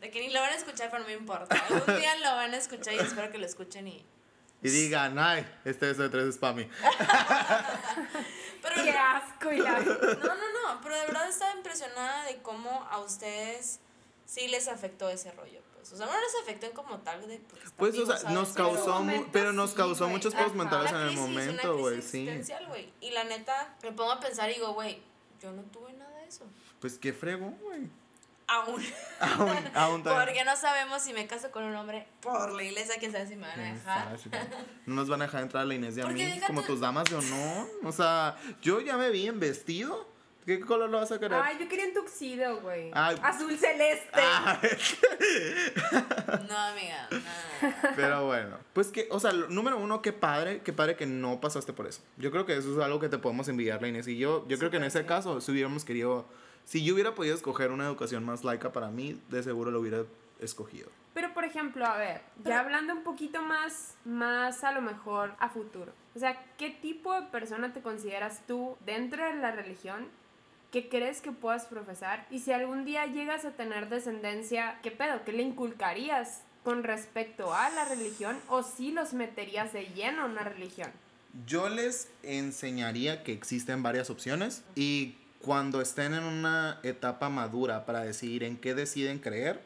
De 0.00 0.10
que 0.10 0.20
ni 0.20 0.32
lo 0.32 0.40
van 0.40 0.54
a 0.54 0.56
escuchar, 0.56 0.88
pero 0.90 1.02
no 1.02 1.08
me 1.08 1.14
importa. 1.14 1.54
Algún 1.68 1.96
día 2.00 2.16
lo 2.16 2.34
van 2.36 2.54
a 2.54 2.56
escuchar 2.56 2.94
y 2.94 2.98
espero 2.98 3.30
que 3.30 3.38
lo 3.38 3.44
escuchen 3.46 3.86
y. 3.88 4.02
Y 4.62 4.68
digan, 4.68 5.18
ay, 5.18 5.46
este 5.64 5.86
beso 5.86 6.02
de 6.02 6.08
tres 6.10 6.24
es 6.24 6.38
para 6.38 6.52
mí. 6.54 6.68
Pero 8.62 8.74
Qué 8.82 8.90
asco 8.90 9.52
y 9.52 9.58
la... 9.58 9.78
No, 9.80 10.34
no, 10.34 10.74
no, 10.74 10.80
pero 10.82 10.94
de 10.96 11.06
verdad 11.06 11.28
estaba 11.28 11.52
impresionada 11.54 12.24
de 12.24 12.42
cómo 12.42 12.86
a 12.90 12.98
ustedes 12.98 13.80
sí 14.26 14.48
les 14.48 14.68
afectó 14.68 15.08
ese 15.08 15.32
rollo, 15.32 15.60
pues. 15.74 15.92
O 15.92 15.96
sea, 15.96 16.06
no 16.06 16.12
les 16.12 16.34
afectó 16.42 16.66
en 16.66 16.72
como 16.72 16.98
tal 16.98 17.26
de 17.26 17.34
están 17.34 17.72
Pues, 17.76 17.98
o 17.98 18.06
sea, 18.06 18.30
nos 18.30 18.48
¿sabes? 18.48 18.54
Pero- 18.54 18.74
causó, 18.74 18.92
momento 18.94 19.28
pero 19.32 19.52
nos 19.52 19.70
sí, 19.70 19.76
causó 19.76 20.04
güey. 20.04 20.16
muchos 20.16 20.34
pedos 20.34 20.54
mentales 20.54 20.90
en 20.90 20.96
Una 20.96 21.08
el 21.10 21.16
momento, 21.16 21.78
güey, 21.78 22.02
sí. 22.02 22.28
Y 23.00 23.10
la 23.10 23.24
neta, 23.24 23.74
me 23.82 23.92
pongo 23.92 24.12
a 24.12 24.20
pensar 24.20 24.50
y 24.50 24.54
digo, 24.54 24.72
güey, 24.74 25.02
yo 25.40 25.50
no 25.52 25.62
tuve 25.62 25.92
nada 25.94 26.16
de 26.18 26.26
eso. 26.26 26.44
Pues 26.80 26.98
qué 26.98 27.12
frego, 27.12 27.50
güey. 27.62 27.88
Aún. 28.50 28.82
Aún, 29.20 29.56
aún 29.74 30.02
todavía. 30.02 30.24
Porque 30.24 30.44
no 30.44 30.56
sabemos 30.56 31.02
si 31.02 31.12
me 31.12 31.26
caso 31.26 31.50
con 31.50 31.62
un 31.64 31.74
hombre 31.76 32.06
por 32.20 32.50
la 32.52 32.62
iglesia, 32.62 32.94
quién 32.98 33.12
sabe 33.12 33.26
si 33.26 33.36
me 33.36 33.46
van 33.46 33.60
a 33.60 33.72
dejar. 33.74 34.16
No 34.86 34.94
nos 34.96 35.08
van 35.08 35.22
a 35.22 35.26
dejar 35.26 35.42
entrar 35.42 35.62
a 35.62 35.66
la 35.66 35.74
Inés 35.74 35.96
y 35.96 36.00
a 36.00 36.06
mí 36.06 36.40
como 36.46 36.62
tus 36.62 36.80
damas 36.80 37.04
de 37.04 37.16
honor. 37.16 37.68
O 37.84 37.92
sea, 37.92 38.36
yo 38.60 38.80
ya 38.80 38.96
me 38.96 39.10
vi 39.10 39.26
en 39.28 39.38
vestido. 39.38 40.08
¿Qué 40.46 40.58
color 40.58 40.88
lo 40.88 40.98
vas 40.98 41.12
a 41.12 41.20
querer? 41.20 41.38
Ay, 41.40 41.58
yo 41.60 41.68
quería 41.68 41.84
un 41.84 41.92
tuxido, 41.94 42.60
güey. 42.62 42.90
Ay. 42.94 43.14
Azul 43.22 43.56
celeste. 43.58 44.08
Ah, 44.14 44.58
No, 46.48 46.56
amiga, 46.56 47.08
no. 47.10 47.90
pero 47.94 48.26
bueno, 48.26 48.56
pues 48.72 48.88
que, 48.88 49.06
o 49.10 49.20
sea, 49.20 49.32
número 49.32 49.76
uno, 49.78 50.02
qué 50.02 50.12
padre, 50.12 50.62
qué 50.64 50.72
padre 50.72 50.96
que 50.96 51.06
no 51.06 51.40
pasaste 51.40 51.72
por 51.72 51.86
eso. 51.86 52.00
Yo 52.16 52.30
creo 52.30 52.46
que 52.46 52.56
eso 52.56 52.72
es 52.72 52.78
algo 52.84 52.98
que 53.00 53.08
te 53.08 53.18
podemos 53.18 53.48
envidiar, 53.48 53.80
la 53.82 53.88
Inés 53.88 54.08
y 54.08 54.16
yo. 54.18 54.46
Yo 54.48 54.58
creo 54.58 54.70
que 54.70 54.78
en 54.78 54.84
ese 54.84 55.04
caso, 55.06 55.40
si 55.40 55.52
hubiéramos 55.52 55.84
querido, 55.84 56.26
si 56.64 56.84
yo 56.84 56.94
hubiera 56.94 57.14
podido 57.14 57.34
escoger 57.34 57.70
una 57.70 57.86
educación 57.86 58.24
más 58.24 58.44
laica 58.44 58.72
para 58.72 58.90
mí, 58.90 59.20
de 59.28 59.42
seguro 59.42 59.70
lo 59.70 59.80
hubiera 59.80 60.04
escogido. 60.40 60.88
Pero 61.14 61.34
por 61.34 61.44
ejemplo, 61.44 61.84
a 61.84 61.96
ver, 61.96 62.22
ya 62.44 62.60
hablando 62.60 62.92
un 62.92 63.02
poquito 63.02 63.42
más, 63.42 63.94
más 64.04 64.62
a 64.62 64.72
lo 64.72 64.80
mejor 64.80 65.34
a 65.38 65.48
futuro. 65.48 65.92
O 66.14 66.18
sea, 66.18 66.40
¿qué 66.56 66.70
tipo 66.70 67.12
de 67.14 67.26
persona 67.28 67.72
te 67.72 67.82
consideras 67.82 68.42
tú 68.46 68.76
dentro 68.84 69.24
de 69.24 69.34
la 69.36 69.50
religión 69.50 70.06
que 70.70 70.88
crees 70.88 71.20
que 71.20 71.32
puedas 71.32 71.66
profesar? 71.66 72.26
Y 72.30 72.38
si 72.40 72.52
algún 72.52 72.84
día 72.84 73.06
llegas 73.06 73.44
a 73.44 73.50
tener 73.50 73.88
descendencia, 73.88 74.78
¿qué 74.82 74.90
pedo? 74.90 75.24
¿Qué 75.24 75.32
le 75.32 75.42
inculcarías 75.42 76.42
con 76.62 76.84
respecto 76.84 77.54
a 77.54 77.70
la 77.70 77.84
religión? 77.86 78.38
¿O 78.48 78.62
si 78.62 78.92
los 78.92 79.12
meterías 79.12 79.72
de 79.72 79.86
lleno 79.86 80.22
a 80.22 80.26
una 80.26 80.44
religión? 80.44 80.92
Yo 81.46 81.68
les 81.68 82.08
enseñaría 82.22 83.22
que 83.22 83.32
existen 83.32 83.82
varias 83.82 84.10
opciones 84.10 84.64
y 84.74 85.16
cuando 85.42 85.80
estén 85.80 86.14
en 86.14 86.24
una 86.24 86.78
etapa 86.82 87.28
madura 87.28 87.86
para 87.86 88.00
decidir 88.00 88.44
en 88.44 88.56
qué 88.56 88.74
deciden 88.74 89.18
creer, 89.18 89.60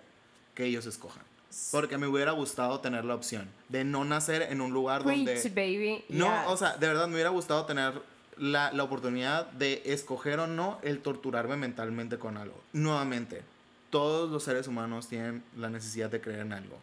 que 0.55 0.65
ellos 0.65 0.87
escojan. 0.87 1.25
Porque 1.71 1.99
me 1.99 2.07
hubiera 2.07 2.33
gustado 2.33 2.81
tener 2.81 3.05
la 3.05 3.15
opción 3.15 3.49
de 3.69 3.85
no 3.85 4.05
nacer 4.05 4.43
en 4.43 4.61
un 4.61 4.73
lugar 4.73 5.05
donde... 5.05 5.33
Preach, 5.33 5.55
baby. 5.55 6.05
No, 6.09 6.27
Yes. 6.27 6.49
o 6.49 6.57
sea, 6.57 6.77
de 6.77 6.87
verdad 6.87 7.07
me 7.07 7.15
hubiera 7.15 7.31
gustado 7.31 7.65
tener 7.65 8.01
la, 8.37 8.73
la 8.73 8.83
oportunidad 8.83 9.47
de 9.53 9.83
escoger 9.85 10.41
o 10.41 10.47
no 10.49 10.79
el 10.83 11.01
torturarme 11.01 11.57
mentalmente 11.57 12.19
con 12.19 12.37
algo. 12.37 12.61
Nuevamente, 12.73 13.43
todos 13.91 14.31
los 14.31 14.43
seres 14.43 14.67
humanos 14.67 15.07
tienen 15.09 15.45
la 15.57 15.71
necesidad 15.71 16.11
de 16.11 16.21
creer 16.21 16.41
en 16.41 16.53
algo. 16.53 16.77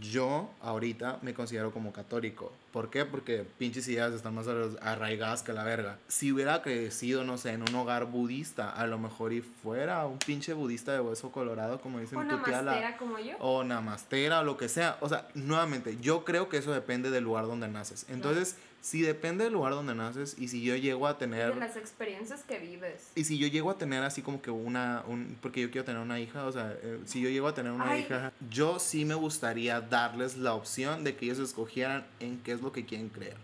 Yo 0.00 0.50
ahorita 0.60 1.18
me 1.22 1.34
considero 1.34 1.72
como 1.72 1.92
católico. 1.92 2.52
¿Por 2.72 2.90
qué? 2.90 3.04
Porque 3.06 3.44
pinches 3.58 3.88
ideas 3.88 4.12
están 4.12 4.34
más 4.34 4.46
arra- 4.46 4.68
arraigadas 4.82 5.42
que 5.42 5.52
la 5.54 5.64
verga. 5.64 5.96
Si 6.08 6.30
hubiera 6.30 6.60
crecido, 6.62 7.24
no 7.24 7.38
sé, 7.38 7.52
en 7.52 7.62
un 7.62 7.74
hogar 7.74 8.04
budista, 8.04 8.70
a 8.70 8.86
lo 8.86 8.98
mejor 8.98 9.32
y 9.32 9.40
fuera 9.40 10.06
un 10.06 10.18
pinche 10.18 10.52
budista 10.52 10.92
de 10.92 11.00
hueso 11.00 11.32
colorado, 11.32 11.80
como 11.80 11.98
dicen 12.00 12.18
tu 12.28 12.36
tía 12.44 12.62
la- 12.62 12.96
como 12.98 13.18
yo. 13.18 13.36
o 13.40 13.64
namastera 13.64 14.40
o 14.40 14.44
lo 14.44 14.56
que 14.58 14.68
sea. 14.68 14.98
O 15.00 15.08
sea, 15.08 15.26
nuevamente, 15.34 15.96
yo 16.00 16.24
creo 16.24 16.48
que 16.48 16.58
eso 16.58 16.72
depende 16.72 17.10
del 17.10 17.24
lugar 17.24 17.46
donde 17.46 17.66
naces. 17.68 18.04
Entonces, 18.10 18.56
si 18.80 19.02
depende 19.02 19.44
del 19.44 19.52
lugar 19.52 19.72
donde 19.72 19.94
naces 19.94 20.36
y 20.38 20.48
si 20.48 20.62
yo 20.62 20.76
llego 20.76 21.06
a 21.06 21.18
tener... 21.18 21.54
De 21.54 21.60
las 21.60 21.76
experiencias 21.76 22.42
que 22.42 22.58
vives. 22.58 23.10
Y 23.14 23.24
si 23.24 23.38
yo 23.38 23.48
llego 23.48 23.70
a 23.70 23.78
tener 23.78 24.02
así 24.02 24.22
como 24.22 24.40
que 24.40 24.50
una, 24.50 25.02
un, 25.06 25.36
porque 25.40 25.60
yo 25.60 25.70
quiero 25.70 25.84
tener 25.84 26.00
una 26.00 26.20
hija, 26.20 26.44
o 26.44 26.52
sea, 26.52 26.74
eh, 26.82 27.00
si 27.04 27.20
yo 27.20 27.28
llego 27.28 27.48
a 27.48 27.54
tener 27.54 27.72
una 27.72 27.90
Ay. 27.90 28.02
hija, 28.02 28.32
yo 28.50 28.78
sí 28.78 29.04
me 29.04 29.14
gustaría 29.14 29.80
darles 29.80 30.36
la 30.36 30.54
opción 30.54 31.04
de 31.04 31.16
que 31.16 31.26
ellos 31.26 31.38
escogieran 31.38 32.06
en 32.20 32.38
qué 32.38 32.52
es 32.52 32.62
lo 32.62 32.72
que 32.72 32.84
quieren 32.84 33.08
creer 33.08 33.36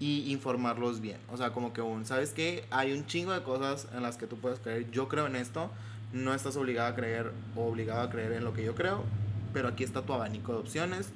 y 0.00 0.30
informarlos 0.30 1.00
bien. 1.00 1.18
O 1.30 1.36
sea, 1.36 1.50
como 1.52 1.72
que 1.72 1.80
un, 1.80 2.06
¿sabes 2.06 2.32
qué? 2.32 2.64
Hay 2.70 2.92
un 2.92 3.06
chingo 3.06 3.32
de 3.32 3.42
cosas 3.42 3.88
en 3.92 4.02
las 4.02 4.16
que 4.16 4.26
tú 4.26 4.38
puedes 4.38 4.58
creer. 4.60 4.90
Yo 4.90 5.08
creo 5.08 5.26
en 5.26 5.36
esto, 5.36 5.70
no 6.12 6.34
estás 6.34 6.56
obligado 6.56 6.88
a 6.88 6.94
creer 6.94 7.32
o 7.56 7.66
obligado 7.66 8.02
a 8.02 8.10
creer 8.10 8.32
en 8.32 8.44
lo 8.44 8.52
que 8.52 8.64
yo 8.64 8.74
creo, 8.74 9.04
pero 9.52 9.68
aquí 9.68 9.84
está 9.84 10.02
tu 10.02 10.12
abanico 10.12 10.52
de 10.52 10.58
opciones. 10.58 11.10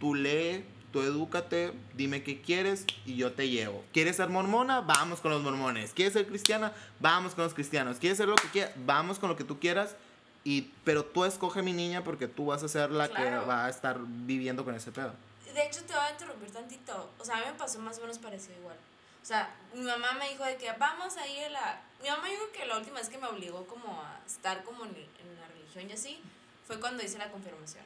Tú 0.00 0.14
lee, 0.14 0.64
tú 0.92 1.00
edúcate, 1.02 1.72
dime 1.94 2.22
qué 2.22 2.40
quieres 2.40 2.84
y 3.04 3.16
yo 3.16 3.32
te 3.32 3.48
llevo. 3.48 3.84
¿Quieres 3.92 4.16
ser 4.16 4.28
mormona? 4.28 4.80
Vamos 4.80 5.20
con 5.20 5.30
los 5.30 5.42
mormones. 5.42 5.92
¿Quieres 5.92 6.14
ser 6.14 6.26
cristiana? 6.26 6.72
Vamos 7.00 7.34
con 7.34 7.44
los 7.44 7.54
cristianos. 7.54 7.98
¿Quieres 7.98 8.18
ser 8.18 8.28
lo 8.28 8.36
que 8.36 8.48
quieras? 8.48 8.72
Vamos 8.76 9.18
con 9.18 9.28
lo 9.28 9.36
que 9.36 9.44
tú 9.44 9.58
quieras. 9.60 9.96
Y, 10.44 10.70
pero 10.84 11.04
tú 11.04 11.24
escoge 11.24 11.62
mi 11.62 11.72
niña 11.72 12.04
porque 12.04 12.26
tú 12.28 12.46
vas 12.46 12.62
a 12.62 12.68
ser 12.68 12.90
la 12.90 13.08
Claro. 13.08 13.40
que 13.42 13.46
va 13.46 13.66
a 13.66 13.68
estar 13.68 13.98
viviendo 14.00 14.64
con 14.64 14.74
ese 14.74 14.92
pedo. 14.92 15.12
De 15.52 15.66
hecho, 15.66 15.82
te 15.84 15.92
voy 15.92 16.02
a 16.02 16.10
interrumpir 16.12 16.50
tantito. 16.50 17.10
O 17.18 17.24
sea, 17.24 17.36
a 17.36 17.40
mí 17.40 17.46
me 17.46 17.52
pasó 17.58 17.78
más 17.80 17.98
o 17.98 18.02
menos 18.02 18.18
parecido 18.18 18.56
igual. 18.58 18.76
O 19.20 19.26
sea, 19.26 19.54
mi 19.74 19.82
mamá 19.82 20.12
me 20.18 20.30
dijo 20.30 20.44
de 20.44 20.56
que 20.56 20.70
vamos 20.78 21.16
a 21.16 21.26
ir 21.26 21.44
a 21.46 21.50
la... 21.50 21.82
Mi 22.02 22.08
mamá 22.08 22.22
creo 22.22 22.52
que 22.52 22.64
la 22.64 22.78
última 22.78 22.98
vez 23.00 23.08
que 23.08 23.18
me 23.18 23.26
obligó 23.26 23.66
como 23.66 24.00
a 24.00 24.20
estar 24.26 24.62
como 24.64 24.84
en, 24.84 24.90
en 24.90 25.40
la 25.40 25.48
religión 25.48 25.90
y 25.90 25.92
así, 25.92 26.20
fue 26.66 26.78
cuando 26.80 27.02
hice 27.02 27.18
la 27.18 27.30
confirmación. 27.30 27.84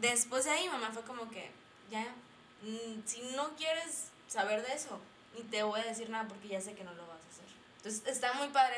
Después 0.00 0.46
de 0.46 0.52
ahí, 0.52 0.64
mi 0.64 0.70
mamá 0.72 0.90
fue 0.92 1.02
como 1.02 1.30
que, 1.30 1.50
ya, 1.90 2.14
mm, 2.62 3.02
si 3.04 3.22
no 3.36 3.54
quieres 3.56 4.08
saber 4.28 4.66
de 4.66 4.74
eso, 4.74 4.98
ni 5.36 5.42
te 5.42 5.62
voy 5.62 5.80
a 5.80 5.84
decir 5.84 6.10
nada 6.10 6.28
porque 6.28 6.48
ya 6.48 6.60
sé 6.60 6.74
que 6.74 6.84
no 6.84 6.92
lo 6.94 7.06
vas 7.06 7.20
a 7.22 7.28
hacer. 7.28 7.44
Entonces, 7.78 8.02
está 8.06 8.32
muy 8.34 8.48
padre 8.48 8.76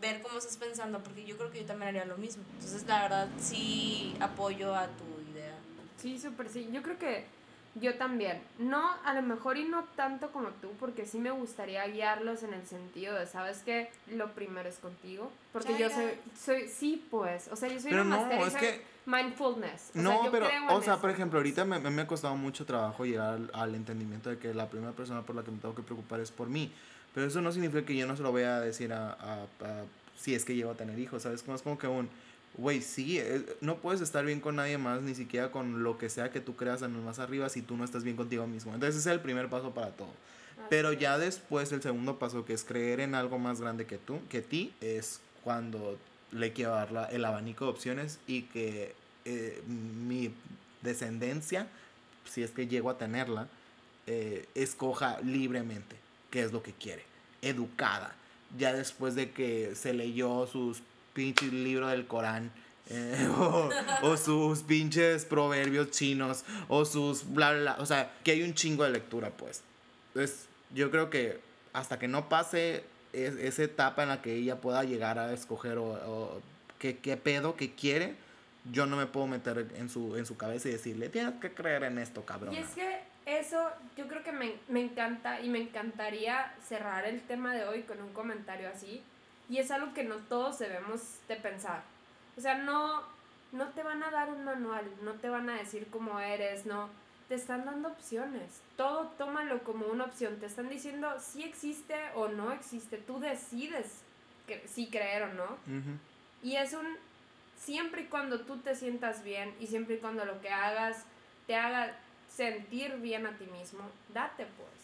ver 0.00 0.22
cómo 0.22 0.38
estás 0.38 0.56
pensando, 0.56 1.02
porque 1.02 1.24
yo 1.24 1.36
creo 1.36 1.50
que 1.50 1.60
yo 1.60 1.66
también 1.66 1.88
haría 1.88 2.04
lo 2.04 2.16
mismo. 2.16 2.42
Entonces, 2.54 2.84
la 2.86 3.02
verdad, 3.02 3.28
sí 3.40 4.14
apoyo 4.20 4.74
a 4.74 4.86
tu 4.86 5.30
idea. 5.32 5.54
Sí, 6.00 6.18
súper 6.18 6.48
sí. 6.48 6.68
Yo 6.72 6.82
creo 6.82 6.98
que 6.98 7.26
Yo 7.76 7.94
también. 7.96 8.40
No, 8.58 8.88
a 9.04 9.14
lo 9.14 9.22
mejor 9.22 9.56
y 9.56 9.64
no 9.64 9.82
tanto 9.96 10.30
como 10.30 10.48
tú, 10.60 10.70
porque 10.78 11.06
sí 11.06 11.18
me 11.18 11.32
gustaría 11.32 11.84
guiarlos 11.88 12.44
en 12.44 12.54
el 12.54 12.64
sentido 12.66 13.16
de, 13.18 13.26
¿sabes 13.26 13.62
qué? 13.64 13.90
Lo 14.12 14.30
primero 14.32 14.68
es 14.68 14.76
contigo. 14.78 15.30
Porque 15.52 15.76
yo 15.78 15.90
soy, 15.90 16.10
soy, 16.40 16.68
sí, 16.68 17.04
pues. 17.10 17.48
O 17.50 17.56
sea, 17.56 17.68
yo 17.68 17.80
soy 17.80 17.90
Pero 17.90 18.02
una 18.02 18.26
no, 18.28 18.46
es 18.46 18.54
que- 18.54 18.82
mindfulness. 19.06 19.90
O 19.90 19.92
sea, 19.94 20.02
No, 20.02 20.24
yo 20.24 20.30
pero, 20.30 20.46
creo 20.46 20.62
en 20.62 20.68
o 20.70 20.82
sea, 20.82 20.92
eso. 20.94 21.00
por 21.00 21.10
ejemplo, 21.10 21.38
ahorita 21.38 21.64
me, 21.64 21.78
me 21.80 22.02
ha 22.02 22.06
costado 22.06 22.36
mucho 22.36 22.64
trabajo 22.64 23.04
llegar 23.04 23.34
al, 23.34 23.50
al 23.52 23.74
entendimiento 23.74 24.30
de 24.30 24.38
que 24.38 24.54
la 24.54 24.68
primera 24.70 24.92
persona 24.92 25.22
por 25.22 25.34
la 25.36 25.42
que 25.42 25.50
me 25.50 25.58
tengo 25.58 25.74
que 25.74 25.82
preocupar 25.82 26.20
es 26.20 26.30
por 26.30 26.48
mí. 26.48 26.72
Pero 27.12 27.26
eso 27.26 27.40
no 27.40 27.52
significa 27.52 27.84
que 27.84 27.96
yo 27.96 28.06
no 28.06 28.16
se 28.16 28.22
lo 28.22 28.30
voy 28.32 28.42
a 28.42 28.60
decir 28.60 28.92
a, 28.92 29.10
a- 29.12 29.42
a- 29.64 29.84
si 30.16 30.34
es 30.34 30.44
que 30.44 30.54
llego 30.54 30.70
a 30.70 30.74
tener 30.74 30.98
hijos, 30.98 31.22
¿sabes? 31.24 31.42
Como 31.42 31.56
es 31.56 31.62
como 31.62 31.76
que 31.78 31.86
un, 31.88 32.08
güey, 32.56 32.80
sí, 32.82 33.18
eh, 33.18 33.44
no 33.60 33.78
puedes 33.78 34.00
estar 34.00 34.24
bien 34.24 34.40
con 34.40 34.56
nadie 34.56 34.78
más, 34.78 35.02
ni 35.02 35.14
siquiera 35.14 35.50
con 35.50 35.82
lo 35.82 35.98
que 35.98 36.08
sea 36.08 36.30
que 36.30 36.40
tú 36.40 36.54
creas 36.56 36.82
en 36.82 36.94
el 36.94 37.00
más 37.02 37.18
arriba 37.18 37.48
si 37.48 37.62
tú 37.62 37.76
no 37.76 37.84
estás 37.84 38.04
bien 38.04 38.16
contigo 38.16 38.46
mismo. 38.46 38.72
Entonces 38.74 39.00
ese 39.00 39.08
es 39.10 39.14
el 39.14 39.20
primer 39.20 39.48
paso 39.48 39.74
para 39.74 39.90
todo. 39.90 40.12
Pero 40.70 40.88
Así 40.90 40.98
ya 40.98 41.14
es. 41.16 41.20
después 41.20 41.72
el 41.72 41.82
segundo 41.82 42.18
paso, 42.18 42.44
que 42.44 42.52
es 42.54 42.64
creer 42.64 43.00
en 43.00 43.14
algo 43.14 43.38
más 43.38 43.60
grande 43.60 43.86
que 43.86 43.98
tú, 43.98 44.20
que 44.28 44.40
ti, 44.40 44.72
es 44.80 45.20
cuando 45.42 45.98
le 46.32 46.52
quiero 46.52 46.72
dar 46.72 46.90
la- 46.92 47.04
el 47.06 47.24
abanico 47.24 47.64
de 47.66 47.70
opciones 47.72 48.18
y 48.26 48.42
que 48.42 48.94
eh, 49.26 49.62
mi 49.66 50.32
descendencia, 50.82 51.66
si 52.24 52.42
es 52.42 52.50
que 52.50 52.66
llego 52.66 52.90
a 52.90 52.98
tenerla, 52.98 53.48
eh, 54.06 54.46
escoja 54.54 55.18
libremente 55.22 55.96
qué 56.30 56.42
es 56.42 56.52
lo 56.52 56.62
que 56.62 56.72
quiere, 56.72 57.04
educada, 57.42 58.14
ya 58.58 58.72
después 58.72 59.14
de 59.14 59.30
que 59.30 59.74
se 59.74 59.92
leyó 59.94 60.46
sus 60.46 60.82
pinches 61.14 61.52
libros 61.52 61.90
del 61.90 62.06
Corán. 62.06 62.50
eh, 62.90 63.28
o, 63.38 63.70
o 64.02 64.16
sus 64.18 64.62
pinches 64.62 65.24
proverbios 65.24 65.90
chinos 65.90 66.44
o 66.68 66.84
sus 66.84 67.32
bla 67.32 67.52
bla 67.52 67.60
bla, 67.60 67.76
o 67.78 67.86
sea 67.86 68.12
que 68.22 68.32
hay 68.32 68.42
un 68.42 68.52
chingo 68.52 68.84
de 68.84 68.90
lectura 68.90 69.30
pues 69.30 69.62
entonces, 70.08 70.46
yo 70.74 70.90
creo 70.90 71.08
que 71.08 71.40
hasta 71.72 71.98
que 71.98 72.08
no 72.08 72.28
pase 72.28 72.84
es- 73.14 73.36
esa 73.36 73.62
etapa 73.62 74.02
en 74.02 74.10
la 74.10 74.20
que 74.22 74.34
ella 74.34 74.60
pueda 74.60 74.84
llegar 74.84 75.18
a 75.18 75.32
escoger 75.32 75.78
o, 75.78 75.84
o 75.86 76.42
qué, 76.78 76.98
qué 76.98 77.16
pedo 77.16 77.56
que 77.56 77.74
quiere, 77.74 78.16
yo 78.70 78.86
no 78.86 78.96
me 78.96 79.06
puedo 79.06 79.26
meter 79.26 79.66
en 79.76 79.88
su, 79.88 80.16
en 80.16 80.24
su 80.26 80.36
cabeza 80.36 80.68
y 80.68 80.72
decirle, 80.72 81.08
tienes 81.08 81.34
que 81.40 81.52
creer 81.52 81.84
en 81.84 81.98
esto, 81.98 82.24
cabrón. 82.24 82.54
Y 82.54 82.58
es 82.58 82.68
que 82.70 83.00
eso 83.26 83.58
yo 83.96 84.06
creo 84.08 84.22
que 84.22 84.32
me, 84.32 84.54
me 84.68 84.80
encanta 84.82 85.40
y 85.40 85.48
me 85.48 85.58
encantaría 85.60 86.54
cerrar 86.68 87.04
el 87.06 87.20
tema 87.22 87.54
de 87.54 87.64
hoy 87.64 87.82
con 87.82 88.00
un 88.00 88.12
comentario 88.12 88.68
así. 88.68 89.02
Y 89.48 89.58
es 89.58 89.70
algo 89.70 89.92
que 89.92 90.04
no 90.04 90.16
todos 90.16 90.58
debemos 90.58 91.18
de 91.28 91.36
pensar. 91.36 91.82
O 92.36 92.40
sea, 92.40 92.58
no, 92.58 93.02
no 93.52 93.68
te 93.68 93.82
van 93.82 94.02
a 94.02 94.10
dar 94.10 94.30
un 94.30 94.44
manual, 94.44 94.84
no 95.02 95.12
te 95.12 95.28
van 95.28 95.48
a 95.50 95.54
decir 95.54 95.86
cómo 95.90 96.18
eres, 96.20 96.66
no. 96.66 96.88
Te 97.28 97.36
están 97.36 97.64
dando 97.64 97.88
opciones. 97.88 98.60
Todo 98.76 99.08
tómalo 99.16 99.62
como 99.64 99.86
una 99.86 100.04
opción. 100.04 100.38
Te 100.40 100.46
están 100.46 100.68
diciendo 100.68 101.08
si 101.20 101.42
existe 101.42 101.94
o 102.14 102.28
no 102.28 102.52
existe. 102.52 102.98
Tú 102.98 103.18
decides 103.18 104.02
que, 104.46 104.66
si 104.68 104.88
creer 104.88 105.22
o 105.22 105.34
no. 105.34 105.56
Y 106.42 106.56
es 106.56 106.74
un 106.74 106.86
siempre 107.58 108.02
y 108.02 108.06
cuando 108.06 108.40
tú 108.40 108.58
te 108.58 108.74
sientas 108.74 109.24
bien 109.24 109.54
y 109.58 109.66
siempre 109.66 109.96
y 109.96 109.98
cuando 109.98 110.24
lo 110.24 110.40
que 110.40 110.50
hagas 110.50 111.04
te 111.46 111.56
haga 111.56 111.96
sentir 112.28 112.96
bien 112.96 113.26
a 113.26 113.36
ti 113.38 113.46
mismo, 113.46 113.80
date 114.12 114.46
pues. 114.56 114.83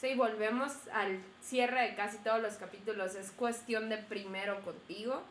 Sí, 0.00 0.14
volvemos 0.14 0.72
al 0.92 1.20
cierre 1.40 1.88
de 1.88 1.94
casi 1.94 2.18
todos 2.18 2.40
los 2.42 2.54
capítulos. 2.54 3.14
Es 3.14 3.30
cuestión 3.30 3.88
de 3.88 3.98
primero 3.98 4.60
contigo 4.62 5.22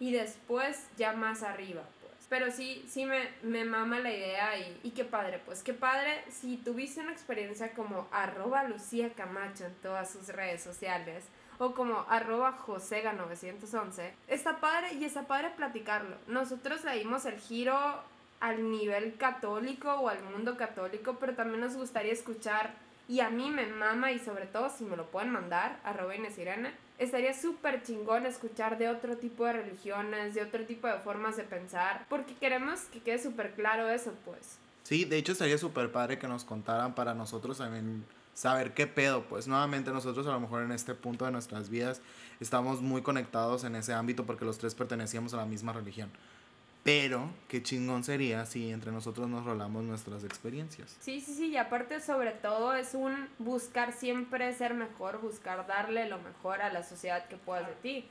y 0.00 0.12
después 0.12 0.86
ya 0.96 1.12
más 1.12 1.42
arriba, 1.42 1.82
pues. 2.00 2.14
Pero 2.28 2.50
sí, 2.50 2.84
sí 2.88 3.04
me, 3.04 3.28
me 3.42 3.64
mama 3.64 3.98
la 3.98 4.10
idea 4.12 4.58
y, 4.58 4.80
y 4.82 4.90
qué 4.90 5.04
padre, 5.04 5.40
pues. 5.44 5.62
Qué 5.62 5.74
padre 5.74 6.24
si 6.30 6.56
tuviste 6.56 7.00
una 7.00 7.12
experiencia 7.12 7.72
como 7.72 8.08
arroba 8.10 8.64
Lucía 8.64 9.12
Camacho 9.12 9.66
en 9.66 9.74
todas 9.76 10.10
sus 10.10 10.28
redes 10.28 10.62
sociales 10.62 11.24
o 11.58 11.74
como 11.74 12.04
arroba 12.08 12.58
josega911. 12.66 14.12
Está 14.28 14.60
padre 14.60 14.94
y 14.94 15.04
está 15.04 15.22
padre 15.26 15.50
platicarlo. 15.56 16.16
Nosotros 16.26 16.84
le 16.84 16.96
dimos 16.98 17.24
el 17.26 17.38
giro 17.38 17.76
al 18.40 18.70
nivel 18.70 19.16
católico 19.16 19.92
o 19.94 20.08
al 20.08 20.22
mundo 20.22 20.56
católico, 20.56 21.16
pero 21.18 21.34
también 21.34 21.60
nos 21.60 21.76
gustaría 21.76 22.12
escuchar, 22.12 22.74
y 23.08 23.20
a 23.20 23.30
mí 23.30 23.50
me 23.50 23.66
mama 23.66 24.12
y 24.12 24.18
sobre 24.18 24.46
todo 24.46 24.68
si 24.68 24.84
me 24.84 24.96
lo 24.96 25.06
pueden 25.10 25.30
mandar, 25.30 25.80
arroba 25.84 26.16
Inés 26.16 26.38
Irene, 26.38 26.72
estaría 26.98 27.34
súper 27.34 27.82
chingón 27.82 28.26
escuchar 28.26 28.78
de 28.78 28.88
otro 28.88 29.16
tipo 29.16 29.44
de 29.44 29.54
religiones, 29.54 30.34
de 30.34 30.42
otro 30.42 30.64
tipo 30.64 30.86
de 30.86 30.98
formas 30.98 31.36
de 31.36 31.44
pensar, 31.44 32.06
porque 32.08 32.34
queremos 32.34 32.80
que 32.92 33.00
quede 33.00 33.18
súper 33.18 33.54
claro 33.54 33.88
eso, 33.88 34.12
pues. 34.24 34.58
Sí, 34.82 35.04
de 35.04 35.18
hecho 35.18 35.32
estaría 35.32 35.58
súper 35.58 35.90
padre 35.90 36.18
que 36.18 36.28
nos 36.28 36.44
contaran 36.44 36.94
para 36.94 37.14
nosotros 37.14 37.58
también 37.58 38.04
saber 38.34 38.74
qué 38.74 38.86
pedo, 38.86 39.24
pues 39.24 39.48
nuevamente 39.48 39.90
nosotros 39.90 40.26
a 40.26 40.32
lo 40.32 40.40
mejor 40.40 40.62
en 40.62 40.70
este 40.70 40.94
punto 40.94 41.24
de 41.24 41.32
nuestras 41.32 41.70
vidas 41.70 42.02
estamos 42.38 42.82
muy 42.82 43.02
conectados 43.02 43.64
en 43.64 43.74
ese 43.76 43.94
ámbito 43.94 44.26
porque 44.26 44.44
los 44.44 44.58
tres 44.58 44.74
pertenecíamos 44.74 45.32
a 45.34 45.38
la 45.38 45.46
misma 45.46 45.72
religión. 45.72 46.10
Pero 46.86 47.28
qué 47.48 47.62
chingón 47.62 48.04
sería 48.04 48.46
si 48.46 48.70
entre 48.70 48.92
nosotros 48.92 49.28
nos 49.28 49.44
rolamos 49.44 49.82
nuestras 49.84 50.22
experiencias. 50.24 50.96
Sí, 51.00 51.20
sí, 51.20 51.34
sí, 51.34 51.46
y 51.48 51.56
aparte 51.56 52.00
sobre 52.00 52.30
todo 52.30 52.74
es 52.74 52.94
un 52.94 53.28
buscar 53.38 53.92
siempre 53.92 54.54
ser 54.54 54.72
mejor, 54.72 55.20
buscar 55.20 55.66
darle 55.66 56.08
lo 56.08 56.18
mejor 56.18 56.62
a 56.62 56.72
la 56.72 56.82
sociedad 56.84 57.26
que 57.26 57.36
puedas 57.36 57.66
de 57.66 57.74
ti. 57.74 58.04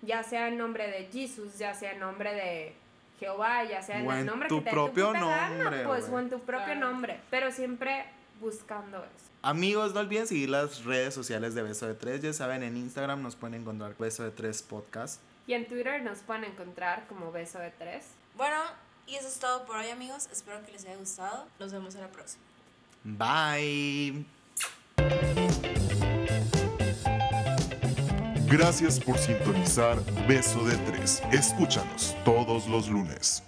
Ya 0.00 0.22
sea 0.22 0.48
en 0.48 0.56
nombre 0.58 0.88
de 0.90 1.06
Jesús, 1.12 1.58
ya 1.58 1.74
sea 1.74 1.92
en 1.92 2.00
nombre 2.00 2.32
de 2.34 2.74
Jehová, 3.20 3.62
ya 3.64 3.82
sea 3.82 4.00
en 4.00 4.06
O 4.08 4.12
el 4.12 4.20
en 4.20 4.26
nombre 4.26 4.48
tu 4.48 4.58
que 4.58 4.64
te 4.64 4.70
propio 4.70 5.08
tu 5.08 5.12
gana, 5.12 5.48
nombre, 5.50 5.84
pues, 5.84 6.08
o 6.08 6.18
en 6.18 6.30
tu 6.30 6.40
propio 6.40 6.64
Claro. 6.64 6.80
nombre, 6.80 7.20
pero 7.30 7.52
siempre 7.52 8.06
buscando 8.40 8.98
eso. 8.98 9.30
Amigos, 9.42 9.92
no 9.92 10.00
olviden 10.00 10.26
seguir 10.26 10.48
las 10.48 10.84
redes 10.84 11.12
sociales 11.12 11.54
de 11.54 11.62
Beso 11.62 11.86
de 11.86 11.94
Tres. 11.94 12.22
Ya 12.22 12.32
saben, 12.32 12.62
en 12.62 12.78
Instagram 12.78 13.20
nos 13.22 13.36
pueden 13.36 13.60
encontrar 13.60 13.94
Beso 13.98 14.24
de 14.24 14.30
Tres 14.30 14.62
Podcast. 14.62 15.20
Y 15.46 15.52
en 15.54 15.66
Twitter 15.66 16.02
nos 16.02 16.20
pueden 16.20 16.44
encontrar 16.44 17.06
como 17.06 17.30
beso 17.30 17.58
de 17.58 17.70
tres. 17.70 18.06
Bueno, 18.36 18.56
y 19.06 19.16
eso 19.16 19.28
es 19.28 19.38
todo 19.38 19.66
por 19.66 19.76
hoy, 19.76 19.90
amigos. 19.90 20.28
Espero 20.32 20.64
que 20.64 20.72
les 20.72 20.84
haya 20.84 20.96
gustado. 20.96 21.46
Nos 21.58 21.72
vemos 21.72 21.94
en 21.94 22.00
la 22.00 22.08
próxima. 22.08 22.42
Bye. 23.04 24.24
Gracias 28.46 29.00
por 29.00 29.18
sintonizar 29.18 29.98
Beso 30.26 30.64
de 30.64 30.76
Tres. 30.90 31.22
Escúchanos 31.32 32.16
todos 32.24 32.66
los 32.68 32.88
lunes. 32.88 33.42